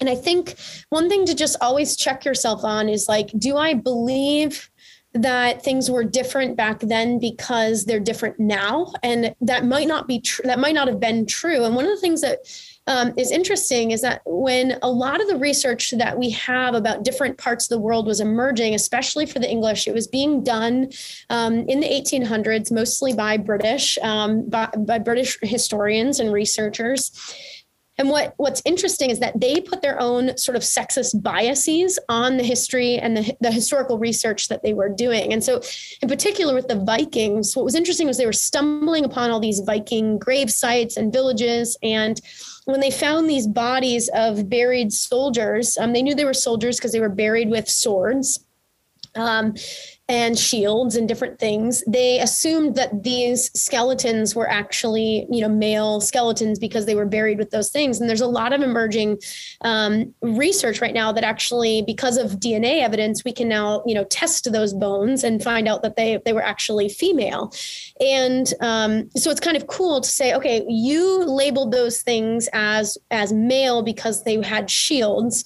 and 0.00 0.08
I 0.08 0.14
think 0.14 0.56
one 0.90 1.08
thing 1.08 1.26
to 1.26 1.34
just 1.34 1.56
always 1.60 1.96
check 1.96 2.24
yourself 2.24 2.64
on 2.64 2.88
is 2.88 3.08
like, 3.08 3.30
do 3.38 3.56
I 3.56 3.74
believe 3.74 4.70
that 5.14 5.62
things 5.62 5.90
were 5.90 6.02
different 6.02 6.56
back 6.56 6.80
then 6.80 7.20
because 7.20 7.84
they're 7.84 8.00
different 8.00 8.40
now 8.40 8.92
and 9.02 9.32
that 9.40 9.64
might 9.64 9.86
not 9.86 10.08
be 10.08 10.20
true 10.20 10.44
that 10.44 10.58
might 10.58 10.74
not 10.74 10.88
have 10.88 10.98
been 10.98 11.24
true 11.24 11.62
and 11.62 11.76
one 11.76 11.84
of 11.84 11.90
the 11.92 12.00
things 12.00 12.20
that 12.20 12.40
um, 12.86 13.14
is 13.16 13.30
interesting 13.30 13.92
is 13.92 14.02
that 14.02 14.20
when 14.26 14.78
a 14.82 14.90
lot 14.90 15.20
of 15.20 15.28
the 15.28 15.36
research 15.36 15.92
that 15.96 16.18
we 16.18 16.30
have 16.30 16.74
about 16.74 17.02
different 17.02 17.38
parts 17.38 17.64
of 17.64 17.70
the 17.70 17.80
world 17.80 18.06
was 18.06 18.20
emerging, 18.20 18.74
especially 18.74 19.24
for 19.24 19.38
the 19.38 19.50
English, 19.50 19.88
it 19.88 19.94
was 19.94 20.06
being 20.06 20.44
done 20.44 20.90
um, 21.30 21.60
in 21.66 21.80
the 21.80 21.88
1800s, 21.88 22.70
mostly 22.70 23.14
by 23.14 23.38
British, 23.38 23.96
um, 24.02 24.48
by, 24.48 24.68
by 24.78 24.98
British 24.98 25.38
historians 25.40 26.20
and 26.20 26.32
researchers. 26.32 27.10
And 27.96 28.10
what 28.10 28.34
what's 28.38 28.60
interesting 28.64 29.10
is 29.10 29.20
that 29.20 29.40
they 29.40 29.60
put 29.60 29.80
their 29.80 30.00
own 30.00 30.36
sort 30.36 30.56
of 30.56 30.62
sexist 30.62 31.22
biases 31.22 31.98
on 32.08 32.36
the 32.36 32.42
history 32.42 32.96
and 32.96 33.16
the, 33.16 33.36
the 33.40 33.52
historical 33.52 33.98
research 33.98 34.48
that 34.48 34.62
they 34.62 34.74
were 34.74 34.88
doing. 34.88 35.32
And 35.32 35.44
so, 35.44 35.60
in 36.02 36.08
particular, 36.08 36.54
with 36.54 36.66
the 36.66 36.82
Vikings, 36.84 37.54
what 37.54 37.64
was 37.64 37.76
interesting 37.76 38.06
was 38.06 38.18
they 38.18 38.26
were 38.26 38.32
stumbling 38.32 39.04
upon 39.04 39.30
all 39.30 39.40
these 39.40 39.60
Viking 39.60 40.18
grave 40.18 40.50
sites 40.50 40.96
and 40.96 41.12
villages. 41.12 41.76
And 41.82 42.20
when 42.64 42.80
they 42.80 42.90
found 42.90 43.28
these 43.28 43.46
bodies 43.46 44.10
of 44.14 44.48
buried 44.48 44.92
soldiers, 44.92 45.78
um, 45.78 45.92
they 45.92 46.02
knew 46.02 46.14
they 46.14 46.24
were 46.24 46.34
soldiers 46.34 46.76
because 46.76 46.92
they 46.92 47.00
were 47.00 47.08
buried 47.08 47.48
with 47.48 47.68
swords. 47.68 48.44
Um, 49.14 49.54
and 50.08 50.38
shields 50.38 50.96
and 50.96 51.08
different 51.08 51.38
things 51.38 51.82
they 51.86 52.20
assumed 52.20 52.74
that 52.74 53.02
these 53.02 53.50
skeletons 53.58 54.34
were 54.34 54.48
actually 54.48 55.26
you 55.30 55.40
know 55.40 55.48
male 55.48 56.00
skeletons 56.00 56.58
because 56.58 56.86
they 56.86 56.94
were 56.94 57.06
buried 57.06 57.38
with 57.38 57.50
those 57.50 57.70
things. 57.70 58.00
And 58.00 58.08
there's 58.08 58.20
a 58.20 58.26
lot 58.26 58.52
of 58.52 58.60
emerging 58.60 59.18
um, 59.62 60.14
research 60.22 60.80
right 60.80 60.94
now 60.94 61.12
that 61.12 61.24
actually 61.24 61.82
because 61.82 62.16
of 62.16 62.32
dna 62.32 62.82
evidence 62.82 63.24
we 63.24 63.32
can 63.32 63.48
now 63.48 63.82
you 63.86 63.94
know 63.94 64.04
test 64.04 64.50
those 64.52 64.72
bones 64.74 65.24
and 65.24 65.42
find 65.42 65.68
out 65.68 65.82
that 65.82 65.96
they 65.96 66.18
they 66.24 66.32
were 66.32 66.42
actually 66.42 66.88
female 66.88 67.52
and 68.00 68.52
um, 68.60 69.08
so 69.16 69.30
it's 69.30 69.40
kind 69.40 69.56
of 69.56 69.66
cool 69.66 70.00
to 70.00 70.08
say 70.08 70.34
okay 70.34 70.64
you 70.68 71.24
labeled 71.24 71.72
those 71.72 72.02
things 72.02 72.48
as 72.52 72.98
as 73.10 73.32
male 73.32 73.82
because 73.82 74.24
they 74.24 74.42
had 74.42 74.70
shields 74.70 75.44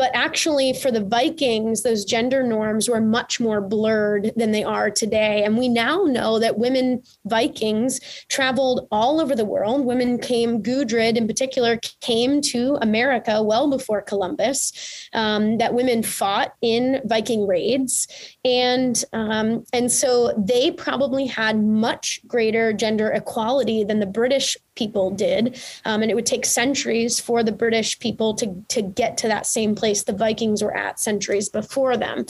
but 0.00 0.10
actually, 0.14 0.72
for 0.72 0.90
the 0.90 1.04
Vikings, 1.04 1.82
those 1.82 2.06
gender 2.06 2.42
norms 2.42 2.88
were 2.88 3.02
much 3.02 3.38
more 3.38 3.60
blurred 3.60 4.32
than 4.34 4.50
they 4.50 4.64
are 4.64 4.90
today. 4.90 5.44
And 5.44 5.58
we 5.58 5.68
now 5.68 6.04
know 6.04 6.38
that 6.38 6.58
women 6.58 7.02
Vikings 7.26 8.00
traveled 8.30 8.88
all 8.90 9.20
over 9.20 9.36
the 9.36 9.44
world. 9.44 9.84
Women 9.84 10.18
came, 10.18 10.62
Gudrid 10.62 11.18
in 11.18 11.26
particular, 11.26 11.78
came 12.00 12.40
to 12.40 12.78
America 12.80 13.42
well 13.42 13.68
before 13.68 14.00
Columbus, 14.00 14.72
um, 15.12 15.58
that 15.58 15.74
women 15.74 16.02
fought 16.02 16.54
in 16.62 17.02
Viking 17.04 17.46
raids. 17.46 18.08
And, 18.42 19.04
um, 19.12 19.64
and 19.74 19.92
so 19.92 20.32
they 20.38 20.70
probably 20.70 21.26
had 21.26 21.62
much 21.62 21.89
greater 22.26 22.72
gender 22.72 23.10
equality 23.10 23.84
than 23.84 24.00
the 24.00 24.06
British 24.06 24.56
people 24.74 25.10
did. 25.10 25.60
Um, 25.84 26.02
and 26.02 26.10
it 26.10 26.14
would 26.14 26.26
take 26.26 26.46
centuries 26.46 27.20
for 27.20 27.42
the 27.42 27.52
British 27.52 27.98
people 27.98 28.34
to, 28.34 28.64
to 28.68 28.82
get 28.82 29.16
to 29.18 29.28
that 29.28 29.46
same 29.46 29.74
place 29.74 30.04
the 30.04 30.12
Vikings 30.12 30.62
were 30.62 30.76
at 30.76 30.98
centuries 31.00 31.48
before 31.48 31.96
them. 31.96 32.24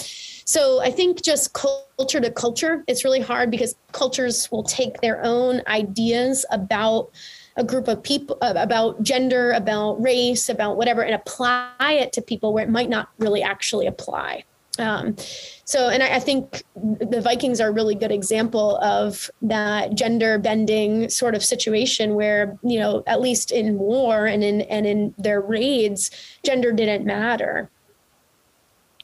So 0.44 0.80
I 0.80 0.90
think 0.90 1.22
just 1.22 1.52
culture 1.52 2.20
to 2.20 2.30
culture, 2.30 2.84
it's 2.88 3.04
really 3.04 3.20
hard 3.20 3.50
because 3.50 3.74
cultures 3.92 4.50
will 4.50 4.64
take 4.64 5.00
their 5.00 5.22
own 5.24 5.62
ideas 5.66 6.44
about 6.50 7.10
a 7.56 7.64
group 7.64 7.88
of 7.88 8.02
people 8.02 8.38
uh, 8.40 8.54
about 8.56 9.02
gender, 9.02 9.52
about 9.52 10.00
race, 10.02 10.48
about 10.48 10.76
whatever, 10.76 11.02
and 11.02 11.14
apply 11.14 11.72
it 11.80 12.12
to 12.14 12.22
people 12.22 12.52
where 12.52 12.64
it 12.64 12.70
might 12.70 12.88
not 12.88 13.10
really 13.18 13.42
actually 13.42 13.86
apply. 13.86 14.44
Um, 14.78 15.16
so, 15.64 15.88
and 15.88 16.02
I, 16.02 16.16
I, 16.16 16.18
think 16.20 16.62
the 16.76 17.20
Vikings 17.20 17.60
are 17.60 17.68
a 17.68 17.72
really 17.72 17.96
good 17.96 18.12
example 18.12 18.76
of 18.78 19.28
that 19.42 19.94
gender 19.94 20.38
bending 20.38 21.08
sort 21.08 21.34
of 21.34 21.42
situation 21.42 22.14
where, 22.14 22.56
you 22.62 22.78
know, 22.78 23.02
at 23.06 23.20
least 23.20 23.50
in 23.50 23.78
war 23.78 24.26
and 24.26 24.44
in 24.44 24.62
and 24.62 24.86
in 24.86 25.12
their 25.18 25.40
raids, 25.40 26.10
gender 26.44 26.72
didn't 26.72 27.04
matter. 27.04 27.68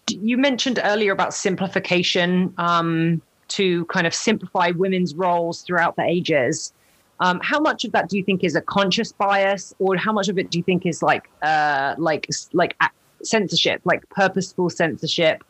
You 0.08 0.38
mentioned 0.38 0.78
earlier 0.84 1.12
about 1.12 1.34
simplification 1.34 2.54
um, 2.58 3.20
to 3.48 3.84
kind 3.86 4.06
of 4.06 4.14
simplify 4.14 4.70
women's 4.70 5.16
roles 5.16 5.62
throughout 5.62 5.96
the 5.96 6.04
ages. 6.04 6.72
Um, 7.18 7.40
how 7.42 7.58
much 7.58 7.84
of 7.84 7.92
that 7.92 8.08
do 8.08 8.16
you 8.16 8.24
think 8.24 8.44
is 8.44 8.54
a 8.54 8.60
conscious 8.60 9.10
bias, 9.10 9.74
or 9.80 9.96
how 9.96 10.12
much 10.12 10.28
of 10.28 10.38
it 10.38 10.50
do 10.50 10.58
you 10.58 10.64
think 10.64 10.86
is 10.86 11.02
like 11.02 11.28
uh, 11.42 11.96
like 11.98 12.28
like 12.52 12.76
censorship, 13.22 13.80
like 13.84 14.08
purposeful 14.10 14.70
censorship? 14.70 15.42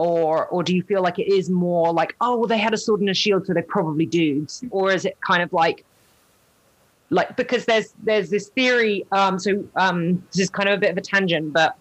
Or 0.00 0.46
or 0.46 0.62
do 0.62 0.74
you 0.74 0.82
feel 0.82 1.02
like 1.02 1.18
it 1.18 1.28
is 1.28 1.50
more 1.50 1.92
like 1.92 2.16
oh 2.22 2.36
well 2.38 2.46
they 2.46 2.58
had 2.58 2.72
a 2.72 2.78
sword 2.78 3.00
and 3.00 3.10
a 3.10 3.14
shield 3.14 3.46
so 3.46 3.52
they're 3.52 3.62
probably 3.62 4.06
dudes? 4.06 4.64
Or 4.70 4.90
is 4.90 5.04
it 5.04 5.18
kind 5.20 5.42
of 5.42 5.52
like 5.52 5.84
like 7.10 7.36
because 7.36 7.66
there's 7.66 7.92
there's 8.02 8.30
this 8.30 8.48
theory 8.48 9.04
um 9.12 9.38
so 9.38 9.64
um 9.76 10.22
this 10.30 10.40
is 10.40 10.50
kind 10.50 10.68
of 10.68 10.78
a 10.78 10.80
bit 10.80 10.90
of 10.90 10.96
a 10.96 11.00
tangent 11.00 11.52
but 11.52 11.76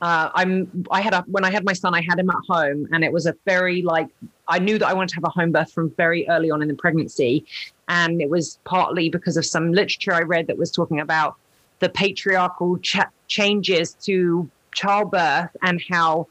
uh, 0.00 0.28
I'm 0.34 0.84
I 0.90 1.00
had 1.00 1.14
a 1.14 1.22
when 1.26 1.44
I 1.44 1.50
had 1.50 1.64
my 1.64 1.72
son 1.72 1.94
I 1.94 2.02
had 2.02 2.18
him 2.18 2.30
at 2.30 2.42
home 2.48 2.88
and 2.92 3.04
it 3.04 3.12
was 3.12 3.26
a 3.26 3.34
very 3.46 3.82
like 3.82 4.08
I 4.48 4.58
knew 4.58 4.78
that 4.78 4.88
I 4.88 4.92
wanted 4.94 5.10
to 5.10 5.14
have 5.16 5.24
a 5.24 5.30
home 5.30 5.52
birth 5.52 5.72
from 5.72 5.90
very 5.90 6.28
early 6.28 6.50
on 6.50 6.62
in 6.62 6.68
the 6.68 6.74
pregnancy. 6.74 7.44
And 7.88 8.20
it 8.20 8.30
was 8.30 8.58
partly 8.64 9.08
because 9.08 9.36
of 9.36 9.46
some 9.46 9.72
literature 9.72 10.12
I 10.12 10.22
read 10.22 10.46
that 10.48 10.58
was 10.58 10.70
talking 10.70 11.00
about 11.00 11.36
the 11.78 11.88
patriarchal 11.88 12.78
ch- 12.78 13.12
changes 13.28 13.94
to 14.02 14.48
childbirth 14.72 15.56
and 15.62 15.82
how 15.90 16.26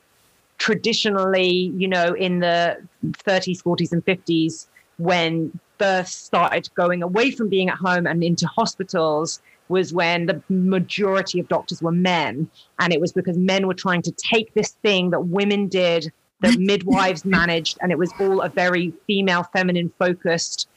traditionally, 0.64 1.74
you 1.76 1.90
know, 1.90 2.14
in 2.14 2.40
the 2.40 2.78
30s, 3.06 3.62
40s, 3.62 3.92
and 3.92 4.06
50s, 4.06 4.68
when 4.96 5.60
births 5.78 6.16
started 6.16 6.70
going 6.74 7.04
away 7.04 7.32
from 7.32 7.50
being 7.50 7.68
at 7.68 7.76
home 7.76 8.08
and 8.08 8.24
into 8.24 8.48
hospitals, 8.48 9.42
was 9.68 9.92
when 9.92 10.26
the 10.26 10.42
majority 10.48 11.38
of 11.42 11.50
doctors 11.50 11.82
were 11.82 11.92
men. 11.92 12.50
And 12.80 12.94
it 12.94 13.02
was 13.02 13.12
because 13.12 13.38
men 13.38 13.68
were 13.68 13.74
trying 13.74 14.04
to 14.04 14.12
take 14.14 14.54
this 14.54 14.70
thing 14.82 15.10
that 15.10 15.28
women 15.28 15.68
did, 15.68 16.14
that 16.40 16.58
midwives 16.72 17.26
managed, 17.26 17.78
and 17.82 17.92
it 17.92 17.98
was 17.98 18.14
all 18.22 18.40
a 18.40 18.48
very 18.48 18.94
female, 19.06 19.44
feminine 19.44 19.92
focused, 20.00 20.70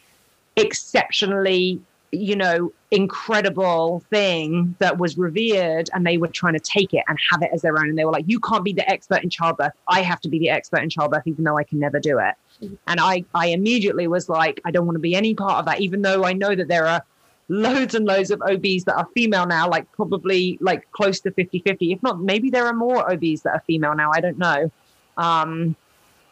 exceptionally 0.56 1.80
you 2.16 2.36
know, 2.36 2.72
incredible 2.90 4.02
thing 4.10 4.74
that 4.78 4.98
was 4.98 5.18
revered 5.18 5.90
and 5.92 6.06
they 6.06 6.18
were 6.18 6.28
trying 6.28 6.54
to 6.54 6.60
take 6.60 6.94
it 6.94 7.04
and 7.08 7.18
have 7.30 7.42
it 7.42 7.50
as 7.52 7.62
their 7.62 7.78
own. 7.78 7.88
And 7.88 7.98
they 7.98 8.04
were 8.04 8.12
like, 8.12 8.24
you 8.26 8.40
can't 8.40 8.64
be 8.64 8.72
the 8.72 8.88
expert 8.90 9.22
in 9.22 9.30
childbirth. 9.30 9.72
I 9.88 10.02
have 10.02 10.20
to 10.22 10.28
be 10.28 10.38
the 10.38 10.50
expert 10.50 10.82
in 10.82 10.90
childbirth, 10.90 11.26
even 11.26 11.44
though 11.44 11.56
I 11.56 11.64
can 11.64 11.78
never 11.78 11.98
do 11.98 12.18
it. 12.18 12.34
Mm-hmm. 12.62 12.74
And 12.86 13.00
I, 13.00 13.24
I 13.34 13.48
immediately 13.48 14.06
was 14.06 14.28
like, 14.28 14.60
I 14.64 14.70
don't 14.70 14.86
want 14.86 14.96
to 14.96 15.00
be 15.00 15.14
any 15.14 15.34
part 15.34 15.58
of 15.58 15.66
that, 15.66 15.80
even 15.80 16.02
though 16.02 16.24
I 16.24 16.32
know 16.32 16.54
that 16.54 16.68
there 16.68 16.86
are 16.86 17.02
loads 17.48 17.94
and 17.94 18.06
loads 18.06 18.30
of 18.30 18.42
OBs 18.42 18.84
that 18.84 18.94
are 18.96 19.08
female 19.14 19.46
now, 19.46 19.68
like 19.68 19.90
probably 19.92 20.58
like 20.60 20.90
close 20.92 21.20
to 21.20 21.30
50 21.30 21.60
50. 21.60 21.92
If 21.92 22.02
not, 22.02 22.20
maybe 22.20 22.50
there 22.50 22.66
are 22.66 22.74
more 22.74 23.10
OBs 23.10 23.42
that 23.42 23.52
are 23.52 23.62
female 23.66 23.94
now. 23.94 24.10
I 24.12 24.20
don't 24.20 24.38
know. 24.38 24.70
Um, 25.16 25.76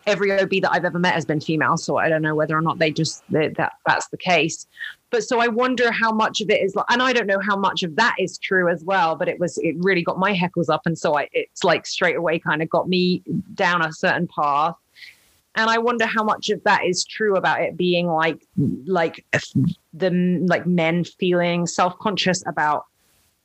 every 0.06 0.32
OB 0.32 0.50
that 0.62 0.70
I've 0.72 0.84
ever 0.84 0.98
met 0.98 1.14
has 1.14 1.24
been 1.24 1.40
female, 1.40 1.76
so 1.76 1.96
I 1.96 2.08
don't 2.08 2.22
know 2.22 2.34
whether 2.34 2.56
or 2.56 2.62
not 2.62 2.78
they 2.78 2.90
just 2.90 3.22
that 3.30 3.72
that's 3.86 4.08
the 4.08 4.16
case. 4.16 4.66
But 5.14 5.22
so 5.22 5.38
I 5.38 5.46
wonder 5.46 5.92
how 5.92 6.10
much 6.10 6.40
of 6.40 6.50
it 6.50 6.60
is, 6.60 6.74
like, 6.74 6.86
and 6.88 7.00
I 7.00 7.12
don't 7.12 7.28
know 7.28 7.38
how 7.38 7.56
much 7.56 7.84
of 7.84 7.94
that 7.94 8.16
is 8.18 8.36
true 8.36 8.68
as 8.68 8.82
well. 8.82 9.14
But 9.14 9.28
it 9.28 9.38
was 9.38 9.56
it 9.58 9.76
really 9.78 10.02
got 10.02 10.18
my 10.18 10.34
heckles 10.34 10.68
up, 10.68 10.86
and 10.86 10.98
so 10.98 11.16
I 11.16 11.28
it's 11.32 11.62
like 11.62 11.86
straight 11.86 12.16
away 12.16 12.40
kind 12.40 12.60
of 12.62 12.68
got 12.68 12.88
me 12.88 13.22
down 13.54 13.86
a 13.86 13.92
certain 13.92 14.26
path. 14.26 14.74
And 15.54 15.70
I 15.70 15.78
wonder 15.78 16.04
how 16.04 16.24
much 16.24 16.50
of 16.50 16.64
that 16.64 16.84
is 16.84 17.04
true 17.04 17.36
about 17.36 17.62
it 17.62 17.76
being 17.76 18.08
like 18.08 18.44
like 18.86 19.24
the 19.92 20.10
like 20.48 20.66
men 20.66 21.04
feeling 21.04 21.68
self 21.68 21.96
conscious 22.00 22.42
about 22.48 22.86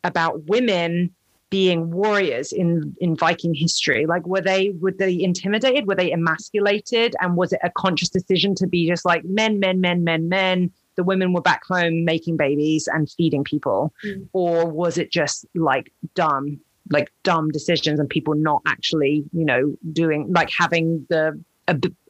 about 0.04 0.46
women 0.46 1.14
being 1.52 1.92
warriors 1.92 2.52
in 2.52 2.96
in 3.00 3.16
Viking 3.16 3.54
history? 3.54 4.08
Like, 4.08 4.26
were 4.26 4.42
they 4.42 4.72
were 4.80 4.92
they 4.92 5.22
intimidated? 5.22 5.86
Were 5.86 5.94
they 5.94 6.12
emasculated? 6.12 7.16
And 7.22 7.36
was 7.36 7.54
it 7.54 7.60
a 7.62 7.70
conscious 7.70 8.10
decision 8.10 8.56
to 8.56 8.66
be 8.66 8.88
just 8.88 9.06
like 9.06 9.24
men, 9.24 9.60
men, 9.60 9.80
men, 9.80 10.04
men, 10.04 10.30
men? 10.30 10.72
The 11.00 11.06
women 11.06 11.32
were 11.32 11.42
back 11.42 11.64
home 11.66 12.04
making 12.04 12.36
babies 12.36 12.90
and 12.92 13.10
feeding 13.10 13.46
people, 13.46 13.94
mm. 14.04 14.28
or 14.34 14.70
was 14.70 14.98
it 14.98 15.14
just 15.14 15.46
like 15.56 15.94
dumb, 16.14 16.60
like 16.90 17.10
dumb 17.24 17.52
decisions 17.52 18.02
and 18.02 18.10
people 18.10 18.36
not 18.36 18.62
actually, 18.68 19.24
you 19.32 19.46
know, 19.46 19.78
doing 19.94 20.30
like 20.34 20.50
having 20.52 21.08
the 21.08 21.42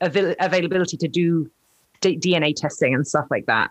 availability 0.01 0.97
to 0.97 1.07
do 1.07 1.47
DNA 2.01 2.55
testing 2.55 2.95
and 2.95 3.05
stuff 3.07 3.27
like 3.29 3.45
that? 3.45 3.69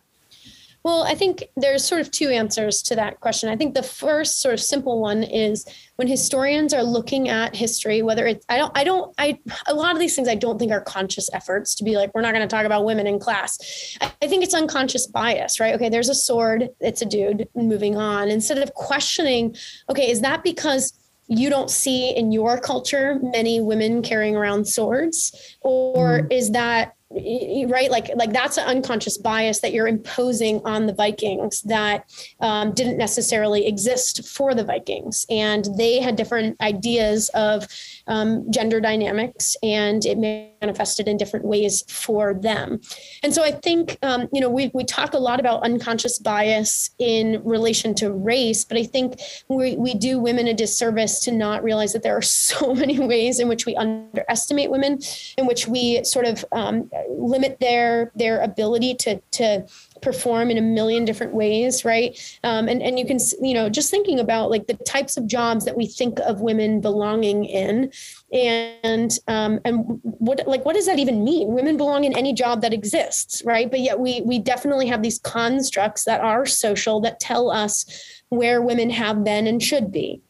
Well, 0.89 1.05
I 1.05 1.15
think 1.15 1.45
there's 1.55 1.85
sort 1.85 2.01
of 2.01 2.11
two 2.11 2.31
answers 2.31 2.81
to 2.85 2.97
that 2.97 3.21
question. 3.21 3.51
I 3.51 3.57
think 3.57 3.75
the 3.75 3.83
first 3.83 4.41
sort 4.41 4.55
of 4.55 4.61
simple 4.61 5.03
one 5.03 5.23
is 5.23 5.67
when 5.97 6.09
historians 6.09 6.73
are 6.73 6.83
looking 6.83 7.29
at 7.29 7.55
history, 7.55 8.01
whether 8.01 8.27
it's 8.27 8.47
I 8.49 8.57
don't 8.57 8.73
I 8.75 8.85
don't 8.85 9.15
I 9.19 9.39
a 9.67 9.75
lot 9.75 9.93
of 9.93 9.99
these 9.99 10.17
things 10.17 10.29
I 10.29 10.35
don't 10.35 10.59
think 10.59 10.73
are 10.73 10.81
conscious 10.81 11.29
efforts 11.35 11.75
to 11.75 11.85
be 11.85 11.97
like 11.97 12.11
we're 12.15 12.23
not 12.23 12.33
going 12.33 12.49
to 12.49 12.57
talk 12.57 12.65
about 12.65 12.87
women 12.87 13.07
in 13.07 13.19
class. 13.19 13.59
I, 14.01 14.11
I 14.23 14.29
think 14.29 14.43
it's 14.43 14.55
unconscious 14.55 15.07
bias, 15.07 15.61
right? 15.61 15.75
Okay, 15.75 15.91
there's 15.91 16.09
a 16.09 16.15
sword, 16.15 16.71
it's 16.81 17.03
a 17.03 17.07
dude, 17.07 17.47
moving 17.55 17.99
on. 17.99 18.31
Instead 18.31 18.57
of 18.57 18.73
questioning, 18.73 19.55
okay, 19.91 20.11
is 20.11 20.23
that 20.23 20.43
because 20.43 20.98
you 21.29 21.51
don't 21.51 21.71
see 21.71 22.11
in 22.11 22.33
your 22.33 22.59
culture 22.59 23.19
many 23.23 23.61
women 23.61 24.03
carrying 24.03 24.35
around 24.35 24.67
swords 24.67 25.57
or 25.61 26.21
mm. 26.21 26.33
is 26.33 26.51
that 26.53 26.95
right 27.11 27.91
like 27.91 28.11
like 28.17 28.33
that's 28.33 28.59
an 28.59 28.67
unconscious 28.67 29.17
bias 29.17 29.61
that 29.61 29.73
you're 29.73 29.89
imposing 29.89 30.61
on 30.67 30.85
the 30.85 30.93
vikings 30.93 31.63
that 31.63 32.05
um, 32.41 32.73
didn't 32.73 32.99
necessarily 32.99 33.67
exist 33.67 34.29
for 34.29 34.55
the 34.55 34.63
vikings 34.65 35.25
and 35.31 35.69
they 35.79 36.01
had 36.01 36.17
different 36.17 36.61
ideas 36.61 37.31
of 37.31 37.67
um, 38.09 38.51
gender 38.51 38.81
dynamics 38.81 39.57
and 39.63 40.05
it 40.05 40.19
manifested 40.19 41.07
in 41.07 41.17
different 41.17 41.45
ways 41.45 41.85
for 41.89 42.35
them. 42.35 42.81
And 43.23 43.33
so 43.33 43.45
i 43.45 43.53
think 43.53 43.99
um, 44.03 44.29
you 44.33 44.41
know 44.41 44.51
we, 44.51 44.71
we 44.75 44.85
talk 44.85 45.15
a 45.15 45.19
lot 45.19 45.41
about 45.41 45.63
unconscious 45.63 46.19
bias 46.19 46.91
in 46.99 47.41
relation 47.45 47.95
to 47.95 48.11
race 48.13 48.65
but 48.65 48.77
i 48.77 48.85
think 48.85 49.21
we, 49.49 49.77
we 49.77 49.95
do 49.95 50.19
women 50.19 50.49
a 50.49 50.55
disservice 50.55 51.21
to 51.21 51.33
not 51.33 51.63
realize 51.63 51.93
that 51.93 52.03
there 52.03 52.17
are 52.17 52.23
so 52.49 52.75
many 52.75 52.99
ways 52.99 53.39
in 53.41 53.49
which 53.49 53.67
we 53.67 53.77
underestimate 53.77 54.71
women 54.71 54.99
in 55.37 55.47
which 55.47 55.69
we 55.69 56.03
sort 56.05 56.27
of 56.27 56.45
um, 56.53 56.91
limit 57.11 57.59
their 57.61 58.13
their 58.15 58.41
ability 58.41 58.95
to 58.95 59.21
to 59.31 59.67
perform 60.03 60.51
in 60.51 60.59
a 60.59 60.63
million 60.63 61.05
different 61.05 61.35
ways 61.35 61.85
right? 61.85 62.39
Um, 62.45 62.69
and 62.69 62.83
and 62.83 62.99
you 62.99 63.07
can 63.07 63.19
you 63.41 63.55
know 63.55 63.69
just 63.69 63.91
thinking 63.91 64.21
about 64.21 64.51
like 64.51 64.67
the 64.67 64.75
types 64.75 65.17
of 65.17 65.27
jobs 65.27 65.65
that 65.65 65.77
we 65.77 65.87
think 65.87 66.19
of 66.21 66.41
women 66.41 66.81
belonging 66.81 67.45
in 67.45 67.93
and 68.33 69.19
um, 69.29 69.61
and 69.65 70.01
what 70.03 70.47
like 70.47 70.65
what 70.65 70.75
does 70.75 70.87
that 70.87 70.99
even 70.99 71.25
mean? 71.25 71.49
Women 71.49 71.77
belong 71.77 72.05
in 72.05 72.17
any 72.17 72.33
job 72.33 72.61
that 72.63 72.73
exists 72.73 73.43
right? 73.45 73.71
But 73.71 73.81
yet 73.81 74.01
we 74.01 74.23
we 74.23 74.39
definitely 74.39 74.87
have 74.87 75.03
these 75.03 75.19
constructs 75.19 76.05
that 76.05 76.21
are 76.21 76.47
social 76.47 77.01
that 77.01 77.21
tell 77.21 77.51
us 77.51 77.85
where 78.29 78.61
women 78.61 78.91
have 78.91 79.25
been 79.25 79.47
and 79.47 79.63
should 79.63 79.91
be 79.91 80.21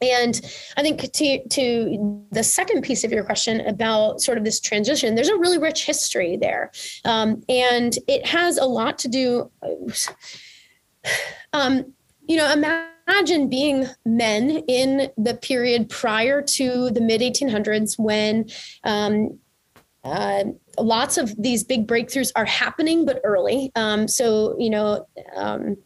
and 0.00 0.40
I 0.76 0.82
think 0.82 1.10
to 1.12 1.48
to 1.48 2.26
the 2.30 2.42
second 2.42 2.82
piece 2.82 3.04
of 3.04 3.12
your 3.12 3.24
question 3.24 3.60
about 3.62 4.20
sort 4.20 4.38
of 4.38 4.44
this 4.44 4.60
transition, 4.60 5.14
there's 5.14 5.28
a 5.28 5.36
really 5.36 5.58
rich 5.58 5.84
history 5.84 6.36
there, 6.36 6.70
um, 7.04 7.42
and 7.48 7.96
it 8.06 8.26
has 8.26 8.58
a 8.58 8.66
lot 8.66 8.98
to 9.00 9.08
do. 9.08 9.50
Um, 11.52 11.94
you 12.26 12.36
know, 12.36 12.52
imagine 12.52 13.48
being 13.48 13.86
men 14.04 14.50
in 14.68 15.10
the 15.16 15.34
period 15.34 15.88
prior 15.88 16.42
to 16.42 16.90
the 16.90 17.00
mid 17.00 17.20
1800s 17.20 17.98
when. 17.98 18.46
Um, 18.84 19.38
uh, 20.04 20.44
lots 20.78 21.18
of 21.18 21.34
these 21.36 21.64
big 21.64 21.88
breakthroughs 21.88 22.30
are 22.36 22.44
happening, 22.44 23.04
but 23.04 23.20
early. 23.24 23.72
Um, 23.74 24.06
so, 24.06 24.54
you 24.56 24.70
know, 24.70 25.04
um, 25.34 25.76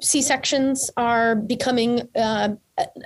C 0.00 0.20
sections 0.20 0.90
are 0.96 1.36
becoming 1.36 2.08
uh, 2.16 2.48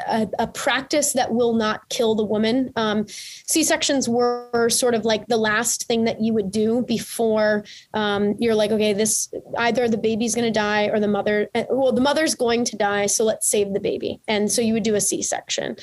a, 0.08 0.28
a, 0.38 0.46
practice 0.46 1.12
that 1.12 1.32
will 1.32 1.52
not 1.52 1.88
kill 1.90 2.14
the 2.14 2.24
woman. 2.24 2.72
Um, 2.74 3.06
C 3.08 3.62
sections 3.62 4.08
were 4.08 4.68
sort 4.70 4.94
of 4.94 5.04
like 5.04 5.26
the 5.26 5.36
last 5.36 5.86
thing 5.86 6.04
that 6.04 6.20
you 6.20 6.32
would 6.32 6.50
do 6.50 6.82
before 6.82 7.64
um, 7.94 8.34
you're 8.38 8.54
like, 8.54 8.70
okay, 8.70 8.92
this 8.92 9.32
either 9.58 9.88
the 9.88 9.98
baby's 9.98 10.34
going 10.34 10.46
to 10.46 10.58
die 10.58 10.86
or 10.86 10.98
the 10.98 11.08
mother, 11.08 11.48
uh, 11.54 11.64
well, 11.70 11.92
the 11.92 12.00
mother's 12.00 12.34
going 12.34 12.64
to 12.64 12.76
die, 12.76 13.06
so 13.06 13.24
let's 13.24 13.46
save 13.46 13.72
the 13.74 13.80
baby. 13.80 14.20
And 14.26 14.50
so 14.50 14.62
you 14.62 14.72
would 14.72 14.82
do 14.82 14.94
a 14.94 15.00
C 15.00 15.22
section. 15.22 15.76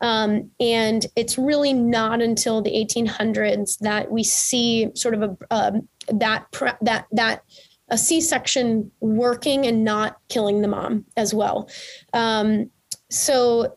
Um, 0.00 0.50
and 0.60 1.04
it's 1.16 1.36
really 1.36 1.72
not 1.72 2.22
until 2.22 2.62
the 2.62 2.70
1800s 2.70 3.78
that 3.80 4.10
we 4.10 4.22
see 4.22 4.90
sort 4.94 5.14
of 5.14 5.22
a 5.22 5.36
um, 5.50 5.88
that 6.08 6.46
that 6.82 7.06
that 7.12 7.42
a 7.88 7.98
C-section 7.98 8.90
working 9.00 9.66
and 9.66 9.84
not 9.84 10.18
killing 10.28 10.62
the 10.62 10.68
mom 10.68 11.04
as 11.16 11.34
well. 11.34 11.68
Um, 12.12 12.70
so 13.10 13.76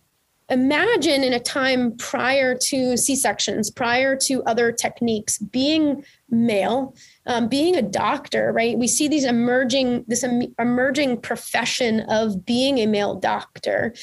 imagine 0.49 1.23
in 1.23 1.33
a 1.33 1.39
time 1.39 1.97
prior 1.97 2.55
to 2.55 2.95
C-sections, 2.95 3.69
prior 3.69 4.15
to 4.15 4.43
other 4.43 4.71
techniques, 4.71 5.37
being 5.39 6.05
male, 6.29 6.95
um, 7.25 7.49
being 7.49 7.75
a 7.75 7.81
doctor, 7.81 8.53
right? 8.53 8.77
We 8.77 8.87
see 8.87 9.09
these 9.09 9.25
emerging, 9.25 10.05
this 10.07 10.23
em- 10.23 10.55
emerging 10.57 11.21
profession 11.21 12.01
of 12.09 12.45
being 12.45 12.77
a 12.77 12.85
male 12.85 13.15
doctor. 13.15 13.93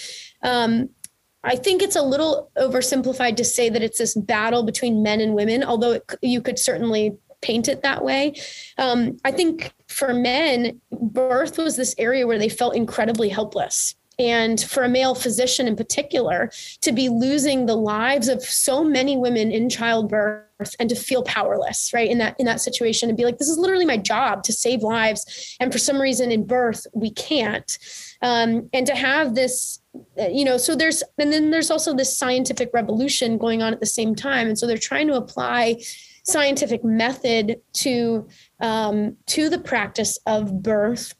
Um, 0.42 0.90
I 1.42 1.56
think 1.56 1.82
it's 1.82 1.96
a 1.96 2.02
little 2.02 2.50
oversimplified 2.58 3.36
to 3.36 3.44
say 3.44 3.68
that 3.70 3.82
it's 3.82 3.98
this 3.98 4.14
battle 4.14 4.64
between 4.64 5.02
men 5.02 5.20
and 5.20 5.34
women, 5.34 5.62
although 5.62 5.92
it, 5.92 6.14
you 6.22 6.40
could 6.42 6.58
certainly 6.58 7.16
paint 7.42 7.68
it 7.68 7.82
that 7.82 8.02
way. 8.02 8.34
Um, 8.78 9.18
I 9.24 9.30
think 9.30 9.72
for 9.94 10.12
men, 10.12 10.80
birth 10.90 11.56
was 11.56 11.76
this 11.76 11.94
area 11.98 12.26
where 12.26 12.38
they 12.38 12.48
felt 12.48 12.74
incredibly 12.74 13.28
helpless. 13.28 13.94
And 14.18 14.60
for 14.60 14.84
a 14.84 14.88
male 14.88 15.14
physician 15.14 15.66
in 15.66 15.74
particular, 15.74 16.50
to 16.82 16.92
be 16.92 17.08
losing 17.08 17.66
the 17.66 17.76
lives 17.76 18.28
of 18.28 18.42
so 18.42 18.84
many 18.84 19.16
women 19.16 19.50
in 19.50 19.68
childbirth 19.68 20.76
and 20.78 20.88
to 20.88 20.94
feel 20.94 21.24
powerless, 21.24 21.92
right? 21.92 22.08
In 22.08 22.18
that 22.18 22.38
in 22.38 22.46
that 22.46 22.60
situation, 22.60 23.08
and 23.08 23.18
be 23.18 23.24
like, 23.24 23.38
this 23.38 23.48
is 23.48 23.58
literally 23.58 23.86
my 23.86 23.96
job 23.96 24.44
to 24.44 24.52
save 24.52 24.82
lives. 24.82 25.56
And 25.58 25.72
for 25.72 25.78
some 25.78 26.00
reason 26.00 26.30
in 26.30 26.46
birth, 26.46 26.86
we 26.92 27.10
can't. 27.10 27.76
Um, 28.22 28.68
and 28.72 28.86
to 28.86 28.94
have 28.94 29.34
this 29.34 29.80
you 30.16 30.44
know 30.44 30.56
so 30.56 30.74
there's 30.74 31.04
and 31.18 31.32
then 31.32 31.50
there's 31.50 31.70
also 31.70 31.94
this 31.94 32.16
scientific 32.16 32.70
revolution 32.74 33.38
going 33.38 33.62
on 33.62 33.72
at 33.72 33.78
the 33.78 33.86
same 33.86 34.14
time 34.14 34.48
and 34.48 34.58
so 34.58 34.66
they're 34.66 34.76
trying 34.76 35.06
to 35.06 35.14
apply 35.14 35.76
scientific 36.24 36.82
method 36.84 37.60
to 37.72 38.26
um, 38.60 39.16
to 39.26 39.48
the 39.48 39.58
practice 39.58 40.18
of 40.26 40.62
birth. 40.62 41.14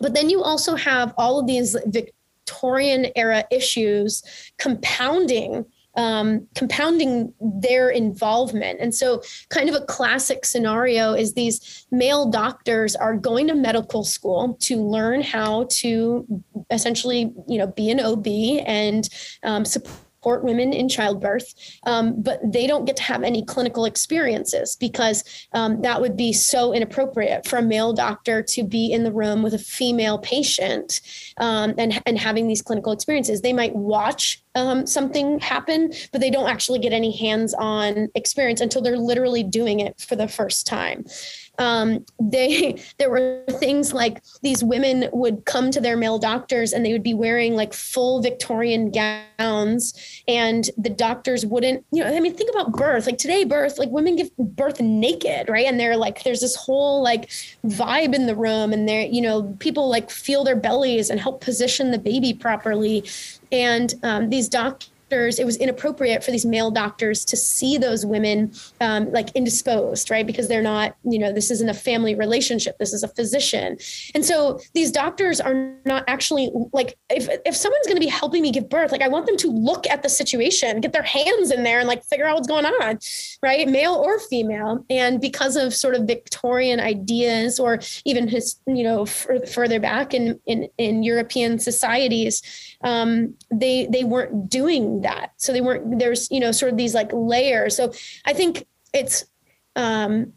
But 0.00 0.14
then 0.14 0.28
you 0.28 0.42
also 0.42 0.76
have 0.76 1.14
all 1.16 1.40
of 1.40 1.46
these 1.46 1.76
Victorian 1.86 3.06
era 3.16 3.44
issues 3.50 4.22
compounding 4.58 5.64
um, 5.96 6.46
compounding 6.54 7.32
their 7.40 7.88
involvement. 7.88 8.80
And 8.80 8.94
so, 8.94 9.22
kind 9.50 9.68
of 9.68 9.74
a 9.74 9.84
classic 9.84 10.44
scenario 10.44 11.14
is 11.14 11.34
these 11.34 11.86
male 11.90 12.30
doctors 12.30 12.96
are 12.96 13.16
going 13.16 13.46
to 13.48 13.54
medical 13.54 14.04
school 14.04 14.56
to 14.62 14.82
learn 14.82 15.22
how 15.22 15.68
to 15.70 16.26
essentially, 16.70 17.32
you 17.48 17.58
know, 17.58 17.66
be 17.66 17.90
an 17.90 18.00
OB 18.00 18.26
and 18.66 19.08
um, 19.42 19.64
support 19.64 20.03
support 20.24 20.42
women 20.42 20.72
in 20.72 20.88
childbirth, 20.88 21.52
um, 21.84 22.14
but 22.22 22.40
they 22.50 22.66
don't 22.66 22.86
get 22.86 22.96
to 22.96 23.02
have 23.02 23.22
any 23.22 23.44
clinical 23.44 23.84
experiences 23.84 24.74
because 24.74 25.22
um, 25.52 25.82
that 25.82 26.00
would 26.00 26.16
be 26.16 26.32
so 26.32 26.72
inappropriate 26.72 27.46
for 27.46 27.58
a 27.58 27.62
male 27.62 27.92
doctor 27.92 28.42
to 28.42 28.64
be 28.64 28.90
in 28.90 29.04
the 29.04 29.12
room 29.12 29.42
with 29.42 29.52
a 29.52 29.58
female 29.58 30.16
patient 30.16 31.02
um, 31.36 31.74
and, 31.76 32.00
and 32.06 32.18
having 32.18 32.48
these 32.48 32.62
clinical 32.62 32.90
experiences. 32.90 33.42
They 33.42 33.52
might 33.52 33.76
watch 33.76 34.42
um, 34.54 34.86
something 34.86 35.40
happen, 35.40 35.92
but 36.10 36.22
they 36.22 36.30
don't 36.30 36.48
actually 36.48 36.78
get 36.78 36.94
any 36.94 37.14
hands 37.14 37.52
on 37.52 38.08
experience 38.14 38.62
until 38.62 38.80
they're 38.80 38.96
literally 38.96 39.42
doing 39.42 39.80
it 39.80 40.00
for 40.00 40.16
the 40.16 40.28
first 40.28 40.66
time 40.66 41.04
um, 41.58 42.04
they 42.20 42.82
there 42.98 43.10
were 43.10 43.44
things 43.48 43.92
like 43.92 44.22
these 44.42 44.64
women 44.64 45.08
would 45.12 45.44
come 45.44 45.70
to 45.70 45.80
their 45.80 45.96
male 45.96 46.18
doctors 46.18 46.72
and 46.72 46.84
they 46.84 46.92
would 46.92 47.02
be 47.02 47.14
wearing 47.14 47.54
like 47.54 47.72
full 47.72 48.20
Victorian 48.22 48.90
gowns, 48.90 49.94
and 50.26 50.70
the 50.76 50.90
doctors 50.90 51.46
wouldn't. 51.46 51.84
You 51.90 52.04
know, 52.04 52.14
I 52.14 52.20
mean, 52.20 52.34
think 52.34 52.50
about 52.50 52.72
birth. 52.72 53.06
Like 53.06 53.18
today, 53.18 53.44
birth, 53.44 53.78
like 53.78 53.90
women 53.90 54.16
give 54.16 54.36
birth 54.36 54.80
naked, 54.80 55.48
right? 55.48 55.66
And 55.66 55.78
they're 55.78 55.96
like, 55.96 56.24
there's 56.24 56.40
this 56.40 56.56
whole 56.56 57.02
like 57.02 57.28
vibe 57.64 58.14
in 58.14 58.26
the 58.26 58.36
room, 58.36 58.72
and 58.72 58.88
they're 58.88 59.06
you 59.06 59.22
know 59.22 59.54
people 59.58 59.88
like 59.88 60.10
feel 60.10 60.44
their 60.44 60.56
bellies 60.56 61.10
and 61.10 61.20
help 61.20 61.40
position 61.40 61.90
the 61.90 61.98
baby 61.98 62.34
properly, 62.34 63.04
and 63.52 63.94
um, 64.02 64.30
these 64.30 64.48
doctors 64.48 64.90
doctors, 65.10 65.38
it 65.38 65.44
was 65.44 65.56
inappropriate 65.56 66.24
for 66.24 66.30
these 66.30 66.44
male 66.44 66.70
doctors 66.70 67.24
to 67.26 67.36
see 67.36 67.78
those 67.78 68.06
women 68.06 68.52
um, 68.80 69.10
like 69.12 69.30
indisposed, 69.34 70.10
right? 70.10 70.26
Because 70.26 70.48
they're 70.48 70.62
not, 70.62 70.96
you 71.04 71.18
know, 71.18 71.32
this 71.32 71.50
isn't 71.50 71.68
a 71.68 71.74
family 71.74 72.14
relationship. 72.14 72.78
This 72.78 72.92
is 72.92 73.02
a 73.02 73.08
physician. 73.08 73.76
And 74.14 74.24
so 74.24 74.60
these 74.72 74.90
doctors 74.90 75.40
are 75.40 75.74
not 75.84 76.04
actually 76.08 76.50
like, 76.72 76.96
if, 77.10 77.28
if 77.44 77.56
someone's 77.56 77.86
going 77.86 77.96
to 77.96 78.00
be 78.00 78.06
helping 78.06 78.42
me 78.42 78.50
give 78.50 78.68
birth, 78.68 78.92
like 78.92 79.02
I 79.02 79.08
want 79.08 79.26
them 79.26 79.36
to 79.38 79.48
look 79.48 79.86
at 79.86 80.02
the 80.02 80.08
situation, 80.08 80.80
get 80.80 80.92
their 80.92 81.02
hands 81.02 81.50
in 81.50 81.62
there 81.62 81.78
and 81.78 81.88
like 81.88 82.04
figure 82.04 82.26
out 82.26 82.34
what's 82.34 82.48
going 82.48 82.66
on, 82.66 82.98
right? 83.42 83.68
Male 83.68 83.94
or 83.94 84.18
female. 84.18 84.84
And 84.90 85.20
because 85.20 85.56
of 85.56 85.74
sort 85.74 85.94
of 85.94 86.06
Victorian 86.06 86.80
ideas 86.80 87.60
or 87.60 87.78
even 88.04 88.28
his, 88.28 88.56
you 88.66 88.82
know, 88.82 89.02
f- 89.02 89.26
further 89.52 89.78
back 89.80 90.14
in, 90.14 90.40
in, 90.46 90.68
in 90.78 91.02
European 91.02 91.58
societies, 91.58 92.42
um, 92.84 93.34
they, 93.50 93.86
they 93.86 94.04
weren't 94.04 94.48
doing 94.48 95.00
that. 95.00 95.32
So 95.36 95.52
they 95.52 95.60
weren't, 95.60 95.98
there's, 95.98 96.30
you 96.30 96.38
know, 96.38 96.52
sort 96.52 96.70
of 96.70 96.78
these 96.78 96.94
like 96.94 97.10
layers. 97.12 97.76
So 97.76 97.92
I 98.24 98.34
think 98.34 98.66
it's, 98.92 99.24
um, 99.74 100.32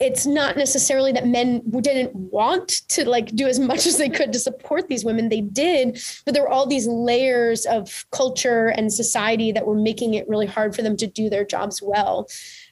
it's 0.00 0.26
not 0.26 0.56
necessarily 0.56 1.12
that 1.12 1.26
men 1.26 1.62
didn't 1.80 2.14
want 2.14 2.68
to 2.88 3.08
like 3.08 3.34
do 3.36 3.46
as 3.46 3.58
much 3.58 3.86
as 3.86 3.98
they 3.98 4.08
could 4.08 4.32
to 4.32 4.38
support 4.38 4.88
these 4.88 5.04
women 5.04 5.28
they 5.28 5.42
did 5.42 6.02
but 6.24 6.32
there 6.32 6.42
were 6.42 6.48
all 6.48 6.66
these 6.66 6.86
layers 6.86 7.66
of 7.66 8.06
culture 8.10 8.68
and 8.68 8.92
society 8.92 9.52
that 9.52 9.66
were 9.66 9.74
making 9.74 10.14
it 10.14 10.26
really 10.28 10.46
hard 10.46 10.74
for 10.74 10.82
them 10.82 10.96
to 10.96 11.06
do 11.06 11.28
their 11.28 11.44
jobs 11.44 11.82
well 11.82 12.26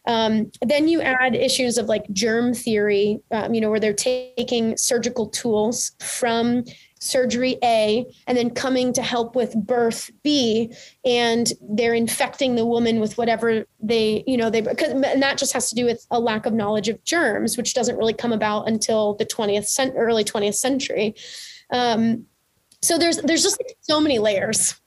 um, 0.07 0.51
then 0.62 0.88
you 0.88 1.03
add 1.03 1.34
issues 1.34 1.78
of 1.78 1.86
like 1.86 2.11
germ 2.12 2.55
theory 2.55 3.20
um, 3.30 3.53
you 3.53 3.61
know 3.61 3.70
where 3.70 3.80
they're 3.80 3.92
taking 3.92 4.76
surgical 4.76 5.28
tools 5.28 5.92
from 6.01 6.64
surgery 7.07 7.57
A 7.63 8.07
and 8.27 8.37
then 8.37 8.51
coming 8.51 8.93
to 8.95 9.03
help 9.03 9.37
with 9.37 9.55
birth 9.55 10.11
B 10.23 10.73
and 11.05 11.53
they're 11.61 11.95
infecting 11.95 12.55
the 12.55 12.67
woman 12.67 13.01
with 13.01 13.17
whatever 13.17 13.65
they, 13.81 14.25
you 14.27 14.37
know, 14.37 14.51
they 14.51 14.61
because 14.61 14.91
and 14.91 15.23
that 15.23 15.39
just 15.39 15.53
has 15.53 15.69
to 15.71 15.75
do 15.75 15.85
with 15.85 16.07
a 16.11 16.21
lack 16.21 16.47
of 16.47 16.53
knowledge 16.53 16.89
of 16.89 17.03
germs, 17.05 17.57
which 17.57 17.75
doesn't 17.75 17.97
really 17.97 18.15
come 18.15 18.33
about 18.33 18.69
until 18.69 19.15
the 19.15 19.27
20th 19.27 19.67
cent- 19.67 19.95
early 19.97 20.25
20th 20.25 20.55
century. 20.55 21.15
Um, 21.73 22.27
so 22.83 22.99
there's 22.99 23.19
there's 23.19 23.43
just 23.43 23.63
so 23.81 24.01
many 24.01 24.19
layers 24.19 24.81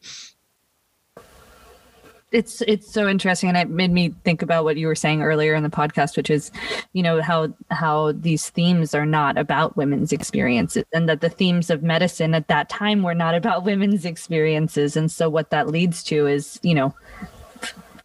it's 2.32 2.62
it's 2.62 2.92
so 2.92 3.08
interesting 3.08 3.50
and 3.50 3.58
it 3.58 3.70
made 3.70 3.92
me 3.92 4.14
think 4.24 4.42
about 4.42 4.64
what 4.64 4.78
you 4.78 4.88
were 4.88 4.96
saying 4.96 5.22
earlier 5.22 5.56
in 5.56 5.64
the 5.64 5.70
podcast 5.70 6.16
which 6.16 6.30
is 6.30 6.52
you 6.94 7.02
know 7.02 7.22
how 7.22 7.52
how 7.72 8.12
these 8.12 8.50
themes 8.50 8.94
are 8.94 9.06
not 9.06 9.38
about 9.38 9.76
women's 9.76 10.12
experiences 10.12 10.84
and 10.94 11.10
that 11.10 11.22
the 11.22 11.30
themes 11.30 11.70
of 11.70 11.82
medicine 11.84 12.34
at 12.34 12.48
that 12.48 12.70
time 12.70 13.04
were 13.04 13.16
not 13.16 13.36
about 13.36 13.64
women's 13.70 14.06
experiences. 14.06 14.96
And 14.96 15.12
so 15.12 15.30
what 15.30 15.50
that 15.52 15.68
leads 15.68 16.04
to 16.06 16.28
is 16.28 16.60
you 16.64 16.74
know 16.74 16.94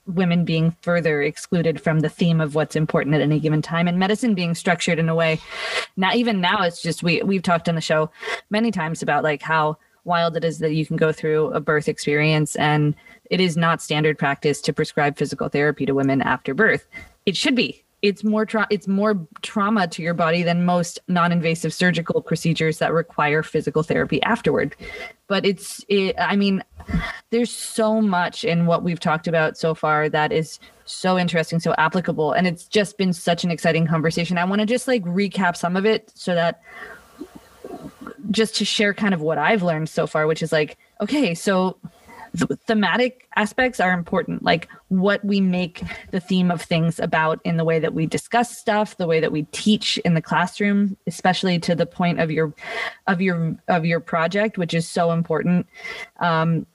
women 0.06 0.44
being 0.44 0.76
further 0.82 1.22
excluded 1.22 1.80
from 1.80 2.00
the 2.00 2.10
theme 2.10 2.40
of 2.40 2.54
what's 2.54 2.76
important 2.76 3.14
at 3.14 3.22
any 3.22 3.40
given 3.40 3.62
time 3.62 3.88
and 3.88 3.98
medicine 3.98 4.34
being 4.34 4.54
structured 4.54 4.98
in 4.98 5.08
a 5.08 5.14
way 5.14 5.40
not 5.96 6.14
even 6.14 6.42
now 6.42 6.62
it's 6.62 6.82
just 6.82 7.02
we 7.02 7.22
we've 7.22 7.42
talked 7.42 7.70
on 7.70 7.74
the 7.74 7.80
show 7.80 8.10
many 8.50 8.70
times 8.70 9.00
about 9.00 9.24
like 9.24 9.40
how 9.40 9.78
wild 10.04 10.36
it 10.36 10.44
is 10.44 10.58
that 10.58 10.74
you 10.74 10.86
can 10.86 10.96
go 10.96 11.12
through 11.12 11.46
a 11.48 11.60
birth 11.60 11.88
experience 11.88 12.56
and 12.56 12.94
it 13.30 13.40
is 13.40 13.56
not 13.56 13.82
standard 13.82 14.18
practice 14.18 14.60
to 14.62 14.72
prescribe 14.72 15.16
physical 15.16 15.48
therapy 15.48 15.86
to 15.86 15.94
women 15.94 16.22
after 16.22 16.54
birth. 16.54 16.86
It 17.26 17.36
should 17.36 17.54
be. 17.54 17.82
It's 18.02 18.22
more 18.22 18.44
tra- 18.44 18.66
it's 18.68 18.86
more 18.86 19.26
trauma 19.40 19.88
to 19.88 20.02
your 20.02 20.12
body 20.12 20.42
than 20.42 20.66
most 20.66 20.98
non-invasive 21.08 21.72
surgical 21.72 22.20
procedures 22.20 22.78
that 22.78 22.92
require 22.92 23.42
physical 23.42 23.82
therapy 23.82 24.22
afterward. 24.24 24.76
But 25.26 25.46
it's 25.46 25.82
it, 25.88 26.14
I 26.18 26.36
mean 26.36 26.62
there's 27.30 27.50
so 27.50 28.02
much 28.02 28.44
in 28.44 28.66
what 28.66 28.82
we've 28.82 29.00
talked 29.00 29.26
about 29.26 29.56
so 29.56 29.74
far 29.74 30.10
that 30.10 30.32
is 30.32 30.60
so 30.84 31.18
interesting, 31.18 31.60
so 31.60 31.74
applicable 31.78 32.32
and 32.32 32.46
it's 32.46 32.66
just 32.66 32.98
been 32.98 33.14
such 33.14 33.42
an 33.42 33.50
exciting 33.50 33.86
conversation. 33.86 34.36
I 34.36 34.44
want 34.44 34.60
to 34.60 34.66
just 34.66 34.86
like 34.86 35.02
recap 35.04 35.56
some 35.56 35.74
of 35.74 35.86
it 35.86 36.12
so 36.14 36.34
that 36.34 36.60
just 38.30 38.56
to 38.56 38.64
share 38.64 38.94
kind 38.94 39.14
of 39.14 39.20
what 39.20 39.38
I've 39.38 39.62
learned 39.62 39.88
so 39.88 40.06
far, 40.06 40.26
which 40.26 40.42
is 40.42 40.52
like, 40.52 40.76
okay, 41.00 41.34
so 41.34 41.78
thematic 42.66 43.28
aspects 43.36 43.80
are 43.80 43.92
important. 43.92 44.42
Like 44.42 44.68
what 44.88 45.24
we 45.24 45.40
make 45.40 45.82
the 46.10 46.20
theme 46.20 46.50
of 46.50 46.60
things 46.60 46.98
about 46.98 47.40
in 47.44 47.56
the 47.56 47.64
way 47.64 47.78
that 47.78 47.94
we 47.94 48.06
discuss 48.06 48.56
stuff 48.56 48.96
the 48.96 49.06
way 49.06 49.20
that 49.20 49.32
we 49.32 49.44
teach 49.52 49.98
in 49.98 50.14
the 50.14 50.22
classroom 50.22 50.96
especially 51.06 51.58
to 51.60 51.74
the 51.74 51.86
point 51.86 52.20
of 52.20 52.30
your 52.30 52.52
of 53.06 53.20
your 53.20 53.56
of 53.68 53.84
your 53.84 54.00
project 54.00 54.58
which 54.58 54.74
is 54.74 54.88
so 54.88 55.12
important. 55.12 55.66
Um, 56.18 56.66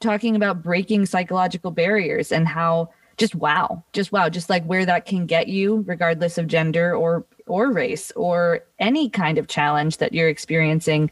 talking 0.00 0.36
about 0.36 0.62
breaking 0.62 1.06
psychological 1.06 1.70
barriers 1.70 2.30
and 2.30 2.46
how 2.46 2.90
just 3.16 3.34
wow 3.34 3.82
just 3.92 4.12
wow 4.12 4.28
just 4.28 4.50
like 4.50 4.64
where 4.66 4.84
that 4.84 5.06
can 5.06 5.26
get 5.26 5.48
you 5.48 5.82
regardless 5.86 6.38
of 6.38 6.46
gender 6.46 6.94
or 6.94 7.24
or 7.46 7.70
race 7.70 8.10
or 8.12 8.60
any 8.78 9.08
kind 9.08 9.38
of 9.38 9.48
challenge 9.48 9.98
that 9.98 10.12
you're 10.12 10.28
experiencing 10.28 11.10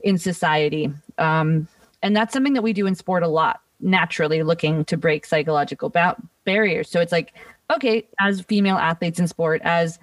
in 0.00 0.18
society 0.18 0.92
um, 1.18 1.68
and 2.02 2.16
that's 2.16 2.32
something 2.32 2.52
that 2.52 2.62
we 2.62 2.72
do 2.72 2.86
in 2.86 2.94
sport 2.94 3.22
a 3.22 3.28
lot, 3.28 3.60
naturally 3.80 4.42
looking 4.42 4.84
to 4.86 4.96
break 4.96 5.26
psychological 5.26 5.88
ba- 5.88 6.16
barriers. 6.44 6.88
So 6.88 7.00
it's 7.00 7.12
like, 7.12 7.32
okay, 7.74 8.06
as 8.20 8.40
female 8.42 8.76
athletes 8.76 9.18
in 9.18 9.26
sport, 9.26 9.60
as 9.64 9.98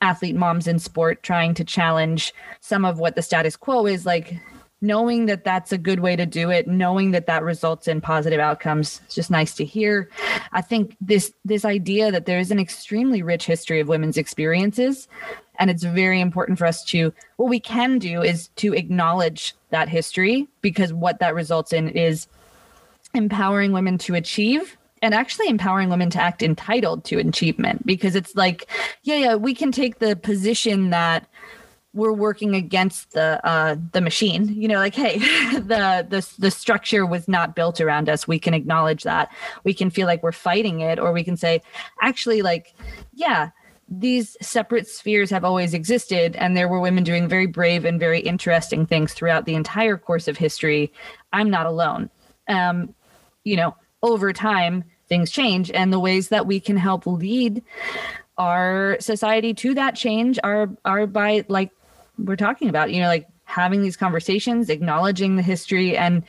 athlete 0.00 0.36
moms 0.36 0.66
in 0.66 0.78
sport, 0.78 1.22
trying 1.22 1.54
to 1.54 1.64
challenge 1.64 2.34
some 2.60 2.84
of 2.84 2.98
what 2.98 3.14
the 3.14 3.22
status 3.22 3.56
quo 3.56 3.86
is, 3.86 4.04
like 4.04 4.36
knowing 4.82 5.26
that 5.26 5.44
that's 5.44 5.72
a 5.72 5.78
good 5.78 6.00
way 6.00 6.16
to 6.16 6.26
do 6.26 6.50
it 6.50 6.66
knowing 6.66 7.12
that 7.12 7.26
that 7.26 7.42
results 7.42 7.88
in 7.88 8.00
positive 8.00 8.40
outcomes 8.40 9.00
it's 9.04 9.14
just 9.14 9.30
nice 9.30 9.54
to 9.54 9.64
hear. 9.64 10.10
I 10.52 10.60
think 10.60 10.96
this 11.00 11.32
this 11.44 11.64
idea 11.64 12.10
that 12.10 12.26
there 12.26 12.38
is 12.38 12.50
an 12.50 12.58
extremely 12.58 13.22
rich 13.22 13.46
history 13.46 13.80
of 13.80 13.88
women's 13.88 14.16
experiences 14.16 15.08
and 15.58 15.70
it's 15.70 15.84
very 15.84 16.20
important 16.20 16.58
for 16.58 16.66
us 16.66 16.84
to 16.86 17.12
what 17.36 17.48
we 17.48 17.60
can 17.60 17.98
do 17.98 18.22
is 18.22 18.48
to 18.56 18.74
acknowledge 18.74 19.54
that 19.70 19.88
history 19.88 20.48
because 20.60 20.92
what 20.92 21.20
that 21.20 21.34
results 21.34 21.72
in 21.72 21.88
is 21.90 22.26
empowering 23.14 23.72
women 23.72 23.98
to 23.98 24.14
achieve 24.14 24.76
and 25.02 25.14
actually 25.14 25.48
empowering 25.48 25.90
women 25.90 26.10
to 26.10 26.20
act 26.20 26.42
entitled 26.42 27.04
to 27.04 27.18
achievement. 27.18 27.84
Because 27.86 28.14
it's 28.14 28.34
like 28.34 28.68
yeah 29.02 29.16
yeah 29.16 29.34
we 29.34 29.54
can 29.54 29.72
take 29.72 29.98
the 29.98 30.16
position 30.16 30.90
that 30.90 31.26
we're 31.94 32.12
working 32.12 32.54
against 32.54 33.12
the 33.12 33.40
uh, 33.46 33.76
the 33.92 34.00
machine 34.00 34.48
you 34.48 34.66
know 34.66 34.76
like 34.76 34.94
hey 34.94 35.18
the 35.52 36.06
the 36.08 36.26
the 36.38 36.50
structure 36.50 37.04
was 37.04 37.28
not 37.28 37.54
built 37.54 37.80
around 37.80 38.08
us 38.08 38.26
we 38.26 38.38
can 38.38 38.54
acknowledge 38.54 39.02
that 39.02 39.30
we 39.64 39.74
can 39.74 39.90
feel 39.90 40.06
like 40.06 40.22
we're 40.22 40.32
fighting 40.32 40.80
it 40.80 40.98
or 40.98 41.12
we 41.12 41.24
can 41.24 41.36
say 41.36 41.60
actually 42.00 42.42
like 42.42 42.74
yeah 43.12 43.50
these 43.88 44.36
separate 44.40 44.88
spheres 44.88 45.28
have 45.30 45.44
always 45.44 45.74
existed, 45.74 46.34
and 46.36 46.56
there 46.56 46.68
were 46.68 46.80
women 46.80 47.04
doing 47.04 47.28
very 47.28 47.46
brave 47.46 47.84
and 47.84 48.00
very 48.00 48.20
interesting 48.20 48.86
things 48.86 49.12
throughout 49.12 49.44
the 49.44 49.54
entire 49.54 49.98
course 49.98 50.28
of 50.28 50.38
history. 50.38 50.90
I'm 51.32 51.50
not 51.50 51.66
alone. 51.66 52.08
Um, 52.48 52.94
you 53.44 53.56
know, 53.56 53.76
over 54.02 54.32
time, 54.32 54.84
things 55.08 55.30
change, 55.30 55.70
and 55.70 55.92
the 55.92 56.00
ways 56.00 56.28
that 56.28 56.46
we 56.46 56.58
can 56.58 56.76
help 56.76 57.06
lead 57.06 57.62
our 58.38 58.96
society 58.98 59.52
to 59.52 59.74
that 59.74 59.94
change 59.94 60.38
are 60.42 60.70
are 60.84 61.06
by 61.06 61.44
like 61.48 61.70
we're 62.18 62.36
talking 62.36 62.68
about, 62.68 62.92
you 62.92 63.00
know, 63.00 63.08
like 63.08 63.26
having 63.44 63.82
these 63.82 63.96
conversations, 63.96 64.70
acknowledging 64.70 65.36
the 65.36 65.42
history, 65.42 65.96
and 65.96 66.22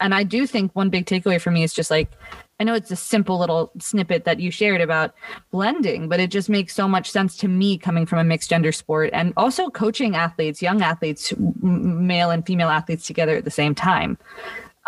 and 0.00 0.14
I 0.14 0.22
do 0.22 0.46
think 0.46 0.74
one 0.74 0.90
big 0.90 1.06
takeaway 1.06 1.40
for 1.40 1.50
me 1.50 1.62
is 1.62 1.72
just 1.72 1.90
like 1.90 2.10
I 2.58 2.64
know 2.64 2.74
it's 2.74 2.90
a 2.90 2.96
simple 2.96 3.38
little 3.38 3.70
snippet 3.78 4.24
that 4.24 4.40
you 4.40 4.50
shared 4.50 4.80
about 4.80 5.14
blending, 5.50 6.08
but 6.08 6.20
it 6.20 6.30
just 6.30 6.48
makes 6.48 6.74
so 6.74 6.88
much 6.88 7.10
sense 7.10 7.36
to 7.38 7.48
me 7.48 7.76
coming 7.76 8.06
from 8.06 8.18
a 8.18 8.24
mixed 8.24 8.48
gender 8.48 8.72
sport 8.72 9.10
and 9.12 9.34
also 9.36 9.68
coaching 9.68 10.16
athletes, 10.16 10.62
young 10.62 10.80
athletes, 10.80 11.34
male 11.60 12.30
and 12.30 12.46
female 12.46 12.68
athletes 12.68 13.06
together 13.06 13.36
at 13.36 13.44
the 13.44 13.50
same 13.50 13.74
time. 13.74 14.16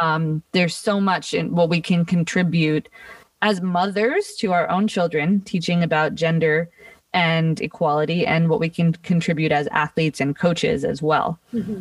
Um, 0.00 0.42
there's 0.52 0.76
so 0.76 1.00
much 1.00 1.34
in 1.34 1.54
what 1.54 1.68
we 1.68 1.80
can 1.80 2.06
contribute 2.06 2.88
as 3.42 3.60
mothers 3.60 4.34
to 4.38 4.52
our 4.52 4.68
own 4.70 4.88
children, 4.88 5.40
teaching 5.42 5.82
about 5.82 6.14
gender 6.14 6.70
and 7.18 7.60
equality, 7.60 8.24
and 8.24 8.48
what 8.48 8.60
we 8.60 8.68
can 8.68 8.92
contribute 9.10 9.52
as 9.52 9.66
athletes 9.68 10.20
and 10.20 10.36
coaches 10.36 10.84
as 10.84 11.02
well. 11.02 11.38
Mm-hmm. 11.52 11.80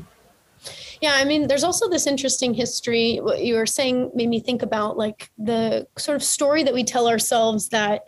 Yeah, 1.00 1.14
I 1.16 1.24
mean, 1.26 1.48
there's 1.48 1.64
also 1.64 1.88
this 1.88 2.08
interesting 2.08 2.54
history. 2.56 3.18
What 3.18 3.44
you 3.44 3.56
were 3.56 3.68
saying 3.68 4.12
made 4.16 4.30
me 4.30 4.40
think 4.40 4.64
about 4.64 4.98
like 4.98 5.30
the 5.38 5.88
sort 5.98 6.16
of 6.16 6.24
story 6.24 6.64
that 6.64 6.74
we 6.74 6.84
tell 6.84 7.08
ourselves 7.08 7.70
that 7.70 8.08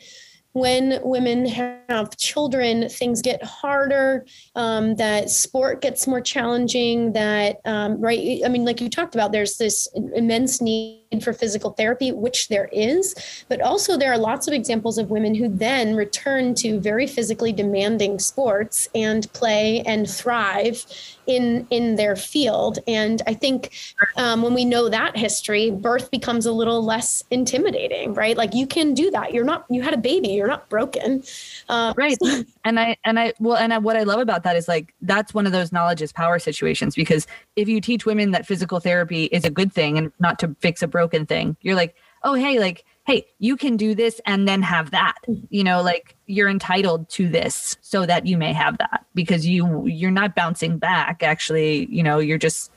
when 0.54 1.00
women 1.04 1.45
have 1.45 2.18
children, 2.18 2.89
things 2.89 3.22
get 3.22 3.43
harder, 3.43 4.26
um, 4.56 4.95
that 4.95 5.30
sport 5.30 5.82
gets 5.82 6.08
more 6.08 6.22
challenging, 6.22 7.14
that, 7.14 7.58
um, 7.66 8.02
right? 8.02 8.41
I 8.43 8.50
mean, 8.50 8.66
like 8.66 8.82
you 8.82 8.89
talked 8.89 9.14
about, 9.14 9.32
there's 9.32 9.58
this 9.58 9.88
immense 10.16 10.60
need 10.60 11.00
for 11.22 11.34
physical 11.34 11.72
therapy, 11.72 12.12
which 12.12 12.47
there 12.47 12.70
is, 12.72 13.16
but 13.47 13.62
also 13.62 13.97
there 13.97 14.12
are 14.12 14.18
lots 14.18 14.47
of 14.47 14.54
examples 14.54 14.97
of 14.97 15.12
women 15.12 15.36
who 15.36 15.47
then 15.47 15.95
return 15.95 16.56
to 16.56 16.80
very 16.80 17.06
physically 17.06 17.52
demanding 17.52 18.18
sports 18.20 18.89
and 18.95 19.32
play 19.34 19.82
and 19.82 20.10
thrive 20.10 20.86
in 21.30 21.67
in 21.69 21.95
their 21.95 22.15
field. 22.15 22.80
And 22.88 23.21
I 23.27 23.34
think 23.34 23.71
um, 24.17 24.41
when 24.41 24.53
we 24.53 24.65
know 24.65 24.89
that 24.89 25.15
history, 25.15 25.69
birth 25.69 26.09
becomes 26.09 26.47
a 26.47 26.51
little 26.51 26.84
less 26.84 27.23
intimidating, 27.30 28.15
right? 28.15 28.36
Like 28.36 28.55
you 28.55 28.65
can 28.65 28.93
do 28.95 29.11
that. 29.11 29.32
You're 29.32 29.45
not. 29.45 29.65
You 29.69 29.84
had 29.84 29.93
a 29.93 29.97
baby. 29.97 30.30
You're 30.30 30.47
not 30.47 30.67
broken. 30.69 31.23
Um, 31.69 31.93
right. 31.95 32.17
and 32.65 32.80
I 32.80 32.97
and 33.05 33.19
I 33.19 33.34
well 33.39 33.57
and 33.57 33.73
I, 33.73 33.77
what 33.77 33.95
I 33.95 34.03
love 34.03 34.19
about 34.19 34.43
that 34.43 34.55
is 34.55 34.67
like 34.67 34.93
that's 35.01 35.34
one 35.34 35.45
of 35.45 35.51
those 35.51 35.71
knowledge 35.71 36.01
is 36.01 36.11
power 36.11 36.39
situations 36.39 36.95
because 36.95 37.27
if 37.55 37.69
you 37.69 37.80
teach 37.80 38.05
women 38.05 38.32
that 38.32 38.47
physical 38.47 38.80
therapy 38.80 39.25
is 39.25 39.45
a 39.45 39.51
good 39.51 39.71
thing 39.71 39.97
and 39.97 40.11
not 40.19 40.39
to 40.39 40.55
fix 40.59 40.82
a 40.82 40.88
broken 40.88 41.27
thing, 41.27 41.55
you're 41.61 41.75
like, 41.75 41.95
oh 42.23 42.34
hey, 42.34 42.59
like 42.59 42.84
hey, 43.10 43.26
you 43.39 43.57
can 43.57 43.76
do 43.76 43.95
this 43.95 44.22
and 44.28 44.47
then 44.47 44.62
have 44.62 44.91
that. 44.91 45.16
Mm-hmm. 45.28 45.45
You 45.49 45.64
know, 45.64 45.82
like 45.82 46.16
you're 46.28 46.47
entitled 46.47 47.10
to 47.10 47.28
this 47.28 47.76
so 47.82 48.05
that 48.05 48.28
you 48.28 48.38
may 48.38 48.53
have 48.53 48.78
that 48.78 49.05
because 49.16 49.47
you 49.47 49.88
you're 49.88 50.12
not 50.12 50.36
bouncing 50.36 50.78
back. 50.78 51.24
Actually, 51.24 51.88
you 51.88 52.03
know, 52.03 52.20
you're 52.20 52.38
just 52.38 52.72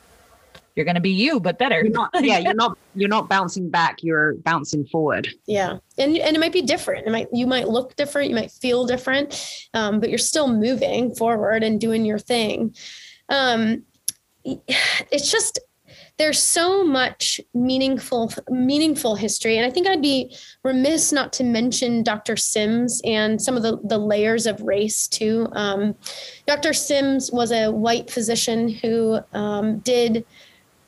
you're 0.74 0.86
going 0.86 0.94
to 0.94 1.02
be 1.02 1.10
you 1.10 1.38
but 1.38 1.58
better 1.58 1.82
you're 1.82 1.92
not, 1.92 2.10
yeah 2.22 2.38
you're 2.38 2.54
not 2.54 2.78
you're 2.94 3.06
not 3.06 3.28
bouncing 3.28 3.68
back 3.68 4.02
you're 4.02 4.36
bouncing 4.36 4.86
forward 4.86 5.28
yeah 5.44 5.76
and 5.98 6.16
and 6.16 6.34
it 6.34 6.40
might 6.40 6.52
be 6.52 6.62
different 6.62 7.06
it 7.06 7.10
might 7.10 7.28
you 7.30 7.46
might 7.46 7.68
look 7.68 7.94
different 7.96 8.30
you 8.30 8.34
might 8.34 8.50
feel 8.50 8.86
different 8.86 9.68
um, 9.74 10.00
but 10.00 10.08
you're 10.08 10.16
still 10.16 10.48
moving 10.48 11.14
forward 11.14 11.62
and 11.62 11.78
doing 11.78 12.06
your 12.06 12.18
thing 12.18 12.74
um, 13.28 13.82
it's 14.44 15.30
just 15.30 15.58
there's 16.18 16.42
so 16.42 16.84
much 16.84 17.40
meaningful 17.54 18.32
meaningful 18.48 19.14
history. 19.14 19.56
And 19.56 19.66
i 19.66 19.70
think 19.70 19.86
i'd 19.86 20.02
be 20.02 20.36
remiss 20.62 21.12
not 21.12 21.32
to 21.34 21.44
mention 21.44 22.02
dr 22.02 22.36
sims 22.36 23.00
and 23.04 23.40
some 23.40 23.56
of 23.56 23.62
the, 23.62 23.78
the 23.84 23.98
layers 23.98 24.46
of 24.46 24.60
race 24.62 25.08
too. 25.08 25.48
Um, 25.52 25.94
dr 26.46 26.72
sims 26.72 27.30
was 27.32 27.52
a 27.52 27.70
white 27.70 28.10
physician 28.10 28.68
who 28.68 29.20
um, 29.32 29.78
did 29.80 30.24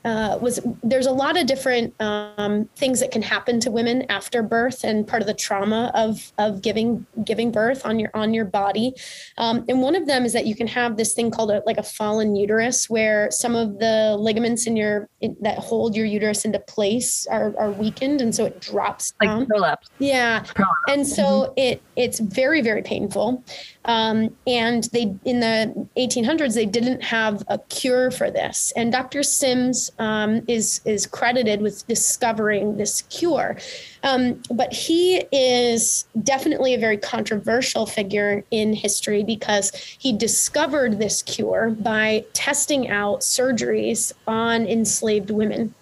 uh, 0.04 0.38
was 0.40 0.60
there's 0.82 1.06
a 1.06 1.12
lot 1.12 1.38
of 1.38 1.46
different 1.46 1.94
um, 2.00 2.68
things 2.76 3.00
that 3.00 3.10
can 3.10 3.22
happen 3.22 3.60
to 3.60 3.70
women 3.70 4.02
after 4.10 4.42
birth 4.42 4.84
and 4.84 5.06
part 5.06 5.22
of 5.22 5.26
the 5.26 5.34
trauma 5.34 5.90
of 5.94 6.32
of 6.38 6.62
giving 6.62 7.06
giving 7.24 7.50
birth 7.50 7.84
on 7.86 7.98
your 7.98 8.10
on 8.14 8.34
your 8.34 8.44
body 8.44 8.94
um, 9.38 9.64
and 9.68 9.80
one 9.80 9.94
of 9.94 10.06
them 10.06 10.24
is 10.24 10.32
that 10.32 10.46
you 10.46 10.54
can 10.54 10.66
have 10.66 10.96
this 10.96 11.14
thing 11.14 11.30
called 11.30 11.50
a, 11.50 11.62
like 11.66 11.78
a 11.78 11.82
fallen 11.82 12.36
uterus 12.36 12.90
where 12.90 13.30
some 13.30 13.54
of 13.54 13.78
the 13.78 14.16
ligaments 14.18 14.66
in 14.66 14.76
your 14.76 15.08
in, 15.20 15.36
that 15.40 15.58
hold 15.58 15.96
your 15.96 16.06
uterus 16.06 16.44
into 16.44 16.58
place 16.60 17.26
are, 17.28 17.54
are 17.58 17.70
weakened 17.70 18.20
and 18.20 18.34
so 18.34 18.44
it 18.44 18.60
drops 18.60 19.12
down 19.22 19.40
like 19.40 19.48
prolapse. 19.48 19.88
yeah 19.98 20.40
prolapse. 20.40 20.68
and 20.88 21.06
so 21.06 21.22
mm-hmm. 21.22 21.52
it 21.56 21.82
it's 21.96 22.18
very 22.18 22.60
very 22.60 22.82
painful 22.82 23.42
um, 23.86 24.34
and 24.46 24.84
they 24.92 25.14
in 25.24 25.40
the 25.40 25.88
1800s 25.96 26.54
they 26.54 26.66
didn't 26.66 27.02
have 27.02 27.42
a 27.48 27.58
cure 27.58 28.10
for 28.10 28.30
this. 28.30 28.72
And 28.76 28.90
Dr. 28.90 29.22
Sims 29.22 29.90
um, 29.98 30.42
is 30.48 30.80
is 30.84 31.06
credited 31.06 31.60
with 31.62 31.86
discovering 31.86 32.76
this 32.76 33.02
cure. 33.02 33.56
Um, 34.02 34.42
but 34.50 34.72
he 34.72 35.24
is 35.32 36.06
definitely 36.22 36.74
a 36.74 36.78
very 36.78 36.96
controversial 36.96 37.86
figure 37.86 38.44
in 38.50 38.72
history 38.74 39.22
because 39.22 39.74
he 39.74 40.12
discovered 40.12 40.98
this 40.98 41.22
cure 41.22 41.70
by 41.70 42.24
testing 42.32 42.88
out 42.88 43.20
surgeries 43.20 44.12
on 44.26 44.66
enslaved 44.66 45.30
women. 45.30 45.74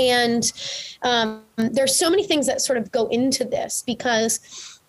And 0.00 0.50
um, 1.02 1.42
there's 1.56 1.96
so 1.96 2.10
many 2.10 2.26
things 2.26 2.46
that 2.46 2.60
sort 2.60 2.78
of 2.78 2.90
go 2.90 3.06
into 3.08 3.44
this 3.44 3.84
because 3.86 4.40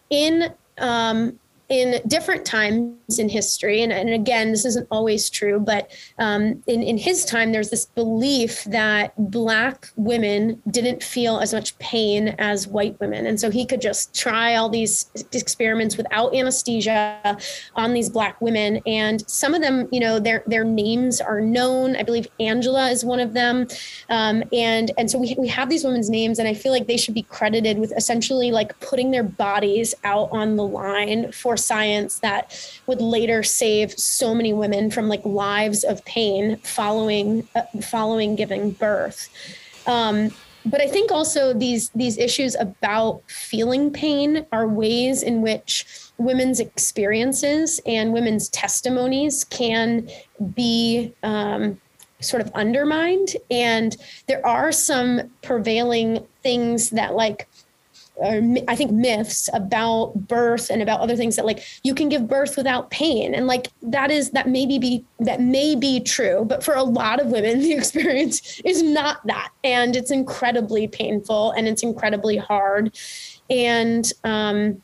in 0.09 0.51
um, 0.79 1.39
in 1.69 2.01
different 2.07 2.45
times 2.45 3.19
in 3.19 3.29
history, 3.29 3.81
and, 3.83 3.93
and 3.93 4.09
again, 4.09 4.51
this 4.51 4.65
isn't 4.65 4.87
always 4.89 5.29
true, 5.29 5.59
but 5.59 5.91
um, 6.17 6.63
in, 6.65 6.81
in 6.81 6.97
his 6.97 7.23
time, 7.25 7.51
there's 7.51 7.69
this 7.69 7.85
belief 7.85 8.63
that 8.65 9.13
Black 9.31 9.89
women 9.95 10.61
didn't 10.71 11.03
feel 11.03 11.39
as 11.39 11.53
much 11.53 11.77
pain 11.77 12.29
as 12.39 12.67
white 12.67 12.99
women. 12.99 13.27
And 13.27 13.39
so 13.39 13.51
he 13.51 13.65
could 13.65 13.81
just 13.81 14.15
try 14.15 14.55
all 14.55 14.67
these 14.67 15.09
experiments 15.31 15.95
without 15.95 16.33
anesthesia 16.33 17.37
on 17.75 17.93
these 17.93 18.09
Black 18.09 18.41
women. 18.41 18.81
And 18.87 19.27
some 19.29 19.53
of 19.53 19.61
them, 19.61 19.87
you 19.91 19.99
know, 19.99 20.19
their, 20.19 20.43
their 20.47 20.63
names 20.63 21.21
are 21.21 21.39
known. 21.39 21.95
I 21.95 22.03
believe 22.03 22.27
Angela 22.39 22.89
is 22.89 23.05
one 23.05 23.19
of 23.19 23.33
them. 23.33 23.67
Um, 24.09 24.43
and, 24.51 24.91
and 24.97 25.09
so 25.09 25.19
we, 25.19 25.35
we 25.37 25.47
have 25.49 25.69
these 25.69 25.83
women's 25.83 26.09
names, 26.09 26.39
and 26.39 26.47
I 26.47 26.55
feel 26.55 26.71
like 26.71 26.87
they 26.87 26.97
should 26.97 27.13
be 27.13 27.23
credited 27.23 27.77
with 27.77 27.91
essentially 27.95 28.51
like 28.51 28.79
putting 28.79 29.11
their 29.11 29.23
bodies 29.23 29.93
out 30.03 30.29
on 30.31 30.55
the 30.55 30.63
line 30.65 31.31
for 31.31 31.58
science 31.59 32.19
that 32.19 32.57
would 32.87 33.01
later 33.01 33.43
save 33.43 33.91
so 33.93 34.33
many 34.33 34.53
women 34.53 34.89
from 34.89 35.07
like 35.07 35.23
lives 35.25 35.83
of 35.83 36.03
pain 36.05 36.57
following 36.57 37.47
uh, 37.55 37.61
following 37.81 38.35
giving 38.35 38.71
birth. 38.71 39.29
Um, 39.85 40.31
but 40.65 40.81
I 40.81 40.87
think 40.87 41.11
also 41.11 41.53
these 41.53 41.89
these 41.91 42.17
issues 42.17 42.55
about 42.55 43.21
feeling 43.27 43.91
pain 43.91 44.45
are 44.51 44.67
ways 44.67 45.23
in 45.23 45.41
which 45.41 45.85
women's 46.17 46.59
experiences 46.59 47.79
and 47.85 48.13
women's 48.13 48.49
testimonies 48.49 49.45
can 49.45 50.09
be 50.53 51.13
um, 51.23 51.79
sort 52.19 52.41
of 52.41 52.51
undermined. 52.53 53.35
And 53.49 53.95
there 54.27 54.45
are 54.45 54.71
some 54.71 55.31
prevailing 55.41 56.25
things 56.43 56.89
that 56.91 57.15
like 57.15 57.47
I 58.21 58.75
think 58.75 58.91
myths 58.91 59.49
about 59.53 60.13
birth 60.27 60.69
and 60.69 60.81
about 60.81 60.99
other 60.99 61.15
things 61.15 61.35
that 61.35 61.45
like 61.45 61.65
you 61.83 61.95
can 61.95 62.09
give 62.09 62.27
birth 62.27 62.57
without 62.57 62.89
pain. 62.89 63.33
And 63.33 63.47
like 63.47 63.69
that 63.81 64.11
is 64.11 64.31
that 64.31 64.47
maybe 64.47 64.77
be 64.77 65.05
that 65.19 65.41
may 65.41 65.75
be 65.75 65.99
true 65.99 66.45
but 66.45 66.63
for 66.63 66.73
a 66.73 66.83
lot 66.83 67.21
of 67.21 67.27
women 67.27 67.59
the 67.61 67.73
experience 67.73 68.59
is 68.65 68.81
not 68.81 69.25
that. 69.27 69.51
And 69.63 69.95
it's 69.95 70.11
incredibly 70.11 70.87
painful 70.87 71.51
and 71.51 71.67
it's 71.67 71.83
incredibly 71.83 72.37
hard. 72.37 72.97
And 73.49 74.11
um 74.23 74.81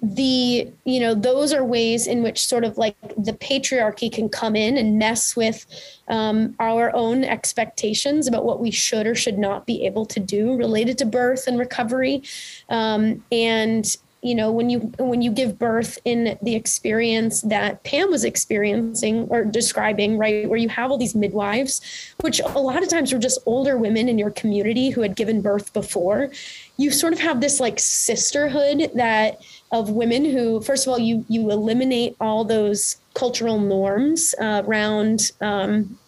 the 0.00 0.70
you 0.84 1.00
know 1.00 1.14
those 1.14 1.52
are 1.52 1.64
ways 1.64 2.06
in 2.06 2.22
which 2.22 2.46
sort 2.46 2.64
of 2.64 2.78
like 2.78 2.96
the 3.16 3.32
patriarchy 3.32 4.12
can 4.12 4.28
come 4.28 4.54
in 4.54 4.76
and 4.76 4.98
mess 4.98 5.34
with 5.34 5.66
um, 6.08 6.54
our 6.60 6.94
own 6.94 7.24
expectations 7.24 8.28
about 8.28 8.44
what 8.44 8.60
we 8.60 8.70
should 8.70 9.06
or 9.06 9.14
should 9.14 9.38
not 9.38 9.66
be 9.66 9.84
able 9.84 10.06
to 10.06 10.20
do 10.20 10.56
related 10.56 10.98
to 10.98 11.04
birth 11.04 11.46
and 11.46 11.58
recovery. 11.58 12.22
Um, 12.68 13.24
and 13.32 13.96
you 14.20 14.34
know 14.34 14.50
when 14.50 14.68
you 14.68 14.80
when 14.98 15.22
you 15.22 15.30
give 15.30 15.58
birth 15.58 15.98
in 16.04 16.36
the 16.42 16.54
experience 16.54 17.42
that 17.42 17.82
pam 17.84 18.10
was 18.10 18.24
experiencing 18.24 19.26
or 19.30 19.44
describing 19.44 20.18
right 20.18 20.48
where 20.48 20.58
you 20.58 20.68
have 20.68 20.90
all 20.90 20.98
these 20.98 21.14
midwives 21.14 21.80
which 22.20 22.40
a 22.40 22.58
lot 22.58 22.82
of 22.82 22.88
times 22.88 23.12
were 23.12 23.18
just 23.18 23.38
older 23.46 23.78
women 23.78 24.08
in 24.08 24.18
your 24.18 24.30
community 24.30 24.90
who 24.90 25.02
had 25.02 25.14
given 25.14 25.40
birth 25.40 25.72
before 25.72 26.30
you 26.76 26.90
sort 26.90 27.12
of 27.12 27.18
have 27.20 27.40
this 27.40 27.60
like 27.60 27.78
sisterhood 27.78 28.90
that 28.94 29.40
of 29.70 29.90
women 29.90 30.24
who 30.24 30.60
first 30.60 30.86
of 30.86 30.92
all 30.92 30.98
you 30.98 31.24
you 31.28 31.50
eliminate 31.50 32.16
all 32.20 32.44
those 32.44 32.96
cultural 33.14 33.60
norms 33.60 34.34
uh, 34.40 34.62
around 34.66 35.32
um, 35.40 35.98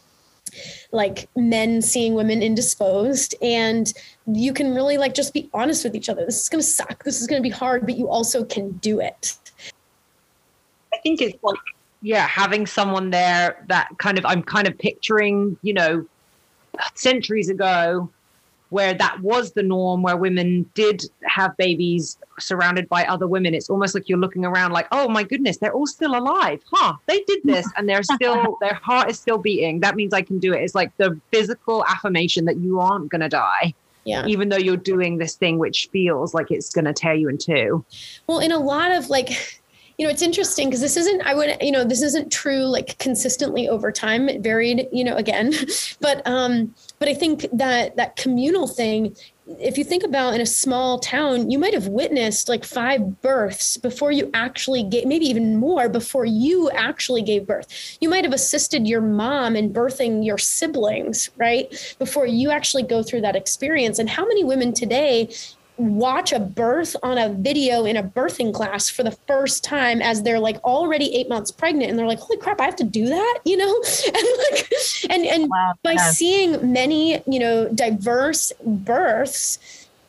like 0.93 1.28
men 1.36 1.80
seeing 1.82 2.14
women 2.14 2.43
indisposed 2.43 3.34
and 3.43 3.93
you 4.26 4.53
can 4.53 4.74
really 4.74 4.99
like 4.99 5.14
just 5.14 5.32
be 5.32 5.49
honest 5.55 5.84
with 5.84 5.95
each 5.95 6.09
other. 6.09 6.24
This 6.24 6.43
is 6.43 6.49
going 6.49 6.61
to 6.61 6.66
suck. 6.66 7.05
This 7.05 7.20
is 7.20 7.26
going 7.26 7.41
to 7.41 7.49
be 7.49 7.55
hard 7.55 7.86
but 7.86 7.97
you 7.97 8.09
also 8.09 8.45
can 8.45 8.72
do 8.78 9.01
it. 9.01 9.36
I 10.93 10.99
think 10.99 11.20
it's 11.20 11.43
like 11.43 11.59
yeah 12.03 12.26
having 12.26 12.66
someone 12.66 13.11
there 13.11 13.62
that 13.68 13.88
kind 13.99 14.18
of 14.18 14.24
i'm 14.24 14.43
kind 14.43 14.66
of 14.66 14.76
picturing 14.78 15.57
you 15.62 15.72
know 15.72 16.05
centuries 16.95 17.49
ago 17.49 18.09
where 18.70 18.94
that 18.94 19.20
was 19.20 19.52
the 19.52 19.62
norm, 19.62 20.02
where 20.02 20.16
women 20.16 20.68
did 20.74 21.04
have 21.24 21.56
babies 21.56 22.16
surrounded 22.38 22.88
by 22.88 23.04
other 23.04 23.26
women. 23.26 23.54
It's 23.54 23.68
almost 23.68 23.94
like 23.94 24.08
you're 24.08 24.18
looking 24.18 24.44
around 24.44 24.72
like, 24.72 24.86
oh 24.92 25.08
my 25.08 25.22
goodness, 25.22 25.58
they're 25.58 25.72
all 25.72 25.86
still 25.86 26.16
alive. 26.16 26.60
Huh, 26.72 26.94
they 27.06 27.20
did 27.24 27.40
this 27.44 27.68
and 27.76 27.88
they're 27.88 28.02
still, 28.02 28.56
their 28.60 28.74
heart 28.74 29.10
is 29.10 29.18
still 29.18 29.38
beating. 29.38 29.80
That 29.80 29.96
means 29.96 30.14
I 30.14 30.22
can 30.22 30.38
do 30.38 30.52
it. 30.54 30.62
It's 30.62 30.74
like 30.74 30.96
the 30.96 31.20
physical 31.32 31.84
affirmation 31.86 32.44
that 32.46 32.56
you 32.56 32.80
aren't 32.80 33.10
going 33.10 33.20
to 33.20 33.28
die. 33.28 33.74
Yeah. 34.04 34.24
Even 34.26 34.48
though 34.48 34.56
you're 34.56 34.78
doing 34.78 35.18
this 35.18 35.34
thing 35.34 35.58
which 35.58 35.88
feels 35.92 36.32
like 36.32 36.50
it's 36.50 36.70
going 36.70 36.86
to 36.86 36.94
tear 36.94 37.14
you 37.14 37.28
in 37.28 37.36
two. 37.36 37.84
Well, 38.26 38.38
in 38.38 38.50
a 38.50 38.58
lot 38.58 38.92
of 38.92 39.10
like, 39.10 39.59
you 40.01 40.07
know, 40.07 40.11
it's 40.11 40.22
interesting 40.22 40.70
because 40.70 40.80
this 40.80 40.96
isn't, 40.96 41.20
I 41.26 41.34
would, 41.34 41.59
you 41.61 41.70
know, 41.70 41.84
this 41.84 42.01
isn't 42.01 42.32
true 42.32 42.64
like 42.64 42.96
consistently 42.96 43.68
over 43.68 43.92
time. 43.92 44.30
It 44.30 44.40
varied, 44.40 44.88
you 44.90 45.05
know, 45.05 45.14
again, 45.14 45.53
but, 46.01 46.26
um, 46.26 46.74
but 46.98 47.11
I 47.11 47.12
think 47.12 47.46
that 47.53 47.96
that 47.96 48.16
communal 48.16 48.66
thing, 48.66 49.14
if 49.59 49.76
you 49.76 49.84
think 49.84 50.03
about 50.03 50.32
in 50.32 50.40
a 50.40 50.46
small 50.46 51.01
town, 51.01 51.51
you 51.51 51.59
might 51.59 51.74
have 51.74 51.88
witnessed 51.88 52.48
like 52.48 52.64
five 52.64 53.20
births 53.20 53.76
before 53.76 54.11
you 54.11 54.30
actually 54.32 54.84
gave, 54.84 55.05
maybe 55.05 55.26
even 55.26 55.59
more 55.59 55.86
before 55.90 56.24
you 56.24 56.70
actually 56.70 57.20
gave 57.20 57.46
birth. 57.46 57.98
You 58.01 58.09
might 58.09 58.24
have 58.24 58.32
assisted 58.32 58.88
your 58.88 59.03
mom 59.03 59.55
in 59.55 59.70
birthing 59.70 60.24
your 60.24 60.38
siblings, 60.38 61.28
right? 61.36 61.94
Before 61.98 62.26
you 62.26 62.51
actually 62.51 62.84
go 62.84 63.03
through 63.03 63.20
that 63.20 63.36
experience. 63.36 63.98
And 63.98 64.09
how 64.09 64.24
many 64.24 64.44
women 64.44 64.72
today 64.72 65.28
watch 65.80 66.32
a 66.32 66.38
birth 66.38 66.94
on 67.02 67.16
a 67.16 67.30
video 67.30 67.84
in 67.84 67.96
a 67.96 68.02
birthing 68.02 68.52
class 68.52 68.88
for 68.88 69.02
the 69.02 69.12
first 69.26 69.64
time 69.64 70.02
as 70.02 70.22
they're 70.22 70.38
like 70.38 70.56
already 70.58 71.14
eight 71.14 71.28
months 71.28 71.50
pregnant 71.50 71.90
and 71.90 71.98
they're 71.98 72.06
like 72.06 72.18
holy 72.18 72.38
crap 72.38 72.60
i 72.60 72.64
have 72.64 72.76
to 72.76 72.84
do 72.84 73.06
that 73.06 73.38
you 73.44 73.56
know 73.56 73.82
and 74.06 74.26
like 74.50 74.72
and 75.10 75.26
and 75.26 75.50
wow, 75.50 75.74
by 75.82 75.96
seeing 75.96 76.72
many 76.72 77.22
you 77.26 77.38
know 77.38 77.68
diverse 77.68 78.52
births 78.64 79.58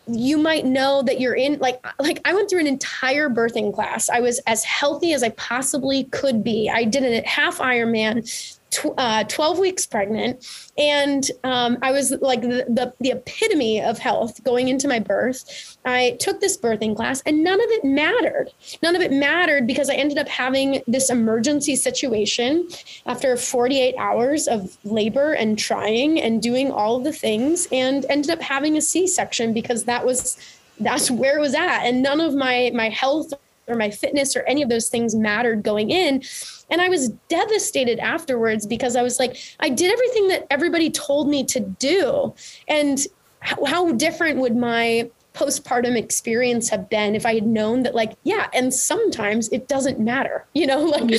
you 0.08 0.38
might 0.38 0.66
know 0.66 1.02
that 1.04 1.20
you're 1.20 1.36
in 1.36 1.58
like 1.60 1.86
like 2.00 2.20
I 2.26 2.34
went 2.34 2.50
through 2.50 2.60
an 2.60 2.68
entire 2.68 3.30
birthing 3.30 3.74
class. 3.74 4.10
I 4.10 4.20
was 4.20 4.40
as 4.40 4.64
healthy 4.64 5.14
as 5.14 5.24
I 5.24 5.30
possibly 5.30 6.06
could 6.06 6.44
be. 6.44 6.70
I 6.70 6.84
did 6.84 7.04
a 7.04 7.26
half 7.28 7.60
Ironman 7.60 8.28
tw- 8.72 8.94
uh, 8.98 9.24
12 9.26 9.60
weeks 9.60 9.86
pregnant. 9.86 10.46
And 10.78 11.30
um, 11.44 11.78
I 11.82 11.92
was 11.92 12.12
like 12.22 12.42
the, 12.42 12.66
the, 12.68 12.94
the 13.00 13.12
epitome 13.12 13.82
of 13.82 14.00
health 14.00 14.44
going 14.44 14.70
into 14.70 14.88
my 14.88 15.00
birth. 15.00 15.78
I 15.86 16.18
took 16.20 16.40
this 16.40 16.58
birthing 16.58 16.96
class 16.96 17.22
and 17.26 17.44
none 17.44 17.62
of 17.62 17.70
it 17.70 17.84
mattered. 17.84 18.50
None 18.82 18.96
of 18.96 19.02
it 19.02 19.12
mattered 19.12 19.68
because 19.68 19.90
I 19.90 19.96
ended 19.96 20.18
up 20.18 20.28
having 20.28 20.82
this 20.88 21.10
emergency 21.10 21.76
situation 21.76 22.68
after 23.06 23.36
48 23.38 23.96
hours 23.98 24.48
of 24.48 24.78
labor 24.84 25.34
and 25.34 25.60
trying 25.60 26.20
and 26.20 26.42
doing 26.42 26.72
all 26.72 27.00
the 27.00 27.14
things 27.14 27.68
and 27.72 28.06
ended 28.10 28.32
up 28.32 28.42
having 28.42 28.78
a 28.78 28.82
C 28.82 29.08
section 29.08 29.54
because 29.54 29.84
that 29.86 30.06
was 30.06 30.38
that's 30.80 31.12
where 31.12 31.38
it 31.38 31.42
was 31.42 31.54
at. 31.54 31.84
And 31.84 32.02
none 32.02 32.20
of 32.20 32.34
my 32.34 32.72
my 32.74 32.90
health 32.90 33.34
or 33.68 33.76
my 33.76 33.90
fitness 33.90 34.36
or 34.36 34.44
any 34.44 34.62
of 34.62 34.70
those 34.70 34.90
things 34.90 35.16
mattered 35.16 35.64
going 35.64 35.90
in. 35.90 36.24
And 36.70 36.82
I 36.82 36.90
was 36.90 37.10
devastated 37.30 38.00
afterwards 38.00 38.66
because 38.66 38.96
I 38.96 39.02
was 39.02 39.20
like, 39.20 39.38
I 39.60 39.70
did 39.70 39.92
everything 39.92 40.28
that 40.30 40.48
everybody 40.50 40.90
told 40.90 41.30
me 41.30 41.44
to 41.46 41.60
do. 41.60 42.34
And 42.68 43.06
how, 43.40 43.66
how 43.66 43.92
different 43.94 44.40
would 44.40 44.56
my 44.56 45.10
postpartum 45.34 45.96
experience 45.96 46.70
have 46.70 46.90
been 46.90 47.16
if 47.16 47.26
I 47.26 47.36
had 47.36 47.46
known 47.46 47.84
that, 47.84 47.96
like, 47.96 48.14
yeah, 48.24 48.50
and 48.54 48.74
sometimes 48.74 49.50
it 49.50 49.68
doesn't 49.68 50.00
matter, 50.00 50.46
you 50.54 50.68
know, 50.68 50.84
like. 50.84 51.12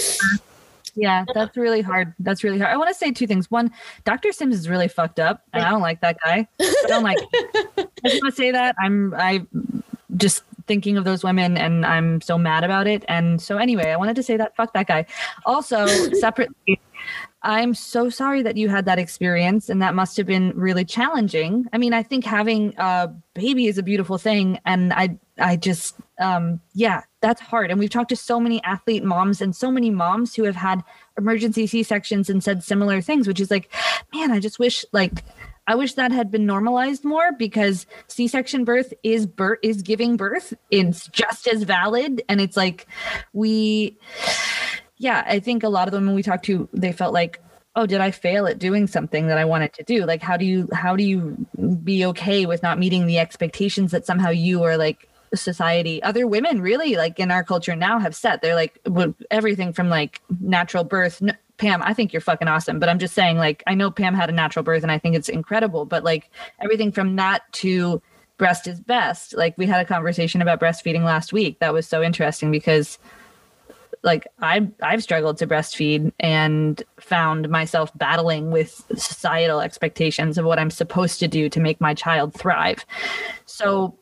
Yeah, 0.95 1.25
that's 1.35 1.57
really 1.57 1.81
hard. 1.81 2.13
That's 2.19 2.45
really 2.45 2.59
hard. 2.59 2.73
I 2.73 2.77
want 2.77 2.89
to 2.89 2.95
say 2.95 3.13
two 3.13 3.27
things. 3.27 3.51
One, 3.51 3.71
Dr. 4.05 4.33
Sims 4.33 4.55
is 4.57 4.69
really 4.69 4.89
fucked 4.89 5.19
up, 5.19 5.43
and 5.53 5.65
I 5.65 5.71
don't 5.71 5.81
like 5.81 6.01
that 6.01 6.19
guy. 6.23 6.47
I 6.61 6.85
don't 6.87 7.03
like. 7.03 7.19
I 8.05 8.09
just 8.09 8.23
want 8.23 8.35
to 8.35 8.43
say 8.43 8.51
that 8.51 8.75
I'm. 8.79 9.15
I 9.15 9.47
just 10.19 10.43
thinking 10.67 10.97
of 10.97 11.05
those 11.05 11.25
women 11.25 11.57
and 11.57 11.85
I'm 11.85 12.21
so 12.21 12.39
mad 12.39 12.65
about 12.65 12.87
it. 12.87 13.05
And 13.09 13.41
so 13.41 13.59
anyway, 13.59 13.91
I 13.91 13.97
wanted 13.97 14.17
to 14.17 14.23
say 14.23 14.37
that 14.37 14.57
fuck 14.57 14.73
that 14.75 14.87
guy. 14.87 15.07
Also, 15.45 15.87
separately, 16.15 16.81
I'm 17.43 17.75
so 17.75 18.09
sorry 18.09 18.43
that 18.43 18.57
you 18.57 18.69
had 18.69 18.85
that 18.85 18.99
experience 18.99 19.69
and 19.69 19.83
that 19.83 19.95
must 19.95 20.17
have 20.17 20.27
been 20.27 20.53
really 20.55 20.85
challenging. 20.85 21.67
I 21.73 21.79
mean, 21.79 21.93
I 21.93 22.03
think 22.03 22.25
having 22.25 22.75
a 22.79 23.13
baby 23.35 23.67
is 23.67 23.79
a 23.79 23.83
beautiful 23.83 24.19
thing 24.19 24.61
and 24.65 24.93
I 24.93 25.19
I 25.39 25.57
just 25.57 25.97
um 26.21 26.61
yeah, 26.75 27.03
that's 27.21 27.41
hard. 27.41 27.71
And 27.71 27.81
we've 27.81 27.91
talked 27.91 28.11
to 28.11 28.17
so 28.17 28.39
many 28.39 28.63
athlete 28.63 29.03
moms 29.03 29.41
and 29.41 29.57
so 29.57 29.71
many 29.73 29.91
moms 29.91 30.35
who 30.35 30.45
have 30.45 30.57
had 30.57 30.85
emergency 31.19 31.67
C-sections 31.67 32.31
and 32.31 32.45
said 32.45 32.63
similar 32.63 33.01
things, 33.01 33.27
which 33.27 33.41
is 33.41 33.51
like, 33.51 33.73
man, 34.15 34.31
I 34.31 34.39
just 34.39 34.59
wish 34.59 34.85
like 34.93 35.25
I 35.67 35.75
wish 35.77 35.95
that 35.95 36.11
had 36.11 36.31
been 36.31 36.45
normalized 36.45 37.05
more 37.05 37.33
because 37.33 37.87
C-section 38.09 38.65
birth 38.65 38.93
is 39.03 39.27
birth 39.27 39.61
is 39.63 39.83
giving 39.83 40.17
birth. 40.17 40.53
It's 40.71 41.07
just 41.09 41.47
as 41.47 41.63
valid, 41.63 42.23
and 42.29 42.41
it's 42.41 42.57
like 42.57 42.87
we, 43.33 43.97
yeah. 44.97 45.25
I 45.27 45.39
think 45.39 45.63
a 45.63 45.69
lot 45.69 45.87
of 45.87 45.93
the 45.93 45.99
women 45.99 46.15
we 46.15 46.23
talked 46.23 46.45
to, 46.47 46.69
they 46.73 46.93
felt 46.93 47.15
like, 47.15 47.41
oh, 47.77 47.87
did 47.87 48.01
I 48.01 48.11
fail 48.11 48.47
at 48.47 48.59
doing 48.59 48.87
something 48.87 49.29
that 49.29 49.39
I 49.39 49.45
wanted 49.45 49.73
to 49.75 49.85
do? 49.85 50.05
Like, 50.05 50.21
how 50.21 50.37
do 50.37 50.45
you 50.45 50.69
how 50.73 50.97
do 50.97 51.05
you 51.05 51.47
be 51.83 52.05
okay 52.07 52.45
with 52.45 52.63
not 52.63 52.79
meeting 52.79 53.07
the 53.07 53.19
expectations 53.19 53.93
that 53.93 54.05
somehow 54.05 54.31
you 54.31 54.65
are 54.65 54.77
like 54.77 55.09
society 55.35 56.03
other 56.03 56.27
women 56.27 56.61
really 56.61 56.97
like 56.97 57.19
in 57.19 57.31
our 57.31 57.43
culture 57.43 57.75
now 57.75 57.99
have 57.99 58.15
set 58.15 58.43
they're 58.43 58.55
like 58.55 58.79
everything 59.31 59.73
from 59.73 59.89
like 59.89 60.21
natural 60.41 60.85
birth 60.85 61.23
Pam, 61.59 61.83
I 61.83 61.95
think 61.95 62.13
you're 62.13 62.21
fucking 62.21 62.49
awesome. 62.49 62.79
But 62.79 62.89
I'm 62.89 62.99
just 62.99 63.15
saying, 63.15 63.39
like, 63.39 63.63
I 63.67 63.75
know 63.75 63.91
Pam 63.91 64.15
had 64.15 64.29
a 64.29 64.33
natural 64.33 64.63
birth 64.63 64.83
and 64.83 64.93
I 64.93 64.99
think 64.99 65.17
it's 65.17 65.29
incredible, 65.29 65.85
but 65.85 66.05
like 66.05 66.31
everything 66.61 66.93
from 66.93 67.17
that 67.17 67.43
to 67.53 68.03
breast 68.39 68.67
is 68.67 68.81
best. 68.81 69.37
Like, 69.37 69.57
we 69.57 69.67
had 69.67 69.81
a 69.81 69.85
conversation 69.85 70.43
about 70.43 70.61
breastfeeding 70.61 71.05
last 71.05 71.33
week. 71.33 71.59
That 71.61 71.73
was 71.73 71.87
so 71.87 72.03
interesting 72.03 72.51
because 72.51 72.99
like 74.03 74.27
I 74.41 74.69
I've 74.83 75.03
struggled 75.03 75.39
to 75.39 75.47
breastfeed 75.47 76.13
and 76.19 76.83
found 76.99 77.49
myself 77.49 77.97
battling 77.97 78.51
with 78.51 78.85
societal 78.97 79.61
expectations 79.61 80.39
of 80.39 80.45
what 80.45 80.59
I'm 80.59 80.71
supposed 80.71 81.21
to 81.21 81.29
do 81.29 81.49
to 81.49 81.61
make 81.61 81.81
my 81.81 81.95
child 81.95 82.35
thrive. 82.35 82.85
So 83.47 83.97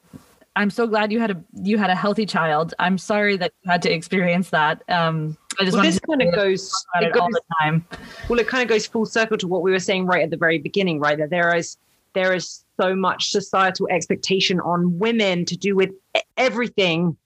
I'm 0.60 0.68
so 0.68 0.86
glad 0.86 1.10
you 1.10 1.20
had 1.20 1.30
a 1.30 1.42
you 1.54 1.78
had 1.78 1.88
a 1.88 1.94
healthy 1.94 2.26
child. 2.26 2.74
I'm 2.78 2.98
sorry 2.98 3.38
that 3.38 3.50
you 3.62 3.70
had 3.70 3.80
to 3.80 3.90
experience 3.90 4.50
that. 4.50 4.82
Um, 4.90 5.38
I 5.58 5.64
just 5.64 5.74
well, 5.74 5.82
this 5.82 5.98
kind 6.00 6.20
of 6.20 6.34
goes, 6.34 6.70
it 7.00 7.14
goes 7.14 7.22
all 7.22 7.30
the 7.30 7.40
time. 7.62 7.86
Well, 8.28 8.38
it 8.38 8.46
kind 8.46 8.62
of 8.62 8.68
goes 8.68 8.86
full 8.86 9.06
circle 9.06 9.38
to 9.38 9.48
what 9.48 9.62
we 9.62 9.70
were 9.70 9.78
saying 9.78 10.04
right 10.04 10.22
at 10.22 10.28
the 10.28 10.36
very 10.36 10.58
beginning, 10.58 11.00
right? 11.00 11.16
That 11.16 11.30
there 11.30 11.56
is 11.56 11.78
there 12.12 12.34
is 12.34 12.62
so 12.78 12.94
much 12.94 13.30
societal 13.30 13.88
expectation 13.90 14.60
on 14.60 14.98
women 14.98 15.46
to 15.46 15.56
do 15.56 15.74
with 15.74 15.92
everything, 16.36 17.16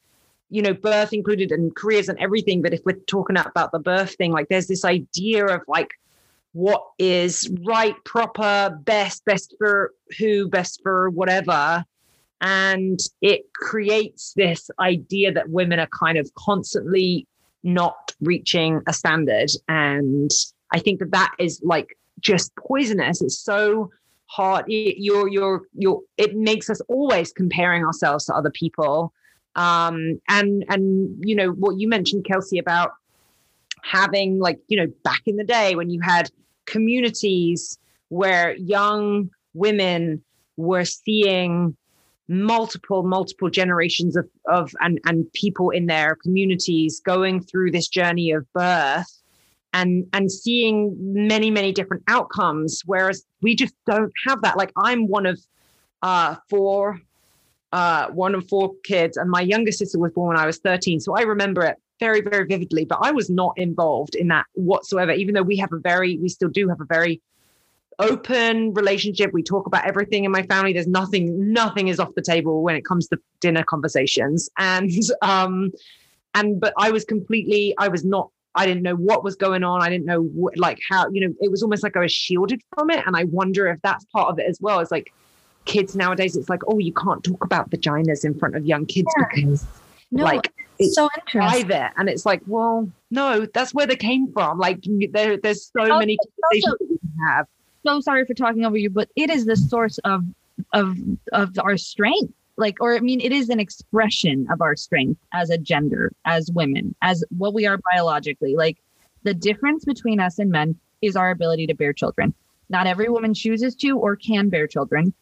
you 0.51 0.63
know, 0.63 0.73
birth 0.73 1.13
included 1.13 1.51
and 1.51 1.75
careers 1.75 2.09
and 2.09 2.21
everything. 2.21 2.63
But 2.63 2.73
if 2.73 2.83
we're 2.85 3.01
talking 3.09 3.37
about 3.37 3.73
the 3.73 3.81
birth 3.81 4.15
thing, 4.15 4.31
like 4.31 4.47
there's 4.49 4.69
this 4.69 4.85
idea 4.85 5.47
of 5.47 5.63
like 5.67 5.91
what 6.53 6.85
is 7.01 7.51
right, 7.65 7.97
proper, 8.05 8.79
best, 8.85 9.25
best 9.25 9.57
for 9.59 9.93
who, 10.19 10.49
best 10.49 10.83
for 10.85 11.11
whatever. 11.11 11.85
And 12.41 13.01
it 13.23 13.53
creates 13.55 14.33
this 14.37 14.71
idea 14.79 15.33
that 15.33 15.49
women 15.49 15.79
are 15.79 15.89
kind 15.89 16.19
of 16.19 16.31
constantly 16.35 17.27
not 17.63 18.13
reaching 18.21 18.83
a 18.87 18.93
standard. 18.93 19.51
And 19.69 20.31
I 20.73 20.79
think 20.79 21.01
that 21.01 21.13
that 21.13 21.33
is 21.39 21.61
like 21.65 21.97
just 22.21 22.55
poisonous. 22.57 23.23
It's 23.23 23.39
so 23.39 23.91
hard. 24.27 24.65
You're, 24.69 25.29
you're, 25.29 25.63
you're, 25.75 26.01
it 26.19 26.37
makes 26.37 26.69
us 26.69 26.81
always 26.89 27.33
comparing 27.33 27.85
ourselves 27.85 28.27
to 28.27 28.35
other 28.35 28.51
people. 28.51 29.13
Um, 29.57 30.21
and, 30.29 30.65
and, 30.69 31.17
you 31.25 31.35
know, 31.35 31.51
what 31.51 31.79
you 31.79 31.89
mentioned, 31.89 32.25
Kelsie, 32.25 32.61
about 32.61 32.93
having 33.83 34.39
like, 34.39 34.59
you 34.69 34.77
know, 34.77 34.93
back 35.05 35.23
in 35.27 35.37
the 35.37 35.45
day 35.45 35.77
when 35.77 35.91
you 35.91 36.01
had 36.01 36.31
communities 36.67 37.79
where 38.09 38.55
young 38.57 39.31
women 39.55 40.23
were 40.57 40.85
seeing 40.85 41.77
multiple 42.29 43.03
multiple 43.03 43.51
generations 43.51 44.17
of 44.17 44.29
of 44.47 44.75
and 44.81 44.99
and 45.05 45.31
people 45.35 45.71
in 45.71 45.87
their 45.87 46.17
communities 46.23 47.01
going 47.05 47.43
through 47.43 47.71
this 47.71 47.89
journey 47.89 48.31
of 48.31 48.51
birth 48.55 49.23
and 49.75 50.07
and 50.15 50.33
seeing 50.33 50.97
many 50.99 51.51
many 51.51 51.71
different 51.71 52.03
outcomes 52.09 52.83
whereas 52.87 53.25
we 53.43 53.55
just 53.55 53.75
don't 53.87 54.13
have 54.27 54.41
that. 54.43 54.57
Like 54.57 54.73
i'm 54.77 55.07
one 55.07 55.27
of 55.27 55.39
uh 56.03 56.37
four 56.49 56.99
uh 57.73 58.09
one 58.09 58.35
of 58.35 58.49
four 58.49 58.73
kids 58.85 59.17
and 59.19 59.31
my 59.31 59.43
younger 59.43 59.73
sister 59.73 59.99
was 59.99 60.13
born 60.13 60.29
when 60.29 60.37
i 60.39 60.47
was 60.47 60.59
13 60.59 61.01
so 61.01 61.15
i 61.17 61.23
remember 61.23 61.63
it 61.63 61.77
very 62.01 62.21
very 62.21 62.47
vividly 62.47 62.85
but 62.85 62.99
i 63.03 63.11
was 63.11 63.29
not 63.29 63.53
involved 63.57 64.15
in 64.15 64.29
that 64.29 64.47
whatsoever 64.55 65.13
even 65.13 65.35
though 65.35 65.43
we 65.43 65.57
have 65.57 65.73
a 65.73 65.79
very 65.79 66.19
we 66.19 66.29
still 66.29 66.49
do 66.49 66.69
have 66.69 66.81
a 66.81 66.87
very 66.87 67.21
open 67.99 68.75
relationship. 68.75 69.33
We 69.33 69.43
talk 69.43 69.67
about 69.67 69.87
everything 69.87 70.25
in 70.25 70.31
my 70.31 70.43
family. 70.43 70.73
There's 70.73 70.87
nothing, 70.87 71.53
nothing 71.53 71.89
is 71.89 72.01
off 72.01 72.15
the 72.15 72.23
table 72.23 72.63
when 72.63 72.77
it 72.77 72.85
comes 72.85 73.09
to 73.09 73.19
dinner 73.41 73.65
conversations. 73.65 74.49
And 74.59 74.91
um, 75.23 75.73
and 76.35 76.61
but 76.61 76.75
I 76.77 76.91
was 76.91 77.05
completely, 77.05 77.75
I 77.79 77.89
was 77.89 78.05
not, 78.05 78.31
I 78.57 78.67
didn't 78.67 78.83
know 78.83 78.97
what 78.97 79.25
was 79.25 79.37
going 79.37 79.65
on. 79.65 79.83
I 79.83 79.89
didn't 79.89 80.07
know 80.07 80.23
what, 80.23 80.57
like 80.57 80.79
how, 80.91 81.09
you 81.11 81.27
know, 81.27 81.35
it 81.41 81.51
was 81.51 81.63
almost 81.63 81.83
like 81.83 81.97
I 81.97 82.01
was 82.01 82.13
shielded 82.13 82.61
from 82.75 82.91
it. 82.91 83.05
And 83.07 83.17
I 83.17 83.25
wonder 83.25 83.67
if 83.69 83.81
that's 83.83 84.05
part 84.07 84.29
of 84.29 84.39
it 84.39 84.47
as 84.49 84.59
well. 84.61 84.81
It's 84.81 84.91
like 84.91 85.13
kids 85.65 85.97
nowadays, 85.97 86.37
it's 86.37 86.49
like, 86.49 86.63
oh, 86.69 86.79
you 86.79 86.93
can't 86.93 87.23
talk 87.25 87.45
about 87.45 87.71
vaginas 87.71 88.25
in 88.25 88.39
front 88.39 88.57
of 88.57 88.67
young 88.67 88.87
kids 88.87 89.09
yeah. 89.19 89.27
because 89.35 89.67
no, 90.11 90.25
like 90.25 90.53
it's 90.79 90.95
so 90.95 91.09
private. 91.31 91.93
And 91.97 92.09
it's 92.09 92.27
like, 92.27 92.43
well, 92.47 92.91
no, 93.11 93.47
that's 93.53 93.75
where 93.75 93.87
they 93.87 93.97
came 93.97 94.33
from. 94.33 94.59
Like 94.59 94.85
there, 95.11 95.37
there's 95.37 95.71
so 95.77 95.99
many 95.99 96.17
conversations 96.17 96.75
also, 96.81 96.85
we 96.91 96.99
have 97.29 97.47
so 97.85 98.01
sorry 98.01 98.25
for 98.25 98.35
talking 98.35 98.65
over 98.65 98.77
you, 98.77 98.91
but 98.91 99.09
it 99.17 99.31
is 99.31 99.47
the 99.47 99.57
source 99.57 99.99
of 99.99 100.25
of 100.73 100.97
of 101.33 101.59
our 101.59 101.77
strength. 101.77 102.33
Like, 102.57 102.81
or 102.81 102.95
I 102.95 103.01
mean, 103.01 103.21
it 103.21 103.33
is 103.33 103.49
an 103.49 103.59
expression 103.59 104.47
of 104.51 104.61
our 104.61 104.77
strength 104.77 105.21
as 105.33 105.51
a 105.51 105.59
gender, 105.59 106.13
as 106.25 106.51
women, 106.53 106.95
as 107.03 107.25
what 107.37 107.53
we 107.53 107.67
are 107.67 107.81
biologically. 107.93 108.55
Like 108.55 108.79
the 109.25 109.35
difference 109.35 109.85
between 109.85 110.21
us 110.21 110.39
and 110.39 110.51
men 110.51 110.79
is 111.03 111.17
our 111.17 111.31
ability 111.31 111.67
to 111.67 111.75
bear 111.75 111.93
children. 111.93 112.33
Not 112.69 112.87
every 112.87 113.09
woman 113.09 113.35
chooses 113.35 113.75
to 113.77 113.99
or 113.99 114.17
can 114.17 114.49
bear 114.49 114.67
children, 114.67 115.13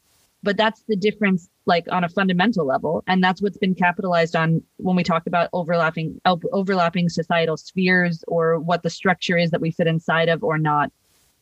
but 0.43 0.57
that's 0.57 0.83
the 0.89 0.97
difference 0.97 1.49
like 1.67 1.87
on 1.91 2.05
a 2.05 2.09
fundamental 2.09 2.67
level 2.67 3.03
and 3.07 3.23
that's 3.23 3.41
what's 3.41 3.57
been 3.57 3.75
capitalized 3.75 4.35
on 4.35 4.63
when 4.79 4.97
we 4.97 5.05
talk 5.05 5.27
about 5.27 5.49
overlapping 5.53 6.21
overlapping 6.25 7.09
societal 7.09 7.57
spheres 7.57 8.25
or 8.27 8.59
what 8.59 8.83
the 8.83 8.91
structure 8.91 9.39
is 9.39 9.51
that 9.51 9.61
we 9.61 9.71
fit 9.71 9.87
inside 9.87 10.29
of 10.29 10.43
or 10.43 10.59
not 10.59 10.91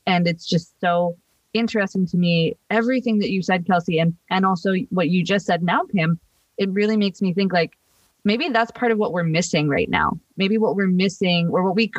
and 0.07 0.27
it's 0.27 0.47
just 0.47 0.79
so 0.81 1.17
interesting 1.53 2.07
to 2.07 2.17
me 2.17 2.57
everything 2.71 3.19
that 3.19 3.31
you 3.31 3.43
said 3.43 3.67
kelsie 3.67 4.01
and 4.01 4.17
and 4.31 4.47
also 4.47 4.75
what 4.91 5.09
you 5.09 5.25
just 5.25 5.47
said 5.47 5.63
now 5.63 5.83
pam 5.95 6.19
it 6.59 6.71
really 6.71 6.97
makes 6.97 7.21
me 7.21 7.33
think 7.33 7.53
like 7.53 7.77
maybe 8.25 8.49
that's 8.49 8.71
part 8.71 8.93
of 8.93 8.99
what 8.99 9.13
we're 9.13 9.25
missing 9.25 9.69
right 9.69 9.89
now. 9.89 10.19
Maybe 10.37 10.59
what 10.59 10.77
we're 10.77 10.87
missing 10.87 11.49
or 11.49 11.63
what 11.63 11.75
we 11.75 11.91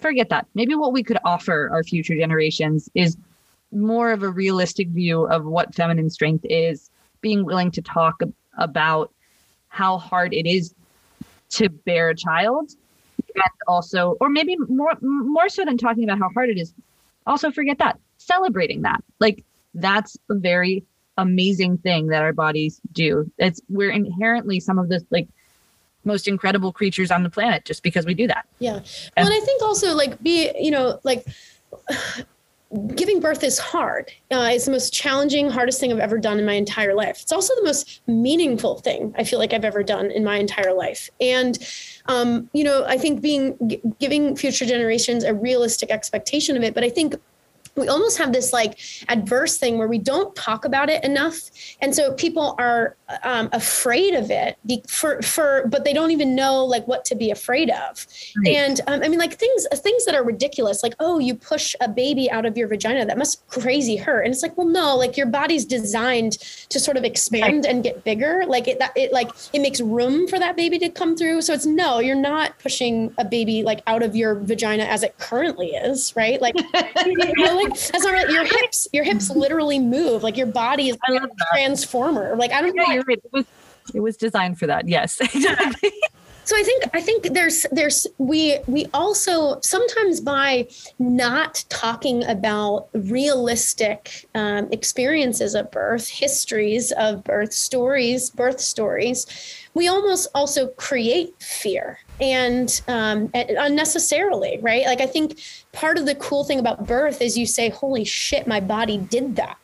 forget 0.00 0.28
that. 0.30 0.46
Maybe 0.54 0.74
what 0.74 0.92
we 0.92 1.02
could 1.02 1.18
offer 1.24 1.70
our 1.72 1.82
future 1.82 2.16
generations 2.16 2.88
is 2.94 3.16
more 3.72 4.12
of 4.12 4.22
a 4.22 4.28
realistic 4.28 4.88
view 4.88 5.26
of 5.26 5.44
what 5.44 5.74
feminine 5.74 6.10
strength 6.10 6.44
is 6.48 6.90
being 7.20 7.44
willing 7.44 7.70
to 7.72 7.82
talk 7.82 8.20
about 8.58 9.12
how 9.68 9.98
hard 9.98 10.32
it 10.32 10.46
is 10.46 10.74
to 11.48 11.68
bear 11.68 12.10
a 12.10 12.16
child 12.16 12.72
and 13.34 13.44
also 13.68 14.16
or 14.20 14.28
maybe 14.28 14.56
more 14.68 14.92
more 15.00 15.48
so 15.48 15.64
than 15.64 15.76
talking 15.76 16.04
about 16.04 16.18
how 16.18 16.30
hard 16.34 16.48
it 16.48 16.58
is 16.58 16.72
also 17.26 17.50
forget 17.50 17.78
that 17.78 17.98
celebrating 18.18 18.82
that. 18.82 19.02
Like 19.20 19.44
that's 19.74 20.16
a 20.30 20.34
very 20.34 20.84
amazing 21.18 21.78
thing 21.78 22.08
that 22.08 22.22
our 22.22 22.32
bodies 22.32 22.80
do. 22.92 23.30
It's 23.38 23.60
we're 23.68 23.90
inherently 23.90 24.60
some 24.60 24.78
of 24.78 24.88
the 24.88 25.04
like 25.10 25.28
most 26.04 26.28
incredible 26.28 26.72
creatures 26.72 27.10
on 27.10 27.22
the 27.22 27.30
planet 27.30 27.64
just 27.64 27.82
because 27.82 28.06
we 28.06 28.14
do 28.14 28.26
that. 28.28 28.46
Yeah. 28.58 28.72
Well, 28.72 28.82
and, 29.16 29.28
and 29.28 29.34
i 29.34 29.40
think 29.40 29.62
also 29.62 29.94
like 29.94 30.22
be 30.22 30.50
you 30.58 30.70
know 30.70 31.00
like 31.02 31.26
giving 32.94 33.20
birth 33.20 33.42
is 33.42 33.58
hard. 33.58 34.10
Uh, 34.30 34.50
it's 34.52 34.66
the 34.66 34.70
most 34.70 34.92
challenging, 34.92 35.50
hardest 35.50 35.80
thing 35.80 35.92
I've 35.92 35.98
ever 35.98 36.18
done 36.18 36.38
in 36.38 36.44
my 36.44 36.54
entire 36.54 36.94
life. 36.94 37.20
It's 37.22 37.32
also 37.32 37.54
the 37.56 37.64
most 37.64 38.00
meaningful 38.06 38.78
thing 38.78 39.14
I 39.18 39.24
feel 39.24 39.38
like 39.38 39.52
I've 39.52 39.64
ever 39.64 39.82
done 39.82 40.10
in 40.10 40.24
my 40.24 40.36
entire 40.36 40.72
life. 40.72 41.10
And, 41.20 41.58
um, 42.06 42.48
you 42.52 42.64
know, 42.64 42.84
I 42.86 42.98
think 42.98 43.20
being 43.20 43.80
giving 43.98 44.36
future 44.36 44.66
generations 44.66 45.24
a 45.24 45.34
realistic 45.34 45.90
expectation 45.90 46.56
of 46.56 46.62
it, 46.62 46.74
but 46.74 46.84
I 46.84 46.90
think 46.90 47.16
we 47.76 47.88
almost 47.88 48.18
have 48.18 48.32
this 48.32 48.52
like 48.52 48.78
adverse 49.08 49.58
thing 49.58 49.78
where 49.78 49.88
we 49.88 49.98
don't 49.98 50.34
talk 50.34 50.64
about 50.64 50.88
it 50.88 51.04
enough. 51.04 51.50
And 51.80 51.94
so 51.94 52.12
people 52.14 52.54
are 52.58 52.96
um, 53.22 53.48
afraid 53.52 54.14
of 54.14 54.30
it 54.30 54.58
for 54.88 55.22
for 55.22 55.66
but 55.68 55.84
they 55.84 55.92
don't 55.92 56.10
even 56.10 56.34
know 56.34 56.64
like 56.64 56.86
what 56.88 57.04
to 57.06 57.14
be 57.14 57.30
afraid 57.30 57.70
of. 57.70 58.06
Right. 58.36 58.56
and 58.56 58.80
um, 58.86 59.02
i 59.02 59.08
mean 59.08 59.18
like 59.18 59.34
things 59.34 59.66
things 59.74 60.04
that 60.06 60.14
are 60.14 60.24
ridiculous 60.24 60.82
like 60.82 60.94
oh 60.98 61.18
you 61.18 61.34
push 61.34 61.76
a 61.80 61.88
baby 61.88 62.30
out 62.30 62.44
of 62.46 62.56
your 62.56 62.66
vagina 62.66 63.06
that 63.06 63.18
must 63.18 63.46
crazy 63.48 63.96
hurt. 63.96 64.22
And 64.22 64.32
it's 64.32 64.42
like 64.42 64.56
well 64.56 64.66
no 64.66 64.96
like 64.96 65.16
your 65.16 65.26
body's 65.26 65.64
designed 65.64 66.32
to 66.70 66.80
sort 66.80 66.96
of 66.96 67.04
expand 67.04 67.64
right. 67.64 67.66
and 67.66 67.82
get 67.84 68.02
bigger. 68.04 68.44
Like 68.46 68.66
it 68.68 68.78
that 68.78 68.92
it 68.96 69.12
like 69.12 69.30
it 69.52 69.60
makes 69.60 69.80
room 69.80 70.26
for 70.26 70.38
that 70.38 70.56
baby 70.56 70.78
to 70.80 70.88
come 70.88 71.16
through. 71.16 71.42
So 71.42 71.52
it's 71.52 71.66
no 71.66 72.00
you're 72.00 72.16
not 72.16 72.58
pushing 72.58 73.14
a 73.18 73.24
baby 73.24 73.62
like 73.62 73.82
out 73.86 74.02
of 74.02 74.16
your 74.16 74.34
vagina 74.34 74.84
as 74.84 75.02
it 75.02 75.16
currently 75.18 75.68
is 75.68 76.14
right? 76.16 76.40
Like 76.40 76.54
you 77.06 77.32
know, 77.36 77.56
like 77.56 77.65
that's 77.68 78.04
not 78.04 78.12
right. 78.12 78.28
Your 78.28 78.44
hips, 78.60 78.88
your 78.92 79.04
hips 79.04 79.30
literally 79.30 79.78
move. 79.78 80.22
Like 80.22 80.36
your 80.36 80.46
body 80.46 80.88
is 80.88 80.96
like 81.08 81.22
a 81.22 81.28
transformer. 81.52 82.36
Like 82.36 82.52
I 82.52 82.62
don't 82.62 82.74
yeah, 82.74 82.82
know. 82.82 83.04
It 83.08 83.22
was, 83.32 83.44
it 83.94 84.00
was 84.00 84.16
designed 84.16 84.58
for 84.58 84.66
that. 84.66 84.88
Yes, 84.88 85.20
exactly. 85.20 85.92
so 86.44 86.56
i 86.56 86.62
think 86.62 86.84
i 86.94 87.00
think 87.00 87.34
there's 87.34 87.66
there's 87.72 88.06
we 88.18 88.56
we 88.68 88.86
also 88.94 89.60
sometimes 89.62 90.20
by 90.20 90.66
not 91.00 91.64
talking 91.68 92.24
about 92.24 92.88
realistic 92.94 94.26
um, 94.36 94.68
experiences 94.70 95.56
of 95.56 95.68
birth 95.72 96.08
histories 96.08 96.92
of 96.92 97.24
birth 97.24 97.52
stories 97.52 98.30
birth 98.30 98.60
stories 98.60 99.26
we 99.76 99.88
almost 99.88 100.26
also 100.34 100.68
create 100.68 101.34
fear 101.38 101.98
and 102.18 102.80
um, 102.88 103.30
unnecessarily, 103.34 104.58
right? 104.62 104.86
Like 104.86 105.02
I 105.02 105.06
think 105.06 105.38
part 105.72 105.98
of 105.98 106.06
the 106.06 106.14
cool 106.14 106.44
thing 106.44 106.58
about 106.58 106.86
birth 106.86 107.20
is 107.20 107.36
you 107.36 107.44
say, 107.44 107.68
"Holy 107.68 108.04
shit, 108.04 108.46
my 108.46 108.58
body 108.58 108.96
did 108.96 109.36
that." 109.36 109.58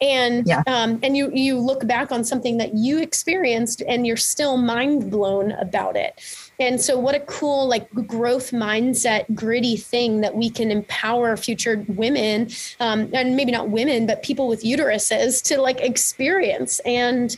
and 0.00 0.46
yeah. 0.46 0.62
um, 0.68 1.00
and 1.02 1.16
you 1.16 1.28
you 1.32 1.58
look 1.58 1.84
back 1.88 2.12
on 2.12 2.22
something 2.22 2.56
that 2.58 2.74
you 2.74 3.00
experienced 3.00 3.82
and 3.88 4.06
you're 4.06 4.16
still 4.16 4.56
mind 4.56 5.10
blown 5.10 5.50
about 5.52 5.96
it 5.96 6.22
and 6.60 6.80
so 6.80 6.96
what 6.96 7.16
a 7.16 7.20
cool 7.20 7.66
like 7.66 7.90
growth 8.06 8.52
mindset 8.52 9.24
gritty 9.34 9.76
thing 9.76 10.20
that 10.20 10.36
we 10.36 10.48
can 10.48 10.70
empower 10.70 11.36
future 11.36 11.84
women 11.88 12.48
um, 12.78 13.10
and 13.12 13.34
maybe 13.34 13.50
not 13.50 13.70
women 13.70 14.06
but 14.06 14.22
people 14.22 14.46
with 14.46 14.62
uteruses 14.62 15.42
to 15.42 15.60
like 15.60 15.80
experience 15.80 16.78
and 16.84 17.36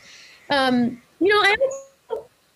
um, 0.51 1.01
you 1.19 1.29
know 1.29 1.41
i 1.41 1.55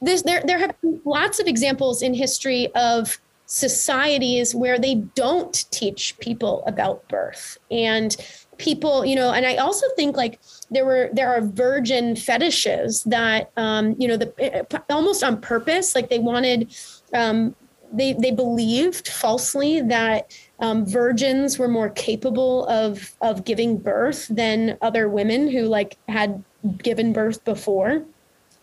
there, 0.06 0.41
there 0.45 0.60
have 0.60 0.80
been 0.82 1.01
lots 1.06 1.39
of 1.39 1.47
examples 1.47 2.01
in 2.01 2.14
history 2.14 2.74
of 2.76 3.20
societies 3.47 4.56
where 4.56 4.80
they 4.80 4.95
don't 4.95 5.66
teach 5.72 6.18
people 6.20 6.64
about 6.66 7.08
birth. 7.08 7.58
And 7.70 8.16
people 8.58 9.06
you 9.06 9.16
know 9.16 9.32
and 9.32 9.45
i 9.45 9.56
also 9.56 9.86
think 9.95 10.16
like 10.16 10.39
there 10.72 10.86
were 10.86 11.10
there 11.14 11.30
are 11.30 11.41
virgin 11.41 12.16
fetishes 12.16 13.03
that 13.03 13.51
um 13.58 13.95
you 13.99 14.08
know 14.08 14.18
the 14.18 14.34
eh, 14.39 14.64
almost 14.89 15.24
on 15.24 15.39
purpose 15.41 15.95
like 15.95 16.10
they 16.10 16.20
wanted 16.20 16.74
um 17.14 17.56
they 17.93 18.14
they 18.14 18.32
believed 18.32 19.08
falsely 19.08 19.82
that 19.82 20.32
um, 20.60 20.86
virgins 20.86 21.60
were 21.60 21.68
more 21.68 21.89
capable 21.89 22.66
of 22.68 23.14
of 23.22 23.43
giving 23.45 23.78
birth 23.78 24.28
than 24.30 24.78
other 24.82 25.08
women 25.10 25.49
who 25.49 25.64
like 25.64 25.97
had 26.08 26.43
given 26.78 27.14
birth 27.14 27.43
before 27.45 28.03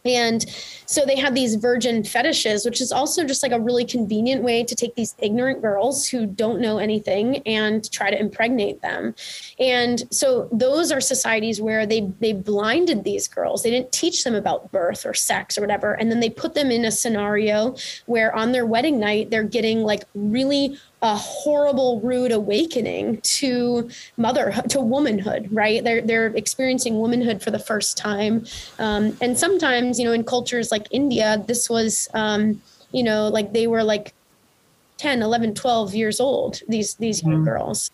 and 0.05 0.45
so 0.87 1.05
they 1.07 1.17
had 1.17 1.35
these 1.35 1.55
virgin 1.55 2.05
fetishes, 2.05 2.65
which 2.65 2.81
is 2.81 2.93
also 2.93 3.25
just 3.25 3.43
like 3.43 3.53
a 3.53 3.61
really 3.61 3.85
convenient 3.85 4.43
way 4.43 4.65
to 4.65 4.75
take 4.75 4.95
these 4.95 5.15
ignorant 5.19 5.63
girls 5.63 6.09
who 6.09 6.27
don't 6.27 6.61
know 6.61 6.79
anything 6.79 7.39
and 7.47 7.91
try 7.93 8.11
to 8.11 8.19
impregnate 8.19 8.83
them. 8.83 9.15
And 9.59 10.03
so 10.11 10.49
those 10.53 10.91
are 10.91 11.01
societies 11.01 11.61
where 11.61 11.87
they 11.87 12.13
they 12.21 12.33
blinded 12.33 13.05
these 13.05 13.29
girls. 13.29 13.63
They 13.63 13.71
didn't 13.71 13.93
teach 13.93 14.25
them 14.25 14.35
about 14.35 14.73
birth 14.73 15.07
or 15.07 15.15
sex 15.15 15.57
or 15.57 15.61
whatever. 15.61 15.95
And 15.95 16.11
then 16.11 16.21
they 16.21 16.31
put 16.31 16.55
them 16.55 16.71
in 16.71 16.85
a 16.85 16.91
scenario 16.91 17.77
where 18.07 18.35
on 18.35 18.53
their 18.53 18.67
wedding 18.67 18.99
night 18.99 19.31
they're 19.31 19.45
getting 19.45 19.83
like 19.83 20.05
really 20.15 20.79
a 21.03 21.17
horrible 21.17 22.01
rude 22.01 22.31
awakening 22.31 23.21
to 23.23 23.91
motherhood 24.17 24.71
to 24.71 24.81
womanhood 24.81 25.49
right? 25.51 25.83
They're 25.83 26.01
they're 26.01 26.27
experiencing 26.29 26.99
womanhood 26.99 27.43
for 27.43 27.51
the 27.51 27.59
first 27.59 27.99
time. 27.99 28.47
Um, 28.79 29.17
and 29.21 29.37
sometimes 29.37 29.99
you 29.99 30.05
know 30.05 30.13
in 30.13 30.25
cultures 30.25 30.71
like 30.71 30.87
india 30.91 31.43
this 31.47 31.69
was 31.69 32.09
um, 32.15 32.63
you 32.93 33.03
know 33.03 33.29
like 33.29 33.53
they 33.53 33.67
were 33.67 33.83
like 33.83 34.15
10 34.99 35.23
11 35.23 35.55
12 35.55 35.95
years 35.95 36.21
old 36.21 36.61
these 36.69 36.95
these 36.95 37.23
young 37.23 37.43
mm. 37.43 37.45
girls. 37.45 37.91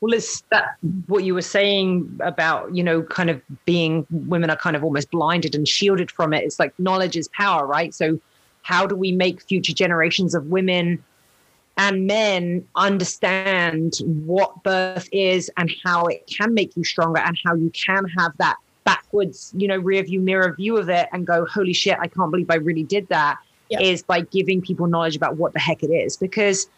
Well 0.00 0.12
it's 0.12 0.42
that 0.50 0.76
what 1.06 1.24
you 1.24 1.32
were 1.32 1.42
saying 1.42 2.18
about 2.20 2.74
you 2.74 2.82
know 2.82 3.02
kind 3.02 3.30
of 3.30 3.40
being 3.64 4.04
women 4.10 4.50
are 4.50 4.56
kind 4.56 4.74
of 4.74 4.82
almost 4.82 5.12
blinded 5.12 5.54
and 5.54 5.66
shielded 5.68 6.10
from 6.10 6.32
it. 6.32 6.42
It's 6.42 6.58
like 6.58 6.76
knowledge 6.78 7.16
is 7.16 7.28
power 7.28 7.66
right? 7.66 7.94
So 7.94 8.18
how 8.62 8.86
do 8.86 8.96
we 8.96 9.12
make 9.12 9.42
future 9.42 9.74
generations 9.74 10.34
of 10.34 10.46
women 10.46 11.04
and 11.76 12.06
men 12.06 12.66
understand 12.76 13.98
what 14.04 14.62
birth 14.62 15.08
is 15.12 15.50
and 15.56 15.72
how 15.84 16.06
it 16.06 16.26
can 16.26 16.54
make 16.54 16.76
you 16.76 16.84
stronger 16.84 17.20
and 17.20 17.38
how 17.44 17.54
you 17.54 17.70
can 17.70 18.04
have 18.16 18.32
that 18.38 18.56
backwards, 18.84 19.52
you 19.56 19.66
know, 19.66 19.78
rear 19.78 20.02
view 20.02 20.20
mirror 20.20 20.54
view 20.54 20.76
of 20.76 20.88
it 20.88 21.08
and 21.12 21.26
go, 21.26 21.44
holy 21.46 21.72
shit, 21.72 21.98
I 22.00 22.06
can't 22.06 22.30
believe 22.30 22.50
I 22.50 22.56
really 22.56 22.84
did 22.84 23.08
that. 23.08 23.38
Yep. 23.70 23.80
Is 23.80 24.02
by 24.02 24.20
giving 24.20 24.60
people 24.60 24.86
knowledge 24.86 25.16
about 25.16 25.36
what 25.36 25.54
the 25.54 25.58
heck 25.58 25.82
it 25.82 25.88
is. 25.88 26.18
Because 26.18 26.68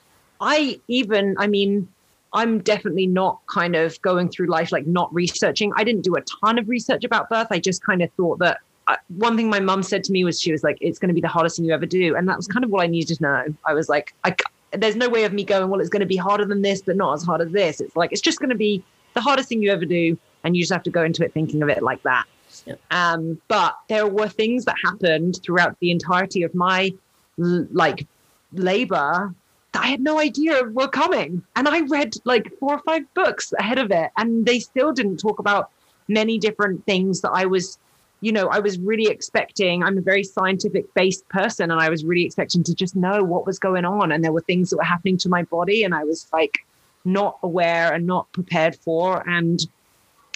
I 0.40 0.80
even, 0.86 1.34
I 1.36 1.48
mean, 1.48 1.88
I'm 2.32 2.60
definitely 2.60 3.08
not 3.08 3.40
kind 3.46 3.74
of 3.74 4.00
going 4.02 4.28
through 4.28 4.46
life 4.46 4.70
like 4.70 4.86
not 4.86 5.12
researching. 5.12 5.72
I 5.76 5.82
didn't 5.82 6.02
do 6.02 6.14
a 6.14 6.20
ton 6.20 6.58
of 6.58 6.68
research 6.68 7.02
about 7.02 7.28
birth. 7.28 7.48
I 7.50 7.58
just 7.58 7.82
kind 7.84 8.02
of 8.02 8.12
thought 8.12 8.38
that 8.38 8.58
uh, 8.88 8.96
one 9.08 9.36
thing 9.36 9.50
my 9.50 9.58
mum 9.58 9.82
said 9.82 10.04
to 10.04 10.12
me 10.12 10.22
was 10.22 10.40
she 10.40 10.52
was 10.52 10.62
like, 10.62 10.78
"It's 10.80 10.98
going 10.98 11.08
to 11.08 11.14
be 11.14 11.20
the 11.20 11.28
hardest 11.28 11.56
thing 11.56 11.64
you 11.64 11.74
ever 11.74 11.86
do," 11.86 12.14
and 12.14 12.28
that 12.28 12.36
was 12.36 12.46
kind 12.46 12.64
of 12.64 12.70
what 12.70 12.84
I 12.84 12.86
needed 12.86 13.16
to 13.16 13.22
know. 13.22 13.44
I 13.64 13.74
was 13.74 13.88
like, 13.88 14.14
I, 14.22 14.36
there's 14.72 14.96
no 14.96 15.08
way 15.08 15.24
of 15.24 15.32
me 15.32 15.44
going, 15.44 15.68
well, 15.68 15.80
it's 15.80 15.88
going 15.88 16.00
to 16.00 16.06
be 16.06 16.16
harder 16.16 16.44
than 16.44 16.62
this, 16.62 16.82
but 16.82 16.96
not 16.96 17.14
as 17.14 17.22
hard 17.22 17.40
as 17.40 17.50
this. 17.50 17.80
It's 17.80 17.96
like, 17.96 18.12
it's 18.12 18.20
just 18.20 18.38
going 18.38 18.50
to 18.50 18.56
be 18.56 18.82
the 19.14 19.20
hardest 19.20 19.48
thing 19.48 19.62
you 19.62 19.70
ever 19.70 19.84
do. 19.84 20.18
And 20.44 20.56
you 20.56 20.62
just 20.62 20.72
have 20.72 20.82
to 20.84 20.90
go 20.90 21.02
into 21.02 21.24
it 21.24 21.32
thinking 21.32 21.62
of 21.62 21.68
it 21.68 21.82
like 21.82 22.02
that. 22.02 22.24
Yeah. 22.66 22.74
Um, 22.90 23.40
but 23.48 23.76
there 23.88 24.06
were 24.06 24.28
things 24.28 24.64
that 24.64 24.76
happened 24.84 25.40
throughout 25.42 25.76
the 25.80 25.90
entirety 25.90 26.42
of 26.42 26.54
my 26.54 26.92
like 27.36 28.06
labor 28.52 29.34
that 29.72 29.82
I 29.82 29.86
had 29.88 30.00
no 30.00 30.18
idea 30.18 30.62
were 30.64 30.88
coming. 30.88 31.42
And 31.56 31.68
I 31.68 31.80
read 31.80 32.14
like 32.24 32.52
four 32.58 32.74
or 32.74 32.82
five 32.86 33.02
books 33.14 33.52
ahead 33.58 33.78
of 33.78 33.90
it, 33.90 34.10
and 34.16 34.46
they 34.46 34.60
still 34.60 34.92
didn't 34.92 35.18
talk 35.18 35.38
about 35.38 35.70
many 36.08 36.38
different 36.38 36.84
things 36.86 37.20
that 37.22 37.32
I 37.32 37.46
was 37.46 37.78
you 38.20 38.32
know, 38.32 38.48
I 38.48 38.60
was 38.60 38.78
really 38.78 39.06
expecting, 39.06 39.82
I'm 39.82 39.98
a 39.98 40.00
very 40.00 40.24
scientific 40.24 40.92
based 40.94 41.28
person, 41.28 41.70
and 41.70 41.80
I 41.80 41.90
was 41.90 42.04
really 42.04 42.24
expecting 42.24 42.62
to 42.64 42.74
just 42.74 42.96
know 42.96 43.22
what 43.22 43.46
was 43.46 43.58
going 43.58 43.84
on. 43.84 44.12
And 44.12 44.24
there 44.24 44.32
were 44.32 44.40
things 44.40 44.70
that 44.70 44.76
were 44.76 44.84
happening 44.84 45.18
to 45.18 45.28
my 45.28 45.42
body, 45.44 45.84
and 45.84 45.94
I 45.94 46.04
was 46.04 46.26
like 46.32 46.58
not 47.04 47.38
aware 47.42 47.92
and 47.92 48.06
not 48.06 48.30
prepared 48.32 48.76
for. 48.76 49.22
And 49.28 49.60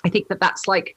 I 0.05 0.09
think 0.09 0.29
that 0.29 0.41
that's 0.41 0.69
like 0.69 0.97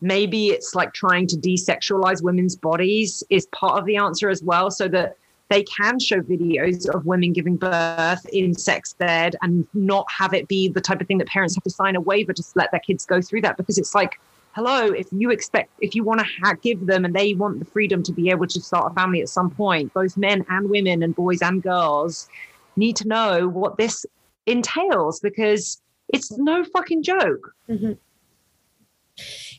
maybe 0.00 0.48
it's 0.48 0.74
like 0.74 0.92
trying 0.92 1.26
to 1.28 1.36
desexualize 1.36 2.22
women's 2.22 2.56
bodies 2.56 3.22
is 3.30 3.46
part 3.46 3.78
of 3.78 3.86
the 3.86 3.96
answer 3.96 4.28
as 4.28 4.42
well, 4.42 4.70
so 4.70 4.88
that 4.88 5.16
they 5.50 5.62
can 5.62 6.00
show 6.00 6.20
videos 6.20 6.88
of 6.88 7.06
women 7.06 7.32
giving 7.32 7.56
birth 7.56 8.26
in 8.32 8.54
sex 8.54 8.94
bed 8.94 9.36
and 9.42 9.66
not 9.72 10.06
have 10.10 10.34
it 10.34 10.48
be 10.48 10.68
the 10.68 10.80
type 10.80 11.00
of 11.00 11.06
thing 11.06 11.18
that 11.18 11.28
parents 11.28 11.54
have 11.54 11.62
to 11.62 11.70
sign 11.70 11.94
a 11.94 12.00
waiver 12.00 12.32
to 12.32 12.42
let 12.56 12.70
their 12.70 12.80
kids 12.80 13.06
go 13.06 13.20
through 13.20 13.42
that 13.42 13.56
because 13.56 13.78
it's 13.78 13.94
like 13.94 14.18
hello 14.54 14.86
if 14.86 15.08
you 15.10 15.30
expect 15.30 15.70
if 15.80 15.94
you 15.94 16.04
want 16.04 16.20
to 16.20 16.26
ha- 16.42 16.54
give 16.62 16.86
them 16.86 17.04
and 17.04 17.14
they 17.14 17.34
want 17.34 17.58
the 17.58 17.64
freedom 17.64 18.02
to 18.02 18.12
be 18.12 18.30
able 18.30 18.46
to 18.46 18.60
start 18.60 18.90
a 18.90 18.94
family 18.94 19.20
at 19.20 19.28
some 19.28 19.50
point 19.50 19.92
both 19.94 20.16
men 20.16 20.44
and 20.48 20.70
women 20.70 21.02
and 21.02 21.14
boys 21.16 21.42
and 21.42 21.62
girls 21.62 22.28
need 22.76 22.94
to 22.94 23.08
know 23.08 23.48
what 23.48 23.76
this 23.76 24.06
entails 24.46 25.18
because 25.20 25.82
it's 26.08 26.30
no 26.38 26.64
fucking 26.64 27.02
joke 27.02 27.54
mm-hmm. 27.68 27.92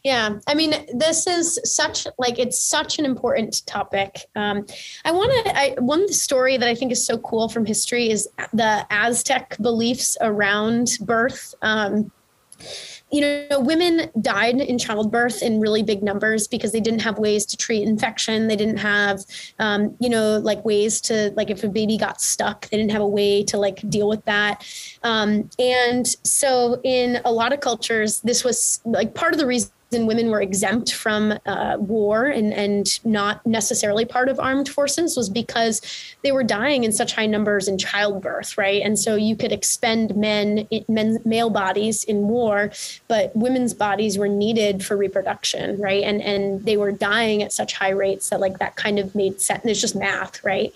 Yeah, 0.03 0.39
I 0.47 0.53
mean, 0.53 0.73
this 0.93 1.27
is 1.27 1.59
such 1.63 2.05
like 2.17 2.37
it's 2.37 2.61
such 2.61 2.99
an 2.99 3.05
important 3.05 3.65
topic. 3.65 4.25
Um, 4.35 4.65
I 5.05 5.13
want 5.13 5.31
to. 5.31 5.57
I 5.57 5.75
one 5.79 6.11
story 6.11 6.57
that 6.57 6.67
I 6.67 6.75
think 6.75 6.91
is 6.91 7.03
so 7.03 7.17
cool 7.19 7.47
from 7.47 7.65
history 7.65 8.09
is 8.09 8.27
the 8.53 8.85
Aztec 8.91 9.55
beliefs 9.61 10.17
around 10.19 10.97
birth. 11.01 11.55
Um, 11.61 12.11
you 13.15 13.21
know, 13.21 13.61
women 13.61 14.11
died 14.19 14.59
in 14.59 14.77
childbirth 14.77 15.41
in 15.41 15.61
really 15.61 15.81
big 15.81 16.03
numbers 16.03 16.49
because 16.49 16.73
they 16.73 16.81
didn't 16.81 17.01
have 17.01 17.17
ways 17.17 17.45
to 17.45 17.55
treat 17.55 17.83
infection. 17.83 18.49
They 18.49 18.57
didn't 18.57 18.75
have, 18.75 19.21
um, 19.57 19.95
you 20.01 20.09
know, 20.09 20.37
like 20.39 20.65
ways 20.65 20.99
to, 21.01 21.31
like, 21.37 21.49
if 21.49 21.63
a 21.63 21.69
baby 21.69 21.97
got 21.97 22.19
stuck, 22.19 22.67
they 22.67 22.75
didn't 22.75 22.91
have 22.91 23.01
a 23.01 23.07
way 23.07 23.41
to, 23.45 23.57
like, 23.57 23.89
deal 23.89 24.09
with 24.09 24.25
that. 24.25 24.67
Um, 25.03 25.49
and 25.57 26.05
so, 26.25 26.81
in 26.83 27.21
a 27.23 27.31
lot 27.31 27.53
of 27.53 27.61
cultures, 27.61 28.19
this 28.19 28.43
was 28.43 28.81
like 28.83 29.13
part 29.13 29.31
of 29.31 29.39
the 29.39 29.45
reason 29.47 29.71
and 29.95 30.07
women 30.07 30.29
were 30.29 30.41
exempt 30.41 30.93
from 30.93 31.33
uh, 31.45 31.77
war 31.79 32.25
and, 32.25 32.53
and 32.53 33.03
not 33.05 33.45
necessarily 33.45 34.05
part 34.05 34.29
of 34.29 34.39
armed 34.39 34.69
forces 34.69 35.17
was 35.17 35.29
because 35.29 35.81
they 36.23 36.31
were 36.31 36.43
dying 36.43 36.83
in 36.83 36.91
such 36.91 37.13
high 37.13 37.25
numbers 37.25 37.67
in 37.67 37.77
childbirth, 37.77 38.57
right? 38.57 38.81
And 38.83 38.99
so 38.99 39.15
you 39.15 39.35
could 39.35 39.51
expend 39.51 40.15
men, 40.15 40.67
men 40.87 41.19
male 41.25 41.49
bodies 41.49 42.03
in 42.03 42.27
war, 42.27 42.71
but 43.07 43.35
women's 43.35 43.73
bodies 43.73 44.17
were 44.17 44.27
needed 44.27 44.85
for 44.85 44.97
reproduction, 44.97 45.79
right? 45.79 46.03
And 46.03 46.21
and 46.21 46.65
they 46.65 46.77
were 46.77 46.91
dying 46.91 47.41
at 47.41 47.53
such 47.53 47.73
high 47.73 47.89
rates 47.89 48.29
that 48.29 48.39
like 48.39 48.59
that 48.59 48.75
kind 48.75 48.99
of 48.99 49.15
made 49.15 49.41
sense. 49.41 49.61
It's 49.65 49.81
just 49.81 49.95
math, 49.95 50.43
right? 50.43 50.73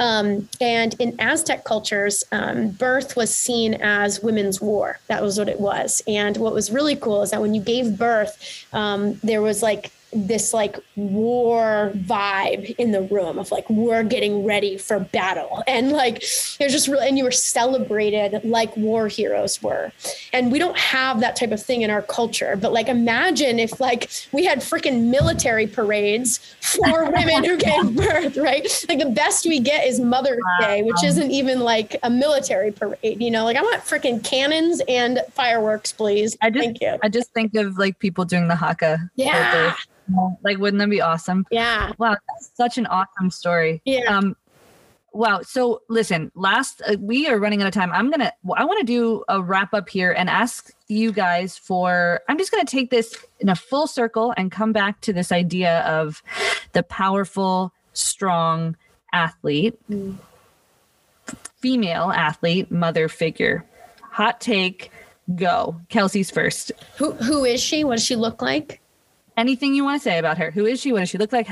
Um, 0.00 0.48
and 0.60 0.94
in 0.98 1.14
Aztec 1.20 1.64
cultures, 1.64 2.24
um, 2.32 2.70
birth 2.70 3.16
was 3.16 3.32
seen 3.32 3.74
as 3.74 4.20
women's 4.20 4.60
war. 4.60 4.98
That 5.08 5.22
was 5.22 5.38
what 5.38 5.48
it 5.48 5.60
was. 5.60 6.02
And 6.08 6.36
what 6.38 6.54
was 6.54 6.70
really 6.70 6.96
cool 6.96 7.22
is 7.22 7.30
that 7.30 7.40
when 7.40 7.54
you 7.54 7.60
gave 7.60 7.98
birth, 7.98 8.66
um, 8.72 9.14
there 9.22 9.42
was 9.42 9.62
like 9.62 9.92
this 10.12 10.52
like 10.52 10.76
war 10.96 11.92
vibe 11.94 12.74
in 12.76 12.90
the 12.90 13.02
room 13.02 13.38
of 13.38 13.50
like 13.52 13.68
we're 13.70 14.02
getting 14.02 14.44
ready 14.44 14.76
for 14.76 14.98
battle. 14.98 15.62
And 15.66 15.92
like 15.92 16.16
it 16.16 16.60
was 16.60 16.72
just 16.72 16.88
really 16.88 17.08
and 17.08 17.16
you 17.16 17.24
were 17.24 17.30
celebrated 17.30 18.42
like 18.44 18.76
war 18.76 19.08
heroes 19.08 19.62
were. 19.62 19.92
And 20.32 20.50
we 20.50 20.58
don't 20.58 20.76
have 20.76 21.20
that 21.20 21.36
type 21.36 21.52
of 21.52 21.62
thing 21.62 21.82
in 21.82 21.90
our 21.90 22.02
culture. 22.02 22.56
But 22.56 22.72
like 22.72 22.88
imagine 22.88 23.58
if 23.58 23.80
like 23.80 24.10
we 24.32 24.44
had 24.44 24.58
freaking 24.58 25.10
military 25.10 25.66
parades 25.66 26.38
for 26.60 27.04
women 27.10 27.44
who 27.44 27.56
gave 27.56 27.94
birth 27.94 28.36
right? 28.36 28.86
Like 28.88 28.98
the 28.98 29.10
best 29.10 29.46
we 29.46 29.60
get 29.60 29.86
is 29.86 30.00
mother's 30.00 30.42
wow. 30.60 30.66
day 30.66 30.82
which 30.82 31.04
isn't 31.04 31.30
even 31.30 31.60
like 31.60 31.96
a 32.02 32.10
military 32.10 32.72
parade 32.72 32.98
you 33.02 33.30
know? 33.30 33.44
Like 33.44 33.56
i 33.56 33.62
want 33.62 33.82
freaking 33.82 34.22
cannons 34.24 34.82
and 34.88 35.20
fireworks 35.32 35.92
please. 35.92 36.36
I 36.42 36.50
just 36.50 36.64
Thank 36.64 36.80
you. 36.80 36.98
i 37.02 37.08
just 37.08 37.32
think 37.32 37.54
of 37.54 37.78
like 37.78 37.98
people 37.98 38.24
doing 38.24 38.48
the 38.48 38.56
haka. 38.56 38.98
Yeah 39.14 39.76
like, 40.42 40.58
wouldn't 40.58 40.78
that 40.80 40.90
be 40.90 41.00
awesome? 41.00 41.46
Yeah. 41.50 41.92
Wow, 41.98 42.16
that's 42.28 42.50
such 42.54 42.78
an 42.78 42.86
awesome 42.86 43.30
story. 43.30 43.82
Yeah. 43.84 44.16
Um, 44.16 44.36
wow. 45.12 45.40
So 45.42 45.82
listen, 45.88 46.30
last 46.34 46.82
uh, 46.86 46.96
we 47.00 47.28
are 47.28 47.38
running 47.38 47.60
out 47.62 47.68
of 47.68 47.74
time. 47.74 47.90
I'm 47.92 48.10
gonna. 48.10 48.32
I 48.56 48.64
want 48.64 48.80
to 48.80 48.86
do 48.86 49.24
a 49.28 49.42
wrap 49.42 49.74
up 49.74 49.88
here 49.88 50.12
and 50.12 50.28
ask 50.28 50.70
you 50.88 51.12
guys 51.12 51.56
for. 51.56 52.20
I'm 52.28 52.38
just 52.38 52.50
gonna 52.50 52.64
take 52.64 52.90
this 52.90 53.14
in 53.40 53.48
a 53.48 53.56
full 53.56 53.86
circle 53.86 54.34
and 54.36 54.50
come 54.50 54.72
back 54.72 55.00
to 55.02 55.12
this 55.12 55.32
idea 55.32 55.80
of 55.80 56.22
the 56.72 56.82
powerful, 56.82 57.72
strong 57.92 58.76
athlete, 59.12 59.78
mm. 59.90 60.16
female 61.58 62.10
athlete, 62.10 62.70
mother 62.70 63.08
figure. 63.08 63.64
Hot 64.02 64.40
take. 64.40 64.90
Go. 65.36 65.80
Kelsie's 65.88 66.30
first. 66.30 66.72
Who 66.96 67.12
who 67.12 67.44
is 67.44 67.60
she? 67.60 67.84
What 67.84 67.96
does 67.96 68.04
she 68.04 68.16
look 68.16 68.42
like? 68.42 68.80
Anything 69.36 69.74
you 69.74 69.84
want 69.84 70.00
to 70.00 70.02
say 70.02 70.18
about 70.18 70.38
her. 70.38 70.50
Who 70.50 70.66
is 70.66 70.80
she? 70.80 70.92
What 70.92 71.00
does 71.00 71.08
she 71.08 71.18
look 71.18 71.32
like? 71.32 71.48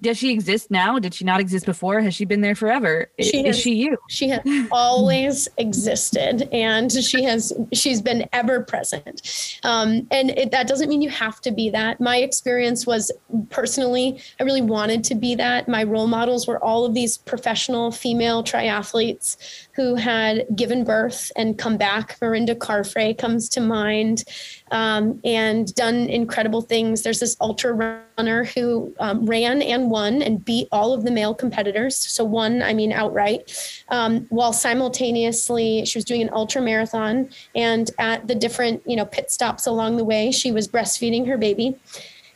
Does 0.00 0.18
she 0.18 0.32
exist 0.32 0.70
now? 0.70 0.98
Did 0.98 1.14
she 1.14 1.24
not 1.24 1.40
exist 1.40 1.66
before? 1.66 2.00
Has 2.00 2.14
she 2.14 2.24
been 2.24 2.40
there 2.40 2.54
forever? 2.54 3.10
She 3.20 3.40
is 3.40 3.56
has, 3.56 3.60
she 3.60 3.74
you? 3.74 3.96
She 4.08 4.28
has 4.28 4.40
always 4.70 5.48
existed, 5.58 6.48
and 6.52 6.92
she 6.92 7.22
has 7.24 7.52
she's 7.72 8.00
been 8.00 8.28
ever 8.32 8.62
present. 8.62 9.58
Um, 9.62 10.06
and 10.10 10.30
it, 10.30 10.50
that 10.50 10.68
doesn't 10.68 10.88
mean 10.88 11.02
you 11.02 11.10
have 11.10 11.40
to 11.42 11.50
be 11.50 11.70
that. 11.70 12.00
My 12.00 12.18
experience 12.18 12.86
was 12.86 13.10
personally, 13.50 14.20
I 14.40 14.44
really 14.44 14.62
wanted 14.62 15.04
to 15.04 15.14
be 15.14 15.34
that. 15.36 15.68
My 15.68 15.84
role 15.84 16.06
models 16.06 16.46
were 16.46 16.62
all 16.62 16.84
of 16.84 16.94
these 16.94 17.18
professional 17.18 17.90
female 17.90 18.42
triathletes 18.42 19.36
who 19.74 19.94
had 19.94 20.46
given 20.54 20.84
birth 20.84 21.32
and 21.34 21.56
come 21.56 21.76
back. 21.76 22.18
Mirinda 22.20 22.54
Carfrae 22.54 23.16
comes 23.16 23.48
to 23.50 23.60
mind 23.60 24.24
um, 24.70 25.18
and 25.24 25.74
done 25.74 26.08
incredible 26.08 26.60
things. 26.60 27.02
There's 27.02 27.20
this 27.20 27.36
ultra 27.40 27.72
runner 28.18 28.44
who 28.44 28.94
um, 29.00 29.24
ran 29.24 29.62
and 29.62 29.90
won 29.90 30.20
and 30.20 30.44
beat 30.44 30.68
all 30.72 30.92
of 30.92 31.04
the 31.04 31.10
male 31.10 31.34
competitors. 31.34 31.96
So 31.96 32.22
won, 32.22 32.62
I 32.62 32.74
mean, 32.74 32.92
outright, 32.92 33.82
um, 33.88 34.26
while 34.28 34.52
simultaneously 34.52 35.86
she 35.86 35.96
was 35.96 36.04
doing 36.04 36.22
an 36.22 36.30
ultra 36.32 36.60
marathon. 36.60 37.30
And 37.54 37.90
at 37.98 38.28
the 38.28 38.34
different, 38.34 38.82
you 38.86 38.96
know, 38.96 39.06
pit 39.06 39.30
stops 39.30 39.66
along 39.66 39.96
the 39.96 40.04
way, 40.04 40.30
she 40.30 40.52
was 40.52 40.68
breastfeeding 40.68 41.26
her 41.28 41.38
baby. 41.38 41.76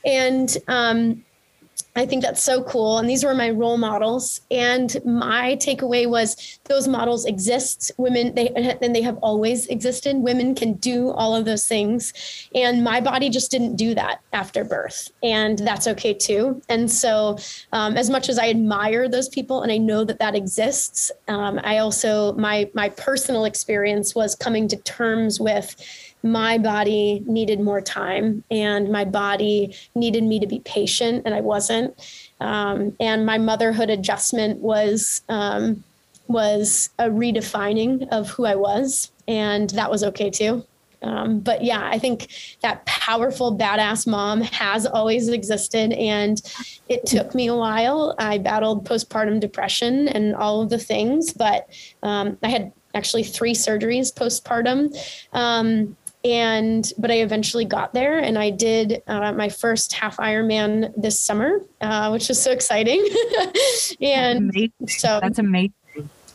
And 0.07 0.57
um, 0.69 1.25
I 1.97 2.05
think 2.05 2.23
that's 2.23 2.43
so 2.43 2.63
cool. 2.63 2.99
And 2.99 3.09
these 3.09 3.25
were 3.25 3.35
my 3.35 3.51
role 3.51 3.79
models. 3.79 4.43
And 4.51 4.95
my 5.05 5.57
takeaway 5.57 6.09
was 6.09 6.59
those 6.65 6.87
models 6.87 7.25
exist. 7.25 7.91
Women, 7.97 8.35
they 8.35 8.49
and 8.51 8.95
they 8.95 9.01
have 9.03 9.17
always 9.19 9.67
existed. 9.69 10.17
Women 10.17 10.55
can 10.55 10.75
do 10.75 11.11
all 11.11 11.35
of 11.35 11.47
those 11.47 11.67
things. 11.67 12.13
And 12.55 12.85
my 12.85 13.01
body 13.01 13.31
just 13.31 13.51
didn't 13.51 13.77
do 13.77 13.95
that 13.95 14.21
after 14.33 14.63
birth. 14.63 15.11
And 15.23 15.59
that's 15.59 15.87
okay 15.89 16.13
too. 16.13 16.61
And 16.69 16.91
so, 16.91 17.39
um, 17.73 17.97
as 17.97 18.11
much 18.11 18.29
as 18.29 18.39
I 18.39 18.51
admire 18.51 19.09
those 19.09 19.29
people 19.29 19.63
and 19.63 19.73
I 19.73 19.79
know 19.79 20.05
that 20.05 20.19
that 20.19 20.35
exists, 20.35 21.11
um, 21.29 21.59
I 21.65 21.79
also, 21.79 22.35
my, 22.35 22.71
my 22.75 22.91
personal 22.91 23.45
experience 23.47 24.15
was 24.15 24.35
coming 24.35 24.69
to 24.69 24.77
terms 24.77 25.41
with 25.41 25.75
my 26.23 26.59
body 26.59 27.23
needed 27.27 27.61
more 27.61 27.81
time 27.81 28.43
and 28.51 28.91
my 28.91 29.05
body 29.05 29.75
needed 29.95 30.25
me 30.25 30.41
to 30.41 30.47
be 30.47 30.61
patient 30.61 31.23
and 31.25 31.35
I 31.35 31.41
wasn't. 31.41 31.95
Um, 32.41 32.97
and 33.01 33.25
my 33.25 33.39
motherhood 33.39 33.91
adjustment 33.91 34.61
was 34.61 35.23
um, 35.29 35.85
was 36.29 36.91
a 36.99 37.05
redefining 37.05 38.09
of 38.11 38.29
who 38.31 38.47
I 38.47 38.57
was, 38.57 39.13
and 39.29 39.71
that 39.71 39.91
was 39.91 40.03
okay 40.03 40.29
too. 40.31 40.65
Um, 41.03 41.41
but 41.41 41.63
yeah, 41.63 41.89
I 41.89 41.99
think 41.99 42.29
that 42.63 42.85
powerful, 42.87 43.57
badass 43.57 44.07
mom 44.07 44.41
has 44.41 44.87
always 44.87 45.29
existed. 45.29 45.93
And 45.93 46.41
it 46.89 47.07
took 47.07 47.35
me 47.35 47.47
a 47.47 47.55
while. 47.55 48.15
I 48.19 48.39
battled 48.39 48.89
postpartum 48.89 49.41
depression 49.41 50.09
and 50.09 50.35
all 50.35 50.63
of 50.63 50.71
the 50.71 50.79
things, 50.79 51.33
but 51.33 51.69
um, 52.03 52.39
I 52.43 52.49
had 52.49 52.73
actually 52.95 53.25
three 53.25 53.55
surgeries 53.55 54.13
postpartum. 54.13 54.97
Um, 55.33 55.97
and 56.27 56.93
but 56.99 57.11
I 57.11 57.19
eventually 57.19 57.65
got 57.65 57.95
there, 57.95 58.19
and 58.19 58.37
I 58.37 58.51
did 58.51 59.03
uh, 59.07 59.33
my 59.33 59.49
first 59.49 59.93
half 59.93 60.17
Ironman 60.17 60.93
this 60.97 61.19
summer, 61.19 61.61
uh, 61.81 62.11
which 62.11 62.29
was 62.29 62.43
so 62.43 62.51
exciting. 62.51 63.07
and 64.01 64.53
that's 64.53 65.01
so 65.01 65.21
that's 65.23 65.39
amazing. 65.39 65.73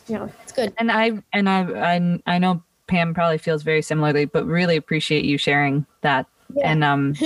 Yeah, 0.07 0.29
it's 0.43 0.53
good. 0.53 0.73
And 0.77 0.91
I 0.91 1.21
and 1.33 1.49
I 1.49 1.95
I, 1.95 2.19
I 2.25 2.37
know 2.37 2.63
Pam 2.87 3.13
probably 3.13 3.37
feels 3.37 3.63
very 3.63 3.81
similarly, 3.81 4.25
but 4.25 4.45
really 4.45 4.77
appreciate 4.77 5.25
you 5.25 5.37
sharing 5.37 5.85
that. 6.01 6.25
Yeah. 6.55 6.71
And 6.71 6.83
um. 6.83 7.15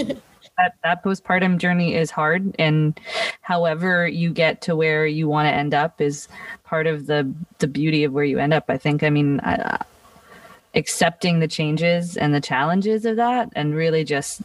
that, 0.57 0.75
that 0.85 1.03
postpartum 1.03 1.57
journey 1.57 1.95
is 1.95 2.09
hard 2.09 2.55
and 2.57 2.97
however 3.41 4.07
you 4.07 4.31
get 4.31 4.61
to 4.61 4.73
where 4.73 5.05
you 5.05 5.27
want 5.27 5.47
to 5.47 5.53
end 5.53 5.73
up 5.73 5.99
is 5.99 6.29
part 6.63 6.87
of 6.87 7.07
the 7.07 7.29
the 7.59 7.67
beauty 7.67 8.05
of 8.05 8.13
where 8.13 8.23
you 8.23 8.39
end 8.39 8.53
up 8.53 8.63
i 8.69 8.77
think 8.77 9.03
i 9.03 9.09
mean 9.09 9.41
I, 9.41 9.83
accepting 10.75 11.39
the 11.39 11.47
changes 11.47 12.17
and 12.17 12.33
the 12.33 12.41
challenges 12.41 13.05
of 13.05 13.15
that 13.15 13.49
and 13.55 13.73
really 13.73 14.03
just 14.03 14.41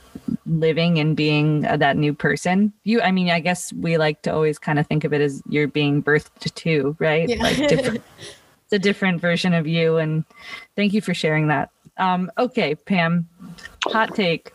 living 0.47 0.99
and 0.99 1.17
being 1.17 1.63
that 1.63 1.97
new 1.97 2.15
person. 2.15 2.73
You 2.85 3.01
i 3.01 3.11
mean 3.11 3.31
i 3.31 3.41
guess 3.41 3.73
we 3.73 3.99
like 3.99 4.23
to 4.23 4.33
always 4.33 4.59
kind 4.59 4.79
of 4.79 4.87
think 4.87 5.05
of 5.05 5.13
it 5.13 5.21
as 5.21 5.43
you're 5.49 5.69
being 5.69 6.03
birthed 6.03 6.55
to 6.55 6.97
right? 6.99 7.29
Yeah. 7.29 7.43
like 7.43 7.57
different 7.69 8.03
it's 8.65 8.73
a 8.73 8.79
different 8.79 9.21
version 9.21 9.53
of 9.55 9.67
you 9.67 9.97
and 9.97 10.25
thank 10.77 10.93
you 10.93 11.01
for 11.01 11.15
sharing 11.15 11.49
that. 11.49 11.71
Um 11.97 12.31
okay 12.39 12.75
pam 12.75 13.29
hot 13.87 14.15
take. 14.15 14.53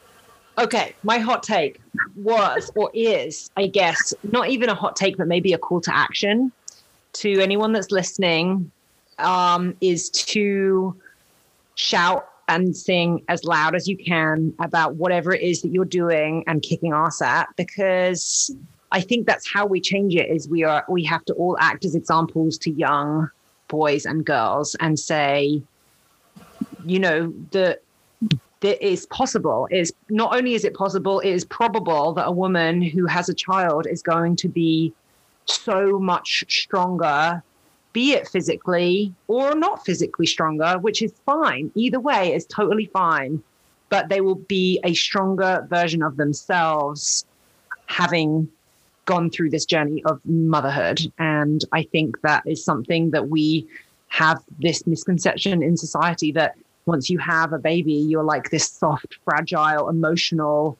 Okay 0.57 0.95
my 1.03 1.17
hot 1.17 1.43
take 1.43 1.81
was 2.15 2.71
or 2.75 2.89
is 2.93 3.49
i 3.57 3.67
guess 3.67 4.13
not 4.31 4.49
even 4.49 4.69
a 4.69 4.75
hot 4.75 4.95
take 4.95 5.17
but 5.17 5.27
maybe 5.27 5.51
a 5.51 5.57
call 5.57 5.81
to 5.81 5.95
action 5.95 6.51
to 7.13 7.39
anyone 7.39 7.73
that's 7.73 7.91
listening 7.91 8.71
um 9.19 9.75
is 9.81 10.09
to 10.09 10.95
shout 11.75 12.27
and 12.47 12.75
sing 12.75 13.23
as 13.27 13.43
loud 13.43 13.75
as 13.75 13.87
you 13.87 13.97
can 13.97 14.53
about 14.59 14.95
whatever 14.95 15.33
it 15.33 15.41
is 15.41 15.61
that 15.61 15.69
you're 15.69 15.85
doing 15.85 16.43
and 16.47 16.61
kicking 16.61 16.93
ass 16.93 17.21
at 17.21 17.47
because 17.55 18.55
I 18.91 19.01
think 19.01 19.25
that's 19.25 19.51
how 19.51 19.65
we 19.65 19.81
change 19.81 20.15
it 20.15 20.29
is 20.29 20.47
we 20.47 20.63
are 20.63 20.85
we 20.87 21.03
have 21.05 21.25
to 21.25 21.33
all 21.33 21.57
act 21.59 21.85
as 21.85 21.95
examples 21.95 22.57
to 22.59 22.71
young 22.71 23.29
boys 23.67 24.05
and 24.05 24.25
girls 24.25 24.75
and 24.79 24.99
say 24.99 25.61
you 26.85 26.99
know 26.99 27.33
that 27.51 27.81
that 28.61 28.83
is 28.85 29.05
possible. 29.07 29.67
Is 29.69 29.93
not 30.09 30.35
only 30.35 30.53
is 30.53 30.65
it 30.65 30.73
possible 30.73 31.19
it 31.19 31.29
is 31.29 31.45
probable 31.45 32.13
that 32.13 32.27
a 32.27 32.31
woman 32.31 32.81
who 32.81 33.05
has 33.05 33.29
a 33.29 33.33
child 33.33 33.85
is 33.87 34.01
going 34.01 34.35
to 34.37 34.47
be 34.47 34.93
so 35.45 35.99
much 35.99 36.43
stronger 36.49 37.43
be 37.95 38.11
it 38.11 38.27
physically 38.27 39.13
or 39.27 39.55
not 39.55 39.85
physically 39.85 40.27
stronger, 40.35 40.71
which 40.85 41.01
is 41.01 41.13
fine. 41.25 41.71
Either 41.75 42.01
way 42.09 42.33
is 42.37 42.45
totally 42.45 42.87
fine. 43.01 43.41
but 43.89 44.09
they 44.09 44.21
will 44.21 44.35
be 44.35 44.79
a 44.83 44.93
stronger 44.93 45.65
version 45.69 46.01
of 46.01 46.17
themselves 46.17 47.25
having 47.87 48.49
gone 49.05 49.29
through 49.29 49.49
this 49.49 49.65
journey 49.65 50.03
of 50.05 50.19
motherhood. 50.25 50.99
And 51.19 51.63
I 51.71 51.83
think 51.83 52.19
that 52.21 52.43
is 52.45 52.63
something 52.63 53.11
that 53.11 53.29
we 53.29 53.67
have 54.07 54.41
this 54.59 54.87
misconception 54.87 55.61
in 55.61 55.77
society 55.77 56.31
that 56.33 56.55
once 56.85 57.09
you 57.09 57.19
have 57.19 57.53
a 57.53 57.59
baby, 57.59 57.93
you're 57.93 58.23
like 58.23 58.49
this 58.49 58.67
soft, 58.69 59.17
fragile, 59.23 59.89
emotional 59.89 60.77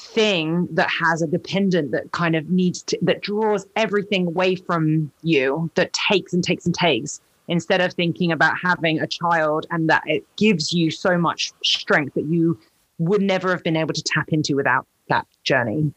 thing 0.00 0.66
that 0.72 0.88
has 0.88 1.22
a 1.22 1.26
dependent 1.26 1.92
that 1.92 2.10
kind 2.12 2.34
of 2.34 2.48
needs 2.50 2.82
to, 2.82 2.98
that 3.02 3.20
draws 3.20 3.66
everything 3.76 4.26
away 4.26 4.56
from 4.56 5.12
you, 5.22 5.70
that 5.74 5.92
takes 5.92 6.32
and 6.32 6.42
takes 6.42 6.66
and 6.66 6.74
takes, 6.74 7.20
instead 7.48 7.80
of 7.80 7.92
thinking 7.92 8.32
about 8.32 8.54
having 8.62 9.00
a 9.00 9.06
child 9.06 9.66
and 9.70 9.88
that 9.88 10.02
it 10.06 10.24
gives 10.36 10.72
you 10.72 10.90
so 10.90 11.18
much 11.18 11.52
strength 11.64 12.14
that 12.14 12.24
you 12.24 12.58
would 12.98 13.22
never 13.22 13.50
have 13.50 13.62
been 13.62 13.76
able 13.76 13.94
to 13.94 14.02
tap 14.02 14.28
into 14.28 14.54
without 14.54 14.86
that 15.08 15.26
journey. 15.42 15.92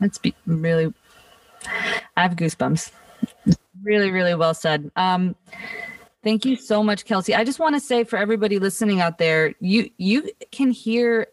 That's 0.00 0.18
be- 0.18 0.34
really, 0.46 0.92
I 2.16 2.22
have 2.22 2.32
goosebumps. 2.36 2.90
Really, 3.82 4.10
really 4.10 4.34
well 4.34 4.54
said. 4.54 4.90
Um, 4.96 5.34
thank 6.22 6.44
you 6.44 6.56
so 6.56 6.82
much, 6.82 7.04
Kelsie. 7.04 7.36
I 7.36 7.44
just 7.44 7.58
want 7.58 7.74
to 7.74 7.80
say 7.80 8.04
for 8.04 8.16
everybody 8.16 8.58
listening 8.58 9.00
out 9.00 9.18
there, 9.18 9.54
you 9.60 9.90
you 9.98 10.30
can 10.52 10.70
hear 10.70 11.26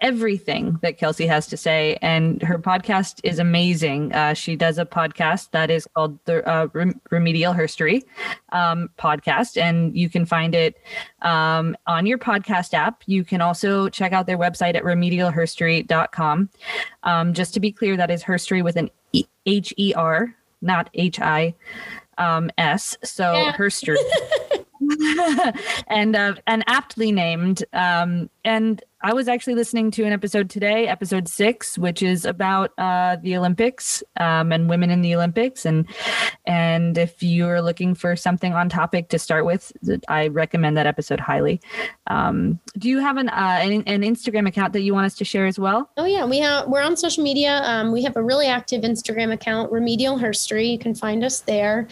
everything 0.00 0.78
that 0.82 0.98
Kelsie 0.98 1.26
has 1.26 1.46
to 1.48 1.56
say, 1.56 1.98
and 2.02 2.42
her 2.42 2.58
podcast 2.58 3.20
is 3.24 3.38
amazing. 3.38 4.12
Uh, 4.12 4.34
she 4.34 4.56
does 4.56 4.78
a 4.78 4.84
podcast 4.86 5.50
that 5.52 5.70
is 5.70 5.86
called 5.94 6.18
the 6.24 6.46
uh, 6.48 6.68
Remedial 7.10 7.54
Herstory 7.54 8.02
um, 8.52 8.90
podcast, 8.98 9.60
and 9.60 9.96
you 9.96 10.08
can 10.08 10.24
find 10.26 10.54
it 10.54 10.76
um, 11.22 11.76
on 11.86 12.06
your 12.06 12.18
podcast 12.18 12.74
app. 12.74 13.02
You 13.06 13.24
can 13.24 13.40
also 13.40 13.88
check 13.88 14.12
out 14.12 14.26
their 14.26 14.38
website 14.38 14.74
at 14.74 14.84
remedialherstory.com. 14.84 16.50
Um, 17.02 17.34
just 17.34 17.54
to 17.54 17.60
be 17.60 17.72
clear, 17.72 17.96
that 17.96 18.10
is 18.10 18.22
herstory 18.22 18.62
with 18.62 18.76
an 18.76 18.90
H 19.46 19.74
E 19.76 19.94
R, 19.94 20.34
not 20.62 20.90
H 20.94 21.20
I 21.20 21.54
um, 22.18 22.50
S. 22.58 22.96
So 23.02 23.32
yeah. 23.32 23.52
herstory. 23.52 23.96
and 25.88 26.16
uh, 26.16 26.34
and 26.46 26.64
aptly 26.66 27.12
named. 27.12 27.64
Um, 27.72 28.30
and 28.44 28.82
I 29.04 29.12
was 29.12 29.28
actually 29.28 29.54
listening 29.54 29.90
to 29.92 30.04
an 30.04 30.14
episode 30.14 30.48
today, 30.48 30.88
episode 30.88 31.28
six, 31.28 31.76
which 31.76 32.02
is 32.02 32.24
about 32.24 32.72
uh, 32.78 33.16
the 33.22 33.36
Olympics 33.36 34.02
um, 34.18 34.50
and 34.50 34.66
women 34.66 34.88
in 34.88 35.02
the 35.02 35.14
Olympics. 35.14 35.66
And 35.66 35.86
and 36.46 36.96
if 36.96 37.22
you're 37.22 37.60
looking 37.60 37.94
for 37.94 38.16
something 38.16 38.54
on 38.54 38.70
topic 38.70 39.10
to 39.10 39.18
start 39.18 39.44
with, 39.44 39.72
I 40.08 40.28
recommend 40.28 40.78
that 40.78 40.86
episode 40.86 41.20
highly. 41.20 41.60
Um, 42.06 42.60
do 42.78 42.88
you 42.88 42.98
have 42.98 43.18
an, 43.18 43.28
uh, 43.28 43.58
an, 43.60 43.82
an 43.86 44.00
Instagram 44.00 44.48
account 44.48 44.72
that 44.72 44.80
you 44.80 44.94
want 44.94 45.04
us 45.04 45.14
to 45.16 45.24
share 45.24 45.44
as 45.44 45.58
well? 45.58 45.90
Oh 45.98 46.06
yeah, 46.06 46.24
we 46.24 46.38
have 46.38 46.66
we're 46.68 46.82
on 46.82 46.96
social 46.96 47.22
media. 47.22 47.60
Um, 47.64 47.92
we 47.92 48.02
have 48.04 48.16
a 48.16 48.22
really 48.22 48.46
active 48.46 48.84
Instagram 48.84 49.34
account, 49.34 49.70
Remedial 49.70 50.18
Herstory. 50.18 50.70
You 50.70 50.78
can 50.78 50.94
find 50.94 51.22
us 51.22 51.40
there. 51.40 51.88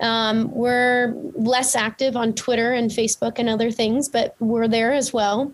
Um, 0.00 0.50
we're 0.50 1.14
less 1.34 1.76
active 1.76 2.16
on 2.16 2.34
Twitter 2.34 2.72
and 2.72 2.90
Facebook 2.90 3.38
and 3.38 3.48
other 3.48 3.70
things, 3.70 4.08
but 4.08 4.34
we're 4.40 4.66
there 4.66 4.92
as 4.92 5.12
well. 5.12 5.52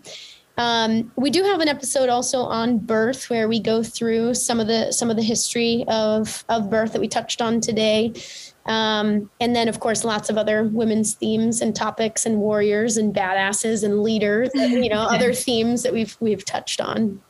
Um, 0.57 1.11
we 1.15 1.31
do 1.31 1.43
have 1.43 1.61
an 1.61 1.67
episode 1.67 2.09
also 2.09 2.41
on 2.41 2.77
birth 2.77 3.29
where 3.29 3.47
we 3.47 3.59
go 3.59 3.81
through 3.81 4.35
some 4.35 4.59
of 4.59 4.67
the 4.67 4.91
some 4.91 5.09
of 5.09 5.15
the 5.15 5.23
history 5.23 5.83
of 5.87 6.45
of 6.47 6.69
birth 6.69 6.93
that 6.93 7.01
we 7.01 7.07
touched 7.07 7.41
on 7.41 7.59
today. 7.59 8.13
Um, 8.65 9.29
and 9.41 9.55
then, 9.55 9.67
of 9.67 9.79
course, 9.79 10.05
lots 10.05 10.29
of 10.29 10.37
other 10.37 10.63
women's 10.63 11.15
themes 11.15 11.61
and 11.61 11.75
topics, 11.75 12.25
and 12.25 12.37
warriors 12.37 12.97
and 12.97 13.13
badasses 13.13 13.83
and 13.83 14.03
leaders, 14.03 14.51
and, 14.53 14.71
you 14.83 14.89
know, 14.89 15.01
other 15.01 15.33
themes 15.33 15.83
that 15.83 15.91
we've 15.91 16.15
we've 16.19 16.45
touched 16.45 16.79
on. 16.79 17.21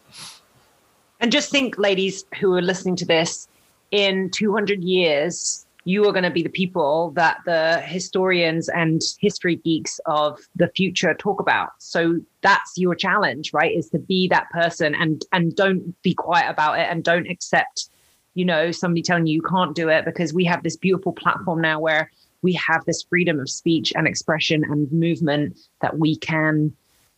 And 1.20 1.32
just 1.32 1.50
think, 1.50 1.78
ladies 1.78 2.26
who 2.40 2.54
are 2.54 2.62
listening 2.62 2.98
to 2.98 3.06
this, 3.06 3.48
in 3.92 4.30
200 4.32 4.84
years, 4.84 5.63
you 5.86 6.06
are 6.08 6.12
going 6.12 6.24
to 6.24 6.32
be 6.32 6.44
the 6.44 6.50
people 6.50 7.12
that 7.12 7.40
the 7.46 7.82
historians 7.82 8.70
and 8.70 9.02
history 9.20 9.58
geeks 9.58 10.00
of 10.06 10.40
the 10.56 10.70
future 10.70 11.14
talk 11.14 11.40
about. 11.40 11.72
So 11.80 12.20
that's 12.42 12.78
your 12.78 12.96
challenge 12.96 13.54
right 13.54 13.76
is 13.76 13.90
to 13.90 14.00
be 14.00 14.28
that 14.30 14.50
person 14.52 14.96
and 14.96 15.24
and 15.32 15.56
don't 15.56 16.02
be 16.02 16.14
quiet 16.14 16.50
about 16.50 16.80
it 16.80 16.88
and 16.90 17.04
don't 17.04 17.30
accept 17.30 17.90
you 18.34 18.46
know 18.46 18.72
somebody 18.72 19.02
telling 19.02 19.28
you 19.28 19.36
you 19.36 19.42
can't 19.42 19.76
do 19.76 19.90
it 19.90 20.06
because 20.06 20.34
we 20.34 20.46
have 20.46 20.64
this 20.64 20.78
beautiful 20.78 21.14
platform 21.14 21.62
now 21.62 21.80
where 21.80 22.12
we 22.42 22.54
have 22.54 22.84
this 22.86 23.04
freedom 23.04 23.40
of 23.40 23.50
speech 23.50 23.94
and 23.96 24.08
expression 24.08 24.64
and 24.64 24.92
movement 24.92 25.58
that 25.82 25.98
we 25.98 26.16
can 26.18 26.74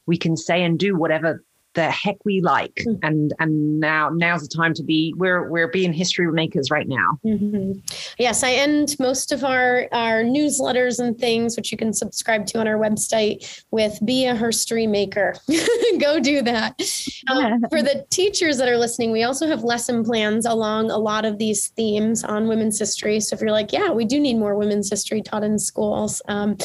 we 0.06 0.18
can 0.18 0.38
say 0.38 0.64
and 0.64 0.80
do 0.80 0.96
whatever 0.96 1.44
the 1.76 1.92
heck 1.92 2.18
we 2.26 2.42
like. 2.42 2.74
Mm-hmm. 2.76 3.06
and 3.06 3.34
and 3.40 3.80
now 3.80 4.10
now's 4.10 4.42
the 4.42 4.48
time 4.48 4.74
to 4.74 4.84
be 4.84 5.14
we're 5.18 5.50
we're 5.50 5.68
being 5.68 5.94
history 5.94 6.32
makers 6.32 6.72
right 6.72 6.88
now. 6.88 7.20
Mm-hmm. 7.26 7.80
yes 8.18 8.44
i 8.44 8.52
end 8.52 8.96
most 9.00 9.32
of 9.32 9.44
our 9.44 9.88
our 9.92 10.24
newsletters 10.24 11.00
and 11.00 11.18
things 11.18 11.56
which 11.56 11.72
you 11.72 11.78
can 11.78 11.94
subscribe 11.94 12.46
to 12.48 12.60
on 12.60 12.68
our 12.68 12.78
website 12.78 13.64
with 13.72 14.00
be 14.06 14.26
a 14.26 14.36
herstory 14.36 14.90
maker. 14.90 15.36
Go 16.00 16.20
do 16.20 16.42
that. 16.42 16.82
Um, 17.30 17.64
for 17.70 17.82
the 17.82 18.06
teachers 18.10 18.58
that 18.58 18.68
are 18.68 18.78
listening 18.78 19.12
we 19.12 19.24
also 19.24 19.48
have 19.48 19.64
lesson 19.64 20.04
plans 20.04 20.46
along 20.46 20.92
a 20.92 20.98
lot 20.98 21.26
of 21.26 21.38
these 21.38 21.70
themes 21.70 22.24
on 22.24 22.48
women's 22.48 22.80
history. 22.80 23.20
So 23.20 23.36
if 23.36 23.42
you're 23.42 23.52
like 23.52 23.72
yeah 23.72 23.92
we 23.92 24.06
do 24.06 24.20
need 24.20 24.38
more 24.38 24.56
women's 24.56 24.90
history 24.90 25.22
taught 25.22 25.44
in 25.44 25.60
schools 25.60 26.22
um, 26.28 26.58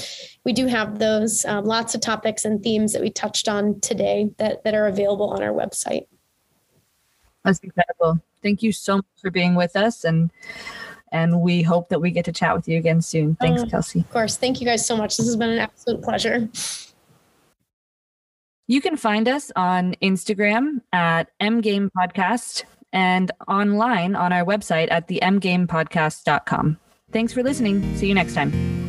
we 0.45 0.53
do 0.53 0.67
have 0.67 0.99
those 0.99 1.45
um, 1.45 1.65
lots 1.65 1.95
of 1.95 2.01
topics 2.01 2.45
and 2.45 2.63
themes 2.63 2.93
that 2.93 3.03
we 3.03 3.11
touched 3.11 3.49
on 3.49 3.81
today 3.81 4.31
that, 4.39 4.65
that 4.65 4.75
are 4.75 4.87
available 4.87 5.31
on 5.31 5.43
our 5.43 5.53
website. 5.53 6.07
That's 7.45 7.59
incredible. 7.61 8.21
Thank 8.43 8.63
you 8.63 8.73
so 8.73 8.97
much 8.97 9.07
for 9.21 9.31
being 9.31 9.55
with 9.55 9.77
us 9.77 10.05
and 10.05 10.31
and 11.13 11.41
we 11.41 11.63
hope 11.63 11.89
that 11.89 12.01
we 12.01 12.13
get 12.13 12.25
to 12.27 12.33
chat 12.33 12.55
with 12.55 12.69
you 12.69 12.79
again 12.79 13.03
soon. 13.03 13.35
Thanks, 13.41 13.63
uh, 13.63 13.67
Kelsie. 13.67 14.03
Of 14.03 14.11
course. 14.11 14.37
Thank 14.37 14.61
you 14.61 14.67
guys 14.67 14.87
so 14.87 14.97
much. 14.97 15.17
This 15.17 15.27
has 15.27 15.37
been 15.37 15.51
an 15.51 15.59
absolute 15.59 16.03
pleasure. 16.03 16.49
You 18.69 18.81
can 18.81 18.97
find 18.97 19.27
us 19.27 19.51
on 19.57 19.97
Instagram 20.01 20.83
at 20.93 21.37
MGame 21.41 21.91
Podcast 21.91 22.63
and 22.93 23.33
online 23.49 24.15
on 24.15 24.33
our 24.33 24.45
website 24.45 24.89
at 24.93 25.09
the 25.09 25.19
mgamepodcast.com. 25.21 26.79
Thanks 27.11 27.33
for 27.33 27.43
listening. 27.43 27.97
See 27.97 28.07
you 28.07 28.15
next 28.15 28.35
time. 28.35 28.80